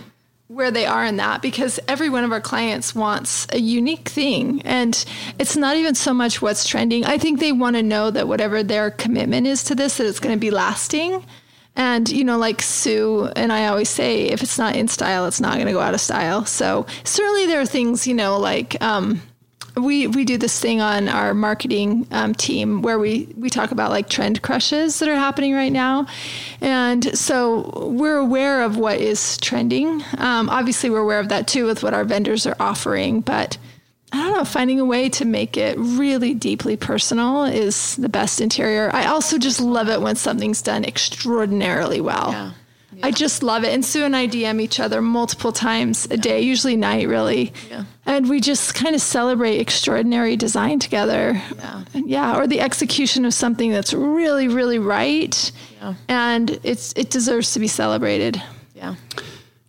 where 0.47 0.71
they 0.71 0.87
are 0.87 1.05
in 1.05 1.17
that 1.17 1.43
because 1.43 1.79
every 1.87 2.09
one 2.09 2.23
of 2.23 2.31
our 2.31 2.41
clients 2.41 2.95
wants 2.95 3.45
a 3.51 3.59
unique 3.59 4.09
thing 4.09 4.59
and 4.63 5.05
it's 5.37 5.55
not 5.55 5.77
even 5.77 5.95
so 5.95 6.13
much 6.13 6.41
what's 6.41 6.67
trending 6.67 7.05
i 7.05 7.17
think 7.17 7.39
they 7.39 7.53
want 7.53 7.77
to 7.77 7.81
know 7.81 8.11
that 8.11 8.27
whatever 8.27 8.61
their 8.61 8.91
commitment 8.91 9.47
is 9.47 9.63
to 9.63 9.73
this 9.73 9.95
that 9.95 10.05
it's 10.05 10.19
going 10.19 10.35
to 10.35 10.39
be 10.39 10.51
lasting 10.51 11.23
and 11.75 12.09
you 12.09 12.23
know 12.23 12.37
like 12.37 12.61
sue 12.61 13.29
and 13.35 13.51
i 13.51 13.67
always 13.67 13.89
say 13.89 14.25
if 14.25 14.43
it's 14.43 14.57
not 14.57 14.75
in 14.75 14.87
style 14.87 15.25
it's 15.25 15.39
not 15.39 15.55
going 15.55 15.67
to 15.67 15.71
go 15.71 15.79
out 15.79 15.93
of 15.93 16.01
style 16.01 16.45
so 16.45 16.85
certainly 17.03 17.45
there 17.45 17.61
are 17.61 17.65
things 17.65 18.05
you 18.05 18.13
know 18.13 18.37
like 18.37 18.81
um, 18.81 19.21
we 19.75 20.07
we 20.07 20.25
do 20.25 20.37
this 20.37 20.59
thing 20.59 20.81
on 20.81 21.07
our 21.07 21.33
marketing 21.33 22.07
um, 22.11 22.33
team 22.35 22.81
where 22.81 22.99
we 22.99 23.33
we 23.37 23.49
talk 23.49 23.71
about 23.71 23.89
like 23.89 24.09
trend 24.09 24.41
crushes 24.41 24.99
that 24.99 25.07
are 25.07 25.15
happening 25.15 25.53
right 25.53 25.71
now, 25.71 26.07
and 26.59 27.17
so 27.17 27.89
we're 27.89 28.17
aware 28.17 28.63
of 28.63 28.77
what 28.77 28.99
is 28.99 29.37
trending. 29.37 30.03
Um, 30.17 30.49
obviously, 30.49 30.89
we're 30.89 30.99
aware 30.99 31.19
of 31.19 31.29
that 31.29 31.47
too 31.47 31.65
with 31.65 31.83
what 31.83 31.93
our 31.93 32.03
vendors 32.03 32.45
are 32.45 32.55
offering, 32.59 33.21
but. 33.21 33.57
I 34.13 34.17
don't 34.17 34.33
know, 34.37 34.45
finding 34.45 34.79
a 34.79 34.85
way 34.85 35.09
to 35.09 35.25
make 35.25 35.55
it 35.57 35.77
really 35.77 36.33
deeply 36.33 36.75
personal 36.75 37.45
is 37.45 37.95
the 37.95 38.09
best 38.09 38.41
interior. 38.41 38.89
I 38.93 39.05
also 39.05 39.37
just 39.37 39.61
love 39.61 39.87
it 39.89 40.01
when 40.01 40.15
something's 40.15 40.61
done 40.61 40.83
extraordinarily 40.83 42.01
well. 42.01 42.31
Yeah. 42.31 42.51
I 43.03 43.11
just 43.11 43.41
love 43.41 43.63
it. 43.63 43.73
And 43.73 43.85
Sue 43.85 44.03
and 44.03 44.15
I 44.15 44.27
DM 44.27 44.61
each 44.61 44.79
other 44.79 45.01
multiple 45.01 45.53
times 45.53 46.05
a 46.11 46.17
day, 46.17 46.41
usually 46.41 46.75
night, 46.75 47.07
really. 47.07 47.53
Yeah. 47.69 47.85
And 48.05 48.29
we 48.29 48.41
just 48.41 48.75
kind 48.75 48.93
of 48.93 49.01
celebrate 49.01 49.59
extraordinary 49.59 50.35
design 50.35 50.77
together. 50.79 51.41
Yeah. 51.57 51.83
Yeah. 51.93 52.37
Or 52.37 52.47
the 52.47 52.59
execution 52.59 53.23
of 53.23 53.33
something 53.33 53.71
that's 53.71 53.93
really, 53.93 54.49
really 54.49 54.77
right. 54.77 55.51
Yeah. 55.81 55.93
And 56.09 56.59
it's 56.63 56.93
it 56.97 57.09
deserves 57.09 57.53
to 57.53 57.59
be 57.59 57.67
celebrated. 57.67 58.41
yeah. 58.75 58.95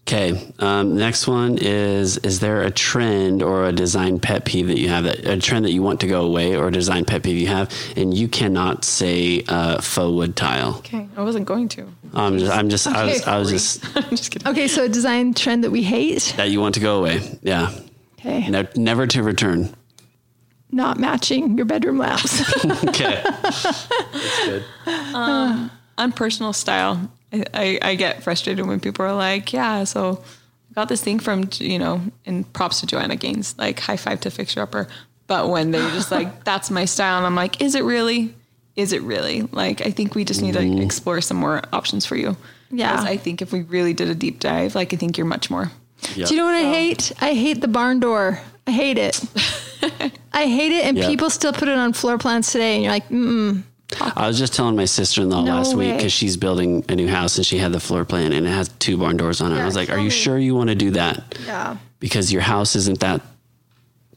Okay. 0.07 0.53
Um, 0.59 0.97
next 0.97 1.29
one 1.29 1.59
is: 1.59 2.19
Is 2.19 2.41
there 2.41 2.63
a 2.63 2.71
trend 2.71 3.43
or 3.43 3.67
a 3.67 3.73
design 3.73 4.19
pet 4.19 4.45
peeve 4.45 4.67
that 4.67 4.79
you 4.79 4.89
have? 4.89 5.05
That, 5.05 5.25
a 5.25 5.39
trend 5.39 5.65
that 5.65 5.73
you 5.73 5.83
want 5.83 6.01
to 6.01 6.07
go 6.09 6.25
away, 6.25 6.57
or 6.57 6.69
a 6.69 6.73
design 6.73 7.05
pet 7.05 7.23
peeve 7.23 7.37
you 7.39 7.47
have, 7.47 7.73
and 7.97 8.13
you 8.13 8.27
cannot 8.29 8.85
say 8.85 9.45
uh, 9.49 9.81
faux 9.81 10.13
wood 10.13 10.35
tile. 10.37 10.77
Okay, 10.79 11.09
I 11.17 11.23
wasn't 11.23 11.47
going 11.47 11.69
to. 11.71 11.89
I'm 12.15 12.39
just. 12.39 12.53
I'm 12.53 12.69
just. 12.69 12.87
I 12.89 13.05
was. 13.05 13.21
Okay. 13.23 13.31
I 13.31 13.39
was 13.39 13.51
just 13.51 13.85
I'm 13.97 14.11
just 14.11 14.31
kidding. 14.33 14.49
Okay, 14.49 14.67
so 14.69 14.85
a 14.85 14.89
design 14.89 15.35
trend 15.35 15.63
that 15.65 15.71
we 15.71 15.83
hate. 15.85 16.35
that 16.37 16.51
you 16.51 16.61
want 16.61 16.75
to 16.75 16.81
go 16.81 16.99
away. 16.99 17.21
Yeah. 17.43 17.73
Okay. 18.19 18.49
No, 18.49 18.67
never 18.77 19.07
to 19.07 19.23
return. 19.23 19.75
Not 20.73 20.99
matching 20.99 21.57
your 21.57 21.67
bedroom 21.67 21.99
lamps. 21.99 22.43
Okay. 22.89 23.23
That's 23.43 24.47
good. 24.47 24.65
on 24.87 26.13
personal 26.13 26.53
style, 26.53 27.11
I, 27.33 27.45
I, 27.55 27.79
I 27.83 27.95
get 27.95 28.23
frustrated 28.23 28.67
when 28.67 28.81
people 28.81 29.05
are 29.05 29.15
like, 29.15 29.53
yeah, 29.53 29.85
so 29.85 30.23
I 30.71 30.75
got 30.75 30.89
this 30.89 31.03
thing 31.03 31.19
from, 31.19 31.49
you 31.55 31.79
know, 31.79 32.01
and 32.27 32.51
props 32.53 32.81
to 32.81 32.87
Joanna 32.87 33.17
Gaines, 33.17 33.55
like 33.59 33.81
high 33.81 33.97
five 33.97 34.21
to 34.21 34.31
Fixer 34.31 34.61
Upper. 34.61 34.89
But 35.27 35.49
when 35.49 35.71
they're 35.71 35.91
just 35.91 36.11
like, 36.11 36.45
that's 36.45 36.71
my 36.71 36.85
style, 36.85 37.17
and 37.19 37.27
I'm 37.27 37.35
like, 37.37 37.63
is 37.63 37.75
it 37.75 37.85
really? 37.85 38.35
Is 38.77 38.93
it 38.93 39.03
really? 39.03 39.43
Like, 39.43 39.81
I 39.87 39.91
think 39.91 40.15
we 40.15 40.25
just 40.25 40.41
need 40.43 40.55
to 40.55 40.83
explore 40.83 41.21
some 41.21 41.37
more 41.37 41.63
options 41.73 42.07
for 42.07 42.17
you. 42.17 42.37
Yeah. 42.71 42.97
'Cause 42.97 43.05
I 43.05 43.17
think 43.19 43.43
if 43.43 43.53
we 43.53 43.63
really 43.63 43.93
did 43.93 44.09
a 44.09 44.15
deep 44.15 44.41
dive, 44.41 44.75
like, 44.75 44.95
I 44.95 44.97
think 44.97 45.19
you're 45.19 45.27
much 45.27 45.51
more. 45.51 45.71
Yep. 46.17 46.29
Do 46.29 46.35
you 46.35 46.41
know 46.41 46.47
what 46.47 46.55
I 46.55 46.65
hate? 46.65 47.13
I 47.21 47.35
hate 47.35 47.61
the 47.61 47.69
barn 47.69 48.01
door. 48.01 48.41
I 48.67 48.71
hate 48.71 48.97
it. 48.99 49.21
I 50.33 50.47
hate 50.47 50.73
it, 50.73 50.85
and 50.87 50.97
Yeah. 50.97 51.07
people 51.07 51.29
still 51.31 51.53
put 51.53 51.69
it 51.69 51.77
on 51.77 51.93
floor 51.93 52.17
plans 52.17 52.51
today, 52.51 52.75
and 52.77 52.85
you're 52.85 52.93
like, 52.93 53.09
mm, 53.11 53.63
I 54.01 54.27
was 54.27 54.39
just 54.39 54.55
telling 54.55 54.77
my 54.77 54.85
sister 54.85 55.23
in 55.23 55.31
law 55.31 55.43
No 55.45 55.57
last 55.57 55.75
week 55.77 55.97
because 55.97 56.13
she's 56.13 56.37
building 56.37 56.85
a 56.89 56.95
new 56.97 57.09
house 57.09 57.37
and 57.37 57.47
she 57.47 57.59
had 57.59 57.73
the 57.73 57.81
floor 57.81 58.05
plan 58.05 58.33
and 58.33 58.47
it 58.47 58.51
has 58.51 58.69
two 58.79 58.97
barn 58.97 59.17
doors 59.17 59.41
on 59.41 59.53
it. 59.53 59.61
I 59.61 59.65
was 59.65 59.77
like, 59.77 59.91
"Are 59.91 59.99
you 59.99 60.05
me. 60.05 60.11
sure 60.11 60.39
you 60.39 60.55
want 60.55 60.69
to 60.71 60.75
do 60.75 60.91
that?" 60.93 61.37
yeah. 61.47 61.77
Because 62.01 62.33
your 62.33 62.43
house 62.43 62.75
isn't 62.77 63.01
that. 63.01 63.21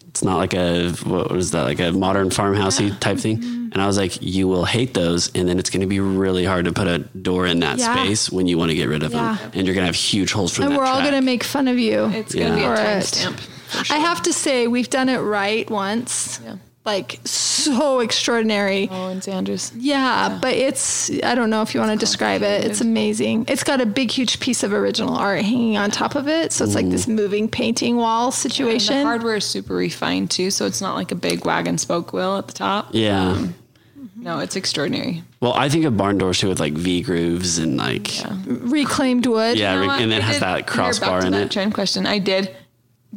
It's 0.07 0.23
not 0.23 0.38
like 0.38 0.53
a 0.53 0.91
what 1.03 1.29
was 1.31 1.51
that 1.51 1.63
like 1.63 1.79
a 1.81 1.91
modern 1.91 2.29
farmhousey 2.29 2.97
type 2.99 3.17
thing. 3.17 3.38
Mm-hmm. 3.39 3.69
And 3.73 3.81
I 3.81 3.88
was 3.88 3.97
like, 3.97 4.21
"You 4.21 4.47
will 4.47 4.63
hate 4.63 4.93
those, 4.93 5.29
and 5.35 5.49
then 5.49 5.59
it's 5.59 5.69
going 5.69 5.81
to 5.81 5.88
be 5.88 5.99
really 5.99 6.45
hard 6.45 6.63
to 6.65 6.71
put 6.71 6.88
a 6.88 6.99
door 6.99 7.45
in 7.45 7.59
that 7.59 7.77
Yeah. 7.79 7.93
space 8.05 8.31
when 8.31 8.47
you 8.47 8.57
want 8.57 8.69
to 8.71 8.75
get 8.75 8.88
rid 8.88 9.03
of 9.03 9.11
Yeah. 9.11 9.35
them, 9.35 9.51
and 9.53 9.67
you're 9.67 9.73
going 9.75 9.81
to 9.83 9.88
have 9.88 9.95
huge 9.95 10.31
holes 10.31 10.53
from 10.53 10.63
And 10.65 10.73
that 10.73 10.79
we're 10.79 10.85
all 10.85 11.01
going 11.01 11.13
to 11.15 11.21
make 11.21 11.43
fun 11.43 11.67
of 11.67 11.77
you. 11.77 12.05
It's 12.13 12.33
going 12.33 12.51
to 12.51 12.55
be 12.57 12.63
a 12.63 12.67
For 12.67 12.81
it. 12.81 13.03
timestamp. 13.03 13.39
for 13.39 13.93
I 13.93 13.97
have 13.97 14.21
to 14.23 14.31
say, 14.31 14.67
we've 14.67 14.89
done 14.89 15.09
it 15.09 15.17
right 15.17 15.69
once. 15.69 16.39
Yeah. 16.45 16.55
Like, 16.86 17.19
so 17.26 18.00
extraordinary. 18.00 18.88
Oh, 18.91 19.08
and 19.08 19.24
Sanders. 19.24 19.71
Yeah, 19.76 20.38
but 20.39 20.54
it's, 20.54 21.10
I 21.24 21.34
don't 21.34 21.50
know 21.50 21.63
if 21.63 21.74
you 21.74 21.80
want 21.80 21.91
to 21.93 21.98
describe 21.98 22.43
it. 22.43 22.63
It's 22.63 22.80
amazing. 22.80 23.45
It's 23.48 23.63
got 23.63 23.82
a 23.82 23.88
big, 23.88 24.12
huge 24.12 24.39
piece 24.39 24.62
of 24.62 24.71
original 24.71 25.15
art 25.15 25.41
hanging 25.41 25.78
on 25.78 25.89
top 25.89 26.13
of 26.15 26.28
it. 26.28 26.52
So 26.54 26.63
it's 26.63 26.76
like 26.76 26.89
this 26.89 27.08
moving 27.08 27.50
painting 27.50 27.98
wall 27.98 28.26
And 28.26 28.34
situation. 28.36 28.98
the 29.00 29.04
hardware 29.04 29.38
is 29.38 29.45
super 29.45 29.74
refined 29.74 30.30
too, 30.30 30.52
so 30.52 30.67
it's 30.67 30.80
not 30.80 30.95
like 30.95 31.12
a 31.12 31.15
big 31.15 31.43
wagon 31.43 31.80
spoke 31.80 32.13
wheel 32.13 32.38
at 32.38 32.48
the 32.48 32.54
top. 32.54 32.89
yeah. 32.91 33.30
Um, 33.32 33.56
mm-hmm. 34.00 34.24
No, 34.24 34.39
it's 34.39 34.56
extraordinary. 34.56 35.24
Well, 35.39 35.54
I 35.54 35.69
think 35.69 35.86
of 35.86 35.98
barn 35.98 36.17
doors 36.19 36.39
too 36.39 36.50
with 36.50 36.60
like 36.60 36.74
V 36.74 37.02
grooves 37.02 37.58
and 37.58 37.78
like 37.78 38.19
yeah, 38.21 38.38
Reclaimed 38.45 39.26
wood. 39.26 39.58
re- 39.80 39.88
know 39.88 39.93
and 39.93 40.12
then 40.12 40.19
it 40.19 40.24
has 40.24 40.36
did- 40.36 40.43
that 40.43 40.50
you're 40.52 40.58
back 40.62 40.67
crossbar 40.67 41.21
to 41.21 41.28
in 41.28 41.34
that 41.34 41.41
it. 41.43 41.52
Trend 41.52 41.74
question. 41.74 42.06
I 42.06 42.19
did 42.19 42.56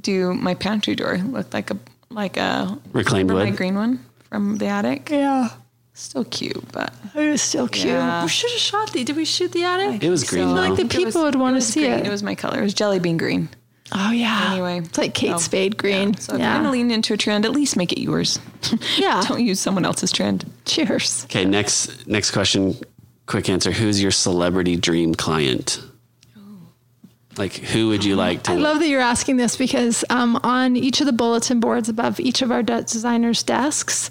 do 0.01 0.33
my 0.35 0.55
pantry 0.55 0.95
door 0.95 1.19
looked 1.19 1.53
like 1.55 1.71
a 1.71 1.77
like 2.19 2.37
a 2.37 2.79
Reclaimed 2.93 3.31
wood. 3.31 3.49
my 3.49 3.57
green 3.57 3.75
one 3.77 4.05
from 4.29 4.59
the 4.59 4.67
attic. 4.67 5.09
Yeah. 5.11 5.49
Still 5.95 6.25
cute, 6.25 6.63
but 6.73 6.93
It 7.17 7.31
was 7.31 7.43
still 7.43 7.67
cute. 7.67 7.87
Yeah. 7.87 8.23
We 8.23 8.29
should 8.29 8.51
have 8.51 8.61
shot 8.61 8.93
the. 8.93 9.03
Did 9.05 9.17
we 9.17 9.25
shoot 9.25 9.51
the 9.53 9.65
attic? 9.65 10.03
It 10.05 10.11
was 10.11 10.23
green 10.25 10.49
So- 10.49 10.55
like 10.55 10.77
the 10.77 10.85
people 10.85 11.07
was- 11.07 11.15
would 11.17 11.35
want 11.35 11.57
to 11.57 11.61
see 11.61 11.81
green. 11.81 11.93
it. 11.93 12.07
It 12.07 12.11
was 12.11 12.23
my 12.23 12.35
color. 12.35 12.61
It 12.61 12.63
was 12.63 12.75
jelly 12.75 12.99
bean 13.01 13.17
green. 13.17 13.49
oh 13.93 14.11
yeah. 14.13 14.51
Anyway, 14.53 14.79
it's 14.81 14.99
like 14.99 15.15
Kate 15.15 15.31
so, 15.33 15.39
Spade 15.39 15.77
green. 15.79 16.15
So 16.19 16.35
if 16.35 16.39
Yeah. 16.41 16.53
you're 16.53 16.59
gonna 16.63 16.71
lean 16.73 16.91
into 16.91 17.15
a 17.15 17.17
trend, 17.17 17.45
at 17.47 17.53
least 17.53 17.75
make 17.77 17.93
it 17.93 18.01
yours. 18.01 18.39
Yeah. 18.99 19.23
Don't 19.27 19.43
use 19.45 19.59
someone 19.61 19.85
else's 19.87 20.13
trend. 20.13 20.45
Cheers. 20.67 21.25
Okay, 21.25 21.45
next 21.45 22.07
next 22.07 22.31
question. 22.33 22.77
Quick 23.27 23.49
answer. 23.49 23.73
Who's 23.73 24.01
your 24.03 24.11
celebrity 24.13 24.77
dream 24.77 25.15
client? 25.15 25.81
Like, 27.39 27.55
who 27.55 27.89
would 27.89 28.05
you 28.05 28.17
like 28.17 28.43
to? 28.45 28.53
I 28.53 28.55
love 28.57 28.81
that 28.81 28.89
you're 28.89 29.01
asking 29.01 29.37
this 29.37 29.57
because 29.57 30.05
um, 30.11 30.39
on 30.43 30.77
each 30.77 31.01
of 31.01 31.07
the 31.07 31.13
bulletin 31.13 31.61
boards 31.61 31.89
above 31.89 32.19
each 32.21 32.43
of 32.43 32.51
our 32.51 32.63
de- 32.63 32.83
designers' 32.83 33.43
desks, 33.43 34.11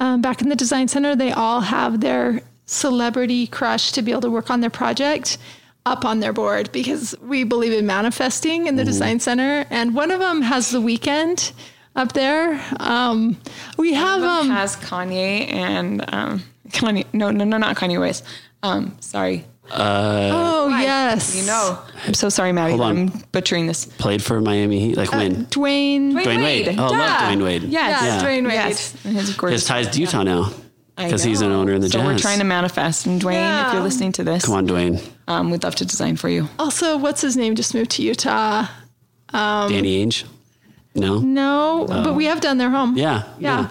um, 0.00 0.22
back 0.22 0.40
in 0.42 0.48
the 0.48 0.56
design 0.56 0.88
center, 0.88 1.16
they 1.16 1.32
all 1.32 1.60
have 1.60 2.00
their 2.00 2.40
celebrity 2.66 3.46
crush 3.46 3.92
to 3.92 4.02
be 4.02 4.12
able 4.12 4.20
to 4.20 4.30
work 4.30 4.50
on 4.50 4.60
their 4.60 4.70
project 4.70 5.38
up 5.86 6.04
on 6.04 6.20
their 6.20 6.32
board 6.32 6.70
because 6.70 7.14
we 7.22 7.44
believe 7.44 7.72
in 7.72 7.86
manifesting 7.86 8.66
in 8.66 8.76
the 8.76 8.84
design 8.84 9.18
center. 9.18 9.66
And 9.70 9.94
one 9.94 10.10
of 10.10 10.20
them 10.20 10.42
has 10.42 10.70
the 10.70 10.80
Weeknd 10.80 11.52
up 11.96 12.12
there. 12.12 12.62
Um, 12.78 13.38
we 13.76 13.94
have 13.94 14.20
One 14.20 14.30
of 14.30 14.44
them 14.44 14.50
um, 14.50 14.56
has 14.56 14.76
Kanye 14.76 15.50
and 15.52 16.04
um, 16.14 16.42
Kanye. 16.68 17.06
No, 17.12 17.30
no, 17.30 17.44
no, 17.44 17.56
not 17.56 17.76
Kanye 17.76 17.98
West. 17.98 18.24
Um, 18.62 18.96
sorry. 19.00 19.44
Oh 19.70 20.68
yes, 20.80 21.36
You 21.36 21.46
know, 21.46 21.78
I'm 22.06 22.14
so 22.14 22.28
sorry, 22.28 22.52
Maddie. 22.52 22.70
Hold 22.72 22.82
on. 22.82 22.96
I'm 22.98 23.22
butchering 23.32 23.66
this. 23.66 23.84
played 23.86 24.22
for 24.22 24.40
Miami 24.40 24.80
Heat? 24.80 24.96
Like 24.96 25.12
when? 25.12 25.46
Dwyane. 25.46 26.12
Dwyane 26.12 26.42
Wade. 26.42 26.68
Oh, 26.78 26.84
I 26.84 26.88
love 26.88 27.20
Dwyane 27.38 27.44
Wade. 27.44 27.62
Yes. 27.64 28.02
Yeah, 28.02 28.22
Dwyane 28.28 28.44
Wade. 28.44 28.52
Yes. 28.54 28.92
His 29.02 29.12
His 29.28 29.36
gorgeous. 29.36 29.66
ties 29.66 29.88
to 29.90 30.00
Utah 30.00 30.22
now 30.22 30.50
because 30.96 31.22
he's 31.22 31.40
an 31.42 31.52
owner 31.52 31.74
in 31.74 31.80
the 31.80 31.88
so 31.88 31.98
Jazz. 31.98 32.06
we're 32.06 32.18
trying 32.18 32.38
to 32.38 32.44
manifest. 32.44 33.06
And 33.06 33.20
Dwyane, 33.20 33.32
Yeah. 33.34 33.68
if 33.68 33.72
you're 33.74 33.82
listening 33.82 34.12
to 34.12 34.24
this, 34.24 34.44
Come 34.44 34.54
on, 34.54 34.66
Dwyane. 34.66 35.02
Um, 35.28 35.50
we'd 35.50 35.62
love 35.62 35.74
to 35.76 35.84
design 35.84 36.16
for 36.16 36.28
you. 36.28 36.48
Also, 36.58 36.96
what's 36.96 37.20
his 37.20 37.36
name? 37.36 37.54
Just 37.54 37.74
moved 37.74 37.90
to 37.92 38.02
Utah. 38.02 38.66
Um, 39.32 39.70
Danny 39.70 40.04
Ainge. 40.04 40.24
No. 40.94 41.18
No, 41.20 41.84
but 41.88 42.14
we 42.14 42.24
have 42.24 42.40
done 42.40 42.58
their 42.58 42.70
home. 42.70 42.96
Yeah. 42.96 43.24
Yeah. 43.38 43.68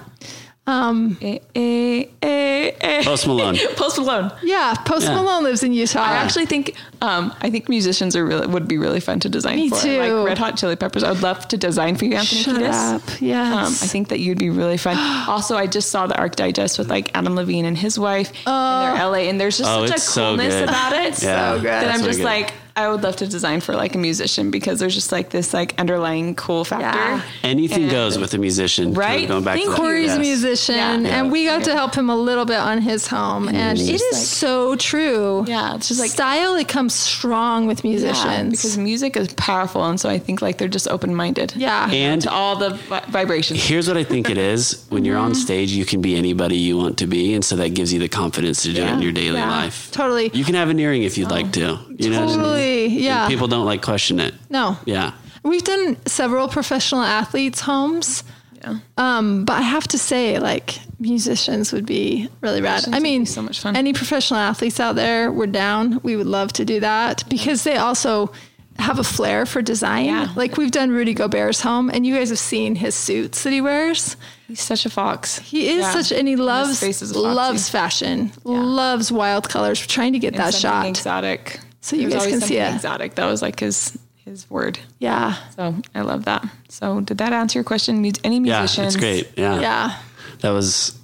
Eh, 0.67 1.39
eh, 1.55 2.05
eh, 2.21 2.71
eh. 2.81 3.03
Post 3.03 3.25
Malone. 3.27 3.57
Post 3.77 3.99
Malone. 3.99 4.31
Yeah, 4.43 4.73
Post 4.85 5.05
Yeah. 5.07 5.15
Malone 5.15 5.43
lives 5.43 5.63
in 5.63 5.71
Utah. 5.71 6.01
I 6.01 6.13
actually 6.17 6.45
think 6.45 6.75
um, 7.01 7.33
I 7.41 7.49
think 7.49 7.69
musicians 7.69 8.15
are 8.17 8.25
really 8.25 8.47
would 8.47 8.67
be 8.67 8.77
really 8.77 8.99
fun 8.99 9.19
to 9.21 9.29
design 9.29 9.55
Me 9.55 9.69
for. 9.69 9.77
too. 9.79 9.97
Like 9.99 10.27
Red 10.27 10.37
Hot 10.37 10.57
Chili 10.57 10.75
Peppers. 10.75 11.03
I 11.03 11.11
would 11.11 11.21
love 11.21 11.47
to 11.49 11.57
design 11.57 11.95
for 11.95 12.03
you, 12.05 12.15
Anthony 12.15 12.41
Shut 12.41 12.57
Kiedis. 12.57 12.95
up. 12.95 13.01
Yes. 13.21 13.53
Um, 13.53 13.65
I 13.83 13.87
think 13.89 14.09
that 14.09 14.19
you'd 14.19 14.39
be 14.39 14.49
really 14.49 14.77
fun. 14.77 14.97
also, 15.29 15.55
I 15.55 15.67
just 15.67 15.89
saw 15.89 16.05
the 16.07 16.17
Arc 16.17 16.35
Digest 16.35 16.77
with 16.77 16.89
like 16.89 17.11
Adam 17.15 17.35
Levine 17.35 17.63
and 17.65 17.77
his 17.77 17.97
wife, 17.97 18.31
and 18.45 18.97
they're 18.97 19.05
LA, 19.05 19.29
and 19.29 19.39
there's 19.39 19.57
just 19.57 19.69
Oh, 19.69 19.85
such 19.85 19.91
a 19.91 19.93
it's 19.93 20.03
so 20.03 20.21
coolness 20.35 20.63
about 20.63 20.91
it. 20.93 21.23
Yeah, 21.23 21.53
So 21.55 21.61
good. 21.61 21.65
That 21.69 21.91
I'm 21.95 22.03
just 22.03 22.19
good. 22.19 22.25
like, 22.25 22.53
I 22.77 22.89
would 22.89 23.01
love 23.03 23.15
to 23.17 23.27
design 23.27 23.59
for 23.59 23.73
like 23.75 23.95
a 23.95 23.97
musician 23.97 24.51
because 24.51 24.79
there's 24.79 24.93
just 24.93 25.11
like 25.11 25.31
this 25.31 25.53
like 25.53 25.73
underlying 25.79 26.35
cool 26.35 26.63
factor. 26.63 26.85
Yeah. 26.97 27.21
Anything 27.43 27.83
And- 27.83 27.91
goes 27.91 28.17
with 28.19 28.33
a 28.33 28.37
musician. 28.37 28.85
Kind 28.85 28.97
of 28.97 28.97
Right? 28.97 29.27
Going 29.27 29.43
back 29.43 29.55
Thank 29.55 29.65
to 29.65 29.71
that. 29.71 29.77
Corey's 29.77 30.13
a 30.13 30.19
musician, 30.19 30.75
Yeah. 31.05 31.19
and 31.19 31.31
we 31.31 31.45
got 31.45 31.63
to 31.65 31.73
help 31.73 31.95
him 31.95 32.09
a 32.09 32.15
little 32.15 32.45
bit 32.45 32.59
on 32.59 32.79
his 32.81 33.07
home, 33.07 33.49
and 33.49 33.77
it 33.79 33.89
is 33.89 34.03
like- 34.13 34.21
so 34.21 34.75
true. 34.75 35.43
Yeah, 35.47 35.75
it's 35.75 35.87
just 35.87 35.99
like 35.99 36.11
style. 36.11 36.55
It 36.55 36.67
comes 36.67 36.93
strong 36.93 37.65
with 37.67 37.83
yeah, 37.83 37.91
musicians 37.91 38.51
because 38.51 38.77
music 38.77 39.17
is 39.17 39.29
powerful, 39.33 39.83
and 39.83 39.99
so 39.99 40.07
I 40.09 40.19
think 40.19 40.41
like 40.41 40.57
they're 40.59 40.67
just 40.67 40.87
open 40.87 41.15
minded. 41.15 41.53
Yeah. 41.57 41.89
And 41.91 42.21
to 42.21 42.31
all 42.31 42.55
the 42.57 42.71
vi- 42.89 43.03
vibrations. 43.09 43.63
Here's 43.63 43.87
what 43.87 43.97
I 43.97 44.03
think 44.03 44.29
it 44.29 44.37
is. 44.37 44.85
When 44.89 45.03
you're 45.03 45.15
Mm-hmm. 45.17 45.25
on 45.25 45.35
stage, 45.35 45.71
you 45.71 45.83
can 45.85 46.01
be 46.01 46.15
anybody 46.15 46.57
you 46.57 46.77
want 46.77 46.97
to 46.99 47.07
be. 47.07 47.33
And 47.33 47.43
so 47.43 47.55
that 47.55 47.73
gives 47.73 47.91
you 47.91 47.99
the 47.99 48.07
confidence 48.09 48.61
to 48.63 48.73
do 48.73 48.83
it 48.83 48.89
in 48.93 49.01
your 49.01 49.11
daily 49.11 49.37
Yeah. 49.39 49.49
life. 49.49 49.89
Totally. 49.91 50.29
You 50.33 50.45
can 50.45 50.53
have 50.53 50.69
an 50.69 50.79
earring 50.79 51.01
if 51.03 51.17
you'd 51.17 51.31
like 51.31 51.51
to. 51.53 51.79
You 51.97 52.11
know 52.11 52.27
what 52.67 52.91
I. 52.91 52.95
And 52.95 53.03
Yeah. 53.03 53.27
People 53.27 53.47
don't 53.47 53.65
like 53.65 53.81
question 53.81 54.19
it. 54.19 54.33
no. 54.49 54.77
Yeah. 54.85 55.11
We've 55.43 55.63
done 55.63 55.95
several 56.05 56.47
professional 56.49 57.01
athletes' 57.03 57.61
homes. 57.61 58.23
Yeah. 58.61 58.79
Um, 58.97 59.45
but 59.45 59.53
I 59.53 59.61
have 59.61 59.87
to 59.89 59.97
say, 59.97 60.39
like 60.39 60.79
musicians 60.99 61.71
would 61.71 61.85
be 61.85 62.27
really 62.41 62.61
rad. 62.61 62.83
I 62.91 62.99
mean, 62.99 63.25
so 63.25 63.41
much 63.41 63.59
fun. 63.61 63.75
any 63.77 63.93
professional 63.93 64.39
athletes 64.39 64.79
out 64.79 64.95
there, 64.95 65.31
we're 65.31 65.45
down. 65.47 65.99
We 66.03 66.15
would 66.17 66.25
love 66.27 66.51
to 66.53 66.65
do 66.65 66.79
that 66.81 67.23
because 67.29 67.63
they 67.63 67.77
also 67.77 68.31
have 68.79 68.99
a 68.99 69.03
flair 69.03 69.45
for 69.45 69.61
design. 69.61 70.05
Yeah. 70.05 70.27
Like 70.35 70.57
we've 70.57 70.71
done 70.71 70.91
Rudy 70.91 71.13
Gobert's 71.13 71.61
home, 71.61 71.89
and 71.91 72.05
you 72.05 72.15
guys 72.15 72.29
have 72.29 72.39
seen 72.39 72.75
his 72.75 72.93
suits 72.95 73.43
that 73.43 73.53
he 73.53 73.61
wears. 73.61 74.17
He's 74.47 74.59
such 74.61 74.85
a 74.85 74.89
fox. 74.89 75.39
He 75.39 75.69
is 75.69 75.83
Yeah. 75.83 75.91
such, 75.93 76.11
and 76.11 76.27
he 76.27 76.33
his 76.33 76.39
loves 76.41 76.79
face 76.79 77.01
is 77.01 77.11
a 77.11 77.19
loves 77.19 77.69
fashion, 77.69 78.31
loves 78.43 79.11
wild 79.11 79.47
colors. 79.49 79.79
We're 79.81 79.87
trying 79.87 80.13
to 80.13 80.19
get 80.19 80.33
And 80.33 80.43
that 80.43 80.53
something 80.53 80.93
shot. 80.93 80.99
exotic. 80.99 81.59
So 81.81 81.95
you 81.95 82.09
guys 82.09 82.23
can 82.27 82.41
see 82.41 82.55
something 82.57 82.57
it. 82.57 82.75
Exotic. 82.75 83.15
That 83.15 83.25
was 83.25 83.41
like 83.41 83.59
his 83.59 83.97
his 84.25 84.49
word. 84.49 84.77
Yeah, 84.99 85.35
So 85.55 85.73
I 85.95 86.01
love 86.01 86.25
that. 86.25 86.45
So 86.67 86.99
did 86.99 87.17
that 87.19 87.31
answer 87.31 87.59
your 87.59 87.63
question? 87.63 88.01
Mu- 88.01 88.11
Any 88.25 88.39
Yeah. 88.39 88.59
musicians? 88.59 88.95
It's 88.95 89.01
great. 89.01 89.29
Yeah. 89.37 89.61
yeah. 89.61 89.97
That 90.41 90.49
was 90.49 90.97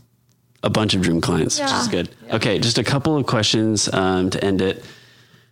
a 0.62 0.70
bunch 0.70 0.94
of 0.94 1.02
dream 1.02 1.22
clients, 1.22 1.58
which 1.60 1.72
is 1.72 1.88
good. 1.88 2.10
Okay. 2.32 2.60
Just 2.60 2.78
a 2.78 2.84
couple 2.84 3.16
of 3.16 3.26
questions 3.26 3.88
um, 3.94 4.30
to 4.32 4.44
end 4.44 4.62
it. 4.62 4.84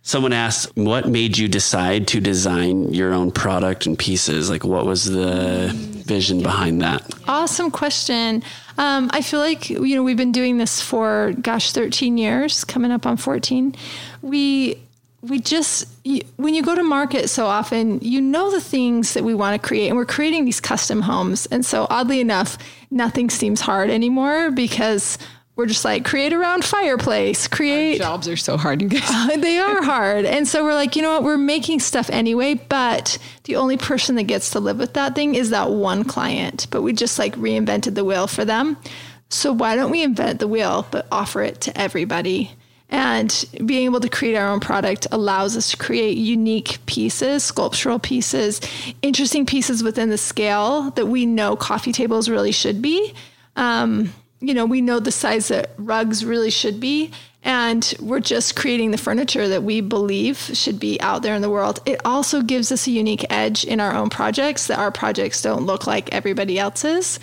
Someone 0.02 0.32
asked, 0.34 0.76
what 0.76 1.08
made 1.08 1.38
you 1.38 1.46
decide 1.48 2.08
to 2.08 2.20
design 2.20 2.92
your 2.92 3.14
own 3.14 3.30
product 3.30 3.86
and 3.86 3.96
pieces? 3.98 4.50
Like, 4.50 4.64
what 4.64 4.84
was 4.84 5.04
the 5.04 5.70
vision 5.72 6.42
behind 6.42 6.82
that? 6.82 7.08
Awesome 7.28 7.70
question. 7.70 8.42
Um, 8.78 9.08
I 9.14 9.22
feel 9.22 9.38
like 9.40 9.70
you 9.70 9.94
know 9.96 10.02
we've 10.02 10.16
been 10.16 10.32
doing 10.32 10.58
this 10.58 10.80
for 10.82 11.32
gosh, 11.40 11.72
thirteen 11.72 12.18
years, 12.18 12.64
coming 12.64 12.90
up 12.90 13.06
on 13.06 13.16
fourteen. 13.16 13.76
We 14.22 14.76
we 15.22 15.38
just 15.38 15.86
when 16.36 16.54
you 16.54 16.62
go 16.62 16.74
to 16.74 16.82
market 16.82 17.30
so 17.30 17.46
often, 17.46 18.00
you 18.00 18.20
know 18.20 18.50
the 18.50 18.60
things 18.60 19.14
that 19.14 19.22
we 19.22 19.34
want 19.34 19.60
to 19.60 19.66
create, 19.66 19.88
and 19.88 19.96
we're 19.96 20.04
creating 20.04 20.44
these 20.44 20.60
custom 20.60 21.00
homes. 21.00 21.46
And 21.46 21.64
so 21.64 21.86
oddly 21.88 22.20
enough, 22.20 22.58
nothing 22.90 23.30
seems 23.30 23.60
hard 23.60 23.88
anymore 23.88 24.50
because 24.50 25.18
we're 25.54 25.66
just 25.66 25.84
like 25.84 26.04
create 26.04 26.32
a 26.32 26.38
round 26.38 26.64
fireplace, 26.64 27.46
create 27.46 27.98
Jobs 27.98 28.26
are 28.26 28.36
so 28.36 28.56
hard, 28.56 28.82
you 28.82 28.88
guys. 28.88 29.40
they 29.40 29.58
are 29.58 29.82
hard. 29.82 30.24
And 30.24 30.48
so 30.48 30.64
we're 30.64 30.74
like, 30.74 30.96
you 30.96 31.02
know 31.02 31.12
what? 31.12 31.22
We're 31.22 31.36
making 31.36 31.80
stuff 31.80 32.10
anyway, 32.10 32.54
but 32.54 33.16
the 33.44 33.56
only 33.56 33.76
person 33.76 34.16
that 34.16 34.24
gets 34.24 34.50
to 34.50 34.60
live 34.60 34.78
with 34.78 34.94
that 34.94 35.14
thing 35.14 35.36
is 35.36 35.50
that 35.50 35.70
one 35.70 36.04
client. 36.04 36.66
But 36.70 36.82
we 36.82 36.92
just 36.92 37.18
like 37.18 37.36
reinvented 37.36 37.94
the 37.94 38.04
wheel 38.04 38.26
for 38.26 38.44
them. 38.44 38.76
So 39.28 39.52
why 39.52 39.76
don't 39.76 39.90
we 39.90 40.02
invent 40.02 40.40
the 40.40 40.48
wheel, 40.48 40.86
but 40.90 41.06
offer 41.12 41.42
it 41.42 41.60
to 41.62 41.80
everybody? 41.80 42.50
And 42.92 43.44
being 43.64 43.86
able 43.86 44.00
to 44.00 44.08
create 44.10 44.36
our 44.36 44.46
own 44.46 44.60
product 44.60 45.06
allows 45.10 45.56
us 45.56 45.70
to 45.70 45.78
create 45.78 46.18
unique 46.18 46.78
pieces, 46.84 47.42
sculptural 47.42 47.98
pieces, 47.98 48.60
interesting 49.00 49.46
pieces 49.46 49.82
within 49.82 50.10
the 50.10 50.18
scale 50.18 50.90
that 50.90 51.06
we 51.06 51.24
know 51.24 51.56
coffee 51.56 51.92
tables 51.92 52.28
really 52.28 52.52
should 52.52 52.82
be. 52.82 53.14
Um, 53.56 54.12
you 54.40 54.52
know, 54.52 54.66
we 54.66 54.82
know 54.82 55.00
the 55.00 55.10
size 55.10 55.48
that 55.48 55.70
rugs 55.78 56.22
really 56.22 56.50
should 56.50 56.80
be. 56.80 57.10
And 57.42 57.94
we're 57.98 58.20
just 58.20 58.56
creating 58.56 58.90
the 58.90 58.98
furniture 58.98 59.48
that 59.48 59.62
we 59.62 59.80
believe 59.80 60.36
should 60.36 60.78
be 60.78 61.00
out 61.00 61.22
there 61.22 61.34
in 61.34 61.40
the 61.40 61.50
world. 61.50 61.80
It 61.86 61.98
also 62.04 62.42
gives 62.42 62.70
us 62.70 62.86
a 62.86 62.90
unique 62.90 63.24
edge 63.30 63.64
in 63.64 63.80
our 63.80 63.94
own 63.94 64.10
projects 64.10 64.66
that 64.66 64.78
our 64.78 64.92
projects 64.92 65.40
don't 65.40 65.64
look 65.64 65.86
like 65.86 66.12
everybody 66.12 66.58
else's. 66.58 67.18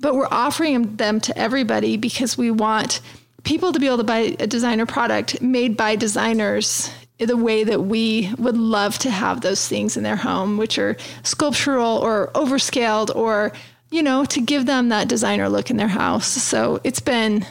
But 0.00 0.16
we're 0.16 0.28
offering 0.30 0.96
them 0.96 1.18
to 1.20 1.36
everybody 1.36 1.96
because 1.96 2.36
we 2.36 2.50
want 2.50 3.00
people 3.44 3.72
to 3.72 3.78
be 3.78 3.86
able 3.86 3.98
to 3.98 4.04
buy 4.04 4.36
a 4.40 4.46
designer 4.46 4.86
product 4.86 5.40
made 5.40 5.76
by 5.76 5.96
designers 5.96 6.90
the 7.18 7.36
way 7.36 7.62
that 7.64 7.82
we 7.82 8.32
would 8.38 8.56
love 8.56 8.98
to 8.98 9.10
have 9.10 9.40
those 9.40 9.68
things 9.68 9.96
in 9.96 10.02
their 10.02 10.16
home, 10.16 10.56
which 10.56 10.78
are 10.78 10.96
sculptural 11.22 11.98
or 11.98 12.30
overscaled 12.34 13.14
or 13.14 13.52
you 13.90 14.02
know, 14.02 14.24
to 14.24 14.40
give 14.40 14.66
them 14.66 14.88
that 14.88 15.06
designer 15.06 15.48
look 15.48 15.70
in 15.70 15.76
their 15.76 15.86
house. 15.86 16.26
So 16.26 16.80
it's 16.82 16.98
been 16.98 17.46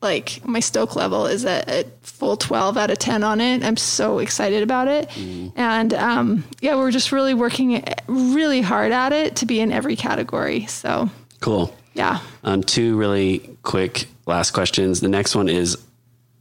like 0.00 0.40
my 0.44 0.60
Stoke 0.60 0.94
level 0.94 1.26
is 1.26 1.44
at 1.44 1.68
a 1.68 1.86
full 2.02 2.36
12 2.36 2.76
out 2.76 2.92
of 2.92 2.98
10 3.00 3.24
on 3.24 3.40
it. 3.40 3.64
I'm 3.64 3.76
so 3.76 4.20
excited 4.20 4.62
about 4.62 4.86
it. 4.86 5.10
And 5.56 5.92
um, 5.94 6.44
yeah, 6.60 6.76
we're 6.76 6.92
just 6.92 7.10
really 7.10 7.34
working 7.34 7.82
really 8.06 8.60
hard 8.60 8.92
at 8.92 9.12
it 9.12 9.34
to 9.36 9.46
be 9.46 9.58
in 9.58 9.72
every 9.72 9.96
category. 9.96 10.66
So 10.66 11.10
Cool. 11.40 11.74
yeah. 11.94 12.20
Um, 12.44 12.62
two 12.62 12.96
really 12.96 13.57
quick 13.68 14.06
last 14.26 14.52
questions. 14.52 15.00
The 15.00 15.08
next 15.08 15.36
one 15.36 15.48
is 15.48 15.76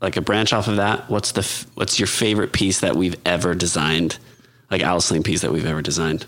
like 0.02 0.16
a 0.16 0.22
branch 0.22 0.54
off 0.54 0.68
of 0.68 0.78
that. 0.78 1.10
What's 1.10 1.34
the 1.34 1.42
f- 1.42 1.68
what's 1.76 2.00
your 2.00 2.08
favorite 2.08 2.54
piece 2.54 2.80
that 2.80 2.96
we've 2.96 3.16
ever 3.26 3.54
designed? 3.54 4.18
Like 4.72 4.82
Alice 4.82 5.12
Lane 5.12 5.24
piece 5.24 5.42
that 5.42 5.52
we've 5.52 5.66
ever 5.66 5.82
designed 5.82 6.26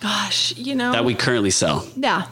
Gosh, 0.00 0.56
you 0.56 0.74
know. 0.74 0.92
that 0.92 1.04
we 1.04 1.14
currently 1.14 1.50
sell. 1.50 1.86
Yeah. 1.96 2.26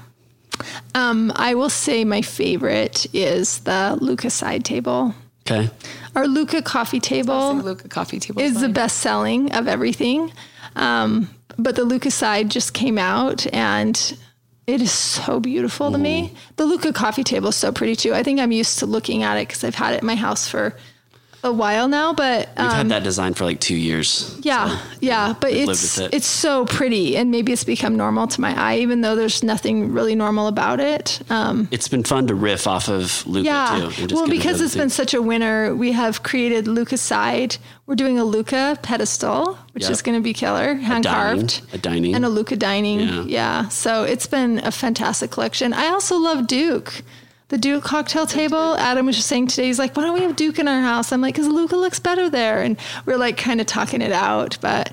Um, 0.94 1.32
I 1.34 1.54
will 1.54 1.68
say 1.70 2.04
my 2.04 2.22
favorite 2.22 3.06
is 3.12 3.58
the 3.60 3.98
Luca 4.00 4.30
side 4.30 4.64
table. 4.64 5.14
Okay. 5.48 5.70
Our 6.14 6.26
Luca 6.26 6.62
coffee 6.62 7.00
table 7.00 7.54
Luca 7.54 7.88
coffee 7.88 8.18
table 8.20 8.40
is 8.40 8.60
the 8.60 8.68
best 8.68 8.98
selling 8.98 9.52
of 9.52 9.66
everything. 9.68 10.32
Um, 10.76 11.28
but 11.58 11.76
the 11.76 11.84
Luca 11.84 12.10
side 12.10 12.50
just 12.50 12.74
came 12.74 12.98
out 12.98 13.46
and 13.54 14.18
it 14.66 14.82
is 14.82 14.90
so 14.90 15.38
beautiful 15.38 15.92
to 15.92 15.98
me. 15.98 16.34
The 16.56 16.64
Luca 16.64 16.92
coffee 16.92 17.22
table 17.22 17.48
is 17.48 17.56
so 17.56 17.70
pretty 17.70 17.94
too. 17.94 18.14
I 18.14 18.22
think 18.22 18.40
I'm 18.40 18.52
used 18.52 18.80
to 18.80 18.86
looking 18.86 19.22
at 19.22 19.36
it 19.36 19.48
because 19.48 19.62
I've 19.62 19.76
had 19.76 19.94
it 19.94 20.00
in 20.00 20.06
my 20.06 20.16
house 20.16 20.48
for 20.48 20.76
a 21.44 21.52
while 21.52 21.86
now, 21.86 22.12
but 22.12 22.48
We've 22.56 22.66
um, 22.66 22.72
had 22.72 22.88
that 22.88 23.02
design 23.04 23.34
for 23.34 23.44
like 23.44 23.60
two 23.60 23.76
years. 23.76 24.36
yeah, 24.42 24.80
yeah, 25.00 25.34
but 25.40 25.52
it's 25.52 25.98
it. 25.98 26.12
it's 26.12 26.26
so 26.26 26.64
pretty, 26.64 27.16
and 27.16 27.30
maybe 27.30 27.52
it's 27.52 27.62
become 27.64 27.96
normal 27.96 28.26
to 28.28 28.40
my 28.40 28.52
eye, 28.60 28.78
even 28.78 29.00
though 29.02 29.14
there's 29.14 29.42
nothing 29.44 29.92
really 29.92 30.14
normal 30.14 30.48
about 30.48 30.80
it. 30.80 31.20
Um, 31.30 31.68
It's 31.70 31.88
been 31.88 32.02
fun 32.04 32.26
to 32.26 32.34
riff 32.34 32.66
off 32.66 32.88
of 32.88 33.24
Luca 33.26 33.46
yeah, 33.46 33.90
too. 33.94 34.14
well, 34.14 34.28
because 34.28 34.60
it's 34.60 34.74
been 34.74 34.90
such 34.90 35.14
a 35.14 35.22
winner, 35.22 35.74
we 35.74 35.92
have 35.92 36.22
created 36.22 36.66
Luca 36.66 36.96
side. 36.96 37.56
We're 37.86 37.94
doing 37.94 38.18
a 38.18 38.24
Luca 38.24 38.76
pedestal, 38.82 39.56
which 39.72 39.84
Yep. 39.84 39.92
is 39.92 40.02
going 40.02 40.18
to 40.18 40.22
be 40.22 40.32
killer, 40.32 40.74
hand 40.74 41.04
carved, 41.04 41.62
a 41.72 41.78
dining. 41.78 42.14
and 42.16 42.24
a 42.24 42.28
Luca 42.28 42.56
dining. 42.56 43.00
Yeah. 43.00 43.22
Yeah. 43.24 43.68
so 43.68 44.02
it's 44.02 44.26
been 44.26 44.58
a 44.64 44.72
fantastic 44.72 45.30
collection. 45.30 45.72
I 45.72 45.86
also 45.88 46.16
love 46.16 46.46
Duke. 46.48 47.02
The 47.48 47.58
Duke 47.58 47.84
cocktail 47.84 48.26
table. 48.26 48.76
Adam 48.76 49.06
was 49.06 49.14
just 49.16 49.28
saying 49.28 49.46
today, 49.48 49.66
he's 49.66 49.78
like, 49.78 49.96
why 49.96 50.02
don't 50.02 50.14
we 50.14 50.22
have 50.22 50.34
Duke 50.34 50.58
in 50.58 50.66
our 50.66 50.80
house? 50.80 51.12
I'm 51.12 51.20
like, 51.20 51.34
because 51.34 51.46
Luca 51.48 51.76
looks 51.76 52.00
better 52.00 52.28
there. 52.28 52.60
And 52.62 52.76
we're 53.04 53.16
like 53.18 53.36
kind 53.36 53.60
of 53.60 53.66
talking 53.68 54.02
it 54.02 54.10
out. 54.10 54.58
But 54.60 54.92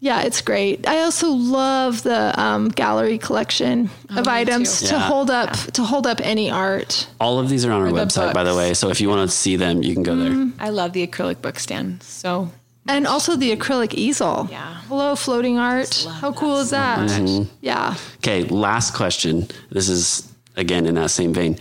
yeah, 0.00 0.22
it's 0.22 0.40
great. 0.40 0.88
I 0.88 1.02
also 1.02 1.28
love 1.30 2.02
the 2.02 2.32
um, 2.40 2.68
gallery 2.70 3.18
collection 3.18 3.90
of 4.16 4.24
me 4.26 4.32
items 4.32 4.80
too. 4.80 4.86
to 4.88 4.94
Yeah. 4.94 5.00
hold 5.00 5.30
up 5.30 5.52
to 5.52 5.82
hold 5.84 6.06
up 6.06 6.20
any 6.22 6.50
art. 6.50 7.06
All 7.20 7.38
of 7.38 7.50
these 7.50 7.66
are 7.66 7.72
on 7.72 7.82
our 7.82 7.92
the 7.92 7.94
website, 8.00 8.32
by 8.32 8.42
the 8.42 8.56
way. 8.56 8.72
So 8.72 8.88
if 8.88 9.00
you 9.00 9.10
want 9.10 9.28
to 9.30 9.36
see 9.36 9.56
them, 9.56 9.82
you 9.82 9.92
can 9.92 10.02
go 10.02 10.14
Mm-hmm. 10.14 10.50
there. 10.56 10.66
I 10.66 10.70
love 10.70 10.94
the 10.94 11.06
acrylic 11.06 11.42
book 11.42 11.58
stand. 11.58 12.02
So 12.02 12.50
And 12.88 13.06
also 13.06 13.36
the 13.36 13.54
acrylic 13.54 13.92
easel. 13.92 14.48
Yeah. 14.50 14.76
Hello, 14.88 15.14
floating 15.14 15.58
art. 15.58 16.06
How 16.20 16.32
cool 16.32 16.56
that 16.56 16.62
is 16.62 16.70
so 16.70 16.76
that? 16.76 16.98
Mm-hmm. 17.10 17.54
Yeah. 17.60 17.94
Okay, 18.16 18.44
last 18.44 18.94
question. 18.94 19.46
This 19.70 19.90
is 19.90 20.32
again 20.56 20.86
in 20.86 20.94
that 20.94 21.10
same 21.10 21.34
vein. 21.34 21.58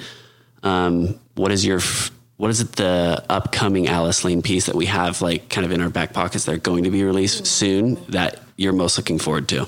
Um, 0.63 1.19
what 1.35 1.51
is 1.51 1.65
your 1.65 1.77
f- 1.77 2.11
what 2.37 2.49
is 2.49 2.59
it 2.61 2.71
the 2.73 3.23
upcoming 3.29 3.87
Alice 3.87 4.23
Lane 4.25 4.41
piece 4.41 4.65
that 4.65 4.75
we 4.75 4.87
have 4.87 5.21
like 5.21 5.49
kind 5.49 5.65
of 5.65 5.71
in 5.71 5.81
our 5.81 5.89
back 5.89 6.11
pockets 6.13 6.45
that 6.45 6.53
are 6.53 6.57
going 6.57 6.83
to 6.85 6.91
be 6.91 7.03
released 7.03 7.45
soon 7.45 7.95
that 8.09 8.39
you're 8.57 8.73
most 8.73 8.97
looking 8.97 9.19
forward 9.19 9.47
to? 9.49 9.65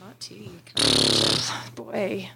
Hot 0.00 0.20
tea, 0.20 0.50
Boy. 1.74 2.30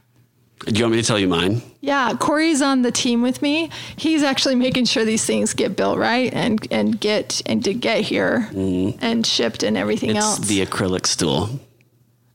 Do 0.67 0.75
you 0.75 0.85
want 0.85 0.95
me 0.95 1.01
to 1.01 1.07
tell 1.07 1.19
you 1.19 1.27
mine? 1.27 1.63
Yeah, 1.81 2.13
Corey's 2.19 2.61
on 2.61 2.83
the 2.83 2.93
team 2.93 3.23
with 3.23 3.41
me. 3.41 3.71
He's 3.97 4.23
actually 4.23 4.57
making 4.57 4.85
sure 4.85 5.07
these 5.07 5.25
things 5.25 5.55
get 5.55 5.75
built 5.75 5.97
right 5.99 6.33
and 6.35 6.67
and 6.71 7.01
get 7.01 7.41
and 7.47 7.65
to 7.65 7.73
get 7.73 8.03
here 8.03 8.47
and 8.53 9.25
shipped 9.27 9.63
and 9.63 9.77
everything 9.79 10.11
Mm-hmm. 10.11 10.19
It's 10.19 10.27
else. 10.27 10.39
the 10.49 10.65
acrylic 10.67 11.07
stool. 11.07 11.49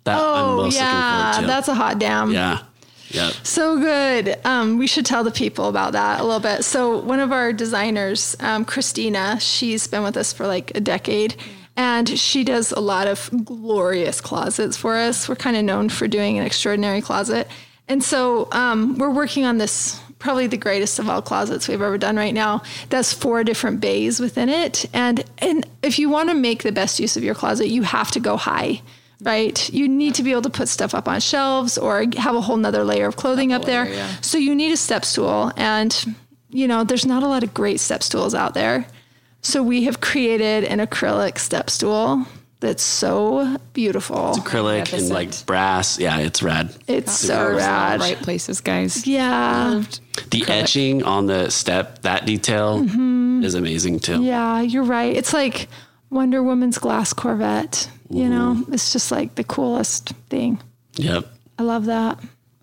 That 0.05 0.17
I'm 0.17 0.21
oh 0.45 0.55
most 0.57 0.75
yeah, 0.75 0.85
looking 0.91 1.33
forward 1.33 1.41
to. 1.41 1.47
that's 1.47 1.67
a 1.67 1.73
hot 1.75 1.99
damn. 1.99 2.31
yeah. 2.31 2.61
Yep. 3.09 3.33
So 3.43 3.79
good. 3.79 4.39
Um, 4.45 4.77
we 4.77 4.87
should 4.87 5.05
tell 5.05 5.23
the 5.23 5.31
people 5.31 5.67
about 5.67 5.93
that 5.93 6.19
a 6.19 6.23
little 6.23 6.39
bit. 6.39 6.63
So 6.65 6.99
one 6.99 7.19
of 7.19 7.31
our 7.31 7.53
designers, 7.53 8.35
um, 8.39 8.65
Christina, 8.65 9.39
she's 9.39 9.87
been 9.87 10.03
with 10.03 10.17
us 10.17 10.33
for 10.33 10.47
like 10.47 10.75
a 10.75 10.79
decade, 10.79 11.35
And 11.77 12.07
she 12.07 12.43
does 12.43 12.71
a 12.71 12.79
lot 12.79 13.07
of 13.07 13.29
glorious 13.43 14.21
closets 14.21 14.77
for 14.77 14.95
us. 14.95 15.27
We're 15.27 15.35
kind 15.35 15.57
of 15.57 15.63
known 15.63 15.89
for 15.89 16.07
doing 16.07 16.37
an 16.37 16.45
extraordinary 16.45 17.01
closet. 17.01 17.47
And 17.87 18.03
so 18.03 18.47
um, 18.51 18.97
we're 18.97 19.11
working 19.11 19.45
on 19.45 19.57
this 19.57 19.99
probably 20.17 20.47
the 20.47 20.57
greatest 20.57 20.97
of 20.97 21.09
all 21.09 21.21
closets 21.21 21.67
we've 21.67 21.81
ever 21.81 21.97
done 21.97 22.15
right 22.15 22.33
now. 22.33 22.63
That's 22.89 23.11
four 23.13 23.43
different 23.43 23.81
bays 23.81 24.19
within 24.19 24.49
it. 24.49 24.85
And 24.93 25.23
and 25.39 25.67
if 25.83 25.99
you 25.99 26.09
want 26.09 26.29
to 26.29 26.35
make 26.35 26.63
the 26.63 26.71
best 26.71 26.99
use 26.99 27.17
of 27.17 27.23
your 27.23 27.35
closet, 27.35 27.67
you 27.67 27.83
have 27.83 28.09
to 28.11 28.19
go 28.19 28.37
high. 28.37 28.81
Right. 29.25 29.69
You 29.73 29.87
need 29.87 30.15
to 30.15 30.23
be 30.23 30.31
able 30.31 30.43
to 30.43 30.49
put 30.51 30.69
stuff 30.69 30.93
up 30.93 31.07
on 31.07 31.19
shelves 31.19 31.77
or 31.77 32.05
have 32.17 32.35
a 32.35 32.41
whole 32.41 32.57
nother 32.57 32.83
layer 32.83 33.07
of 33.07 33.15
clothing 33.15 33.51
up 33.51 33.65
there. 33.65 33.85
layer, 33.85 33.95
yeah. 33.95 34.07
So 34.21 34.37
you 34.37 34.53
need 34.53 34.71
a 34.71 34.77
step 34.77 35.03
stool. 35.03 35.51
And, 35.57 36.15
you 36.49 36.67
know, 36.67 36.83
there's 36.83 37.05
not 37.05 37.23
a 37.23 37.27
lot 37.27 37.43
of 37.43 37.53
great 37.53 37.79
step 37.79 38.03
stools 38.03 38.35
out 38.35 38.53
there. 38.53 38.85
So 39.41 39.63
we 39.63 39.83
have 39.83 39.99
created 39.99 40.63
an 40.63 40.79
acrylic 40.79 41.39
step 41.39 41.69
stool 41.69 42.25
that's 42.59 42.81
so 42.81 43.57
beautiful. 43.73 44.33
Acrylic 44.35 44.93
and 44.93 45.09
like 45.09 45.45
brass. 45.45 45.99
Yeah, 45.99 46.17
it's 46.19 46.41
rad. 46.41 46.73
It's 46.87 47.11
so 47.11 47.35
Curves 47.35 47.63
in 47.63 47.69
rad. 47.69 47.99
the 47.99 48.03
Right 48.03 48.17
places, 48.17 48.61
guys. 48.61 49.05
Yeah. 49.05 49.83
The 50.31 50.45
etching 50.47 51.03
on 51.03 51.25
the 51.27 51.49
step, 51.49 52.01
that 52.03 52.25
detail 52.25 52.83
is 53.43 53.53
amazing 53.53 53.99
too. 53.99 54.13
Mm-hmm. 54.13 54.23
Yeah, 54.23 54.61
you're 54.61 54.83
right. 54.83 55.15
It's 55.15 55.33
like 55.33 55.67
Wonder 56.09 56.41
Woman's 56.43 56.77
glass 56.77 57.13
Corvette. 57.13 57.89
You 58.09 58.29
know, 58.29 58.63
it's 58.71 58.93
just 58.93 59.11
like 59.11 59.35
the 59.35 59.43
coolest 59.43 60.09
thing. 60.29 60.61
Yep. 60.95 61.25
I 61.57 61.63
love 61.63 61.85
that. 61.85 62.19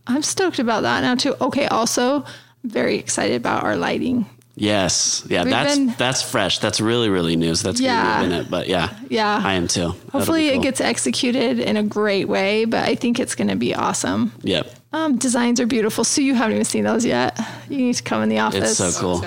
I'm 0.07 0.23
stoked 0.23 0.59
about 0.59 0.83
that 0.83 1.01
now 1.01 1.15
too. 1.17 1.35
Okay, 1.41 1.67
also 1.67 2.25
very 2.65 2.97
excited 2.97 3.37
about 3.37 3.65
our 3.65 3.77
lighting. 3.77 4.27
Yes. 4.55 5.25
Yeah, 5.29 5.43
We've 5.45 5.51
that's 5.51 5.77
been- 5.77 5.95
that's 5.99 6.23
fresh. 6.23 6.59
That's 6.59 6.81
really, 6.81 7.09
really 7.09 7.37
new. 7.37 7.55
So 7.55 7.69
that's 7.69 7.81
Yeah. 7.81 8.21
gonna 8.21 8.29
be 8.29 8.35
in 8.35 8.41
it. 8.43 8.51
But 8.51 8.69
yeah. 8.69 8.91
Yeah. 9.09 9.41
I 9.43 9.55
am 9.55 9.67
too. 9.67 9.95
Hopefully 10.13 10.51
cool. 10.51 10.61
it 10.61 10.63
gets 10.63 10.81
executed 10.81 11.59
in 11.59 11.77
a 11.77 11.83
great 11.83 12.29
way, 12.29 12.65
but 12.67 12.87
I 12.89 12.95
think 12.95 13.19
it's 13.19 13.35
going 13.35 13.49
to 13.49 13.57
be 13.57 13.75
awesome. 13.75 14.33
Yep. 14.43 14.71
Um, 14.93 15.17
designs 15.17 15.59
are 15.59 15.67
beautiful. 15.67 16.05
So 16.05 16.21
you 16.21 16.35
haven't 16.35 16.53
even 16.57 16.65
seen 16.67 16.85
those 16.85 17.05
yet. 17.05 17.39
You 17.71 17.79
need 17.79 17.95
to 17.95 18.03
come 18.03 18.23
in 18.23 18.29
the 18.29 18.41
office. 18.41 18.79
It's 18.79 18.95
so 18.95 19.01
cool. 19.01 19.25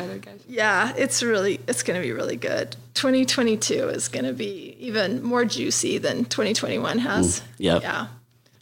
Yeah, 0.47 0.93
it's 0.95 1.23
really 1.23 1.59
it's 1.67 1.81
going 1.83 1.99
to 1.99 2.05
be 2.05 2.13
really 2.13 2.37
good. 2.37 2.75
2022 2.95 3.89
is 3.89 4.07
going 4.07 4.25
to 4.25 4.33
be 4.33 4.75
even 4.79 5.21
more 5.23 5.45
juicy 5.45 5.97
than 5.97 6.25
2021 6.25 6.99
has. 6.99 7.41
yep. 7.57 7.81
Yeah. 7.83 8.07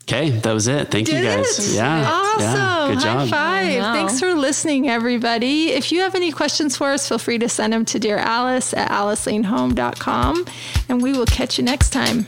Okay, 0.04 0.32
that 0.32 0.52
was 0.54 0.68
it. 0.68 0.92
Thank 0.92 1.08
you 1.08 1.22
guys. 1.24 1.60
it? 1.60 1.76
Yeah. 1.78 2.06
Awesome. 2.06 2.42
Yeah. 2.42 2.88
Good 2.90 2.98
High 2.98 3.04
job. 3.04 3.30
five. 3.30 3.78
Wow. 3.80 3.94
Thanks 3.94 4.20
for 4.20 4.34
listening, 4.34 4.90
everybody. 4.90 5.70
If 5.70 5.94
you 5.94 6.02
have 6.02 6.14
any 6.14 6.34
questions 6.34 6.76
for 6.76 6.92
us, 6.92 7.08
feel 7.08 7.18
free 7.20 7.38
to 7.40 7.48
send 7.48 7.72
them 7.72 7.86
to 7.86 8.00
Dear 8.00 8.18
Alice 8.18 8.74
at 8.74 8.90
alicelanehome.com 8.92 10.46
and 10.90 11.02
we 11.02 11.14
will 11.14 11.26
catch 11.26 11.58
you 11.58 11.64
next 11.64 11.92
time. 11.92 12.28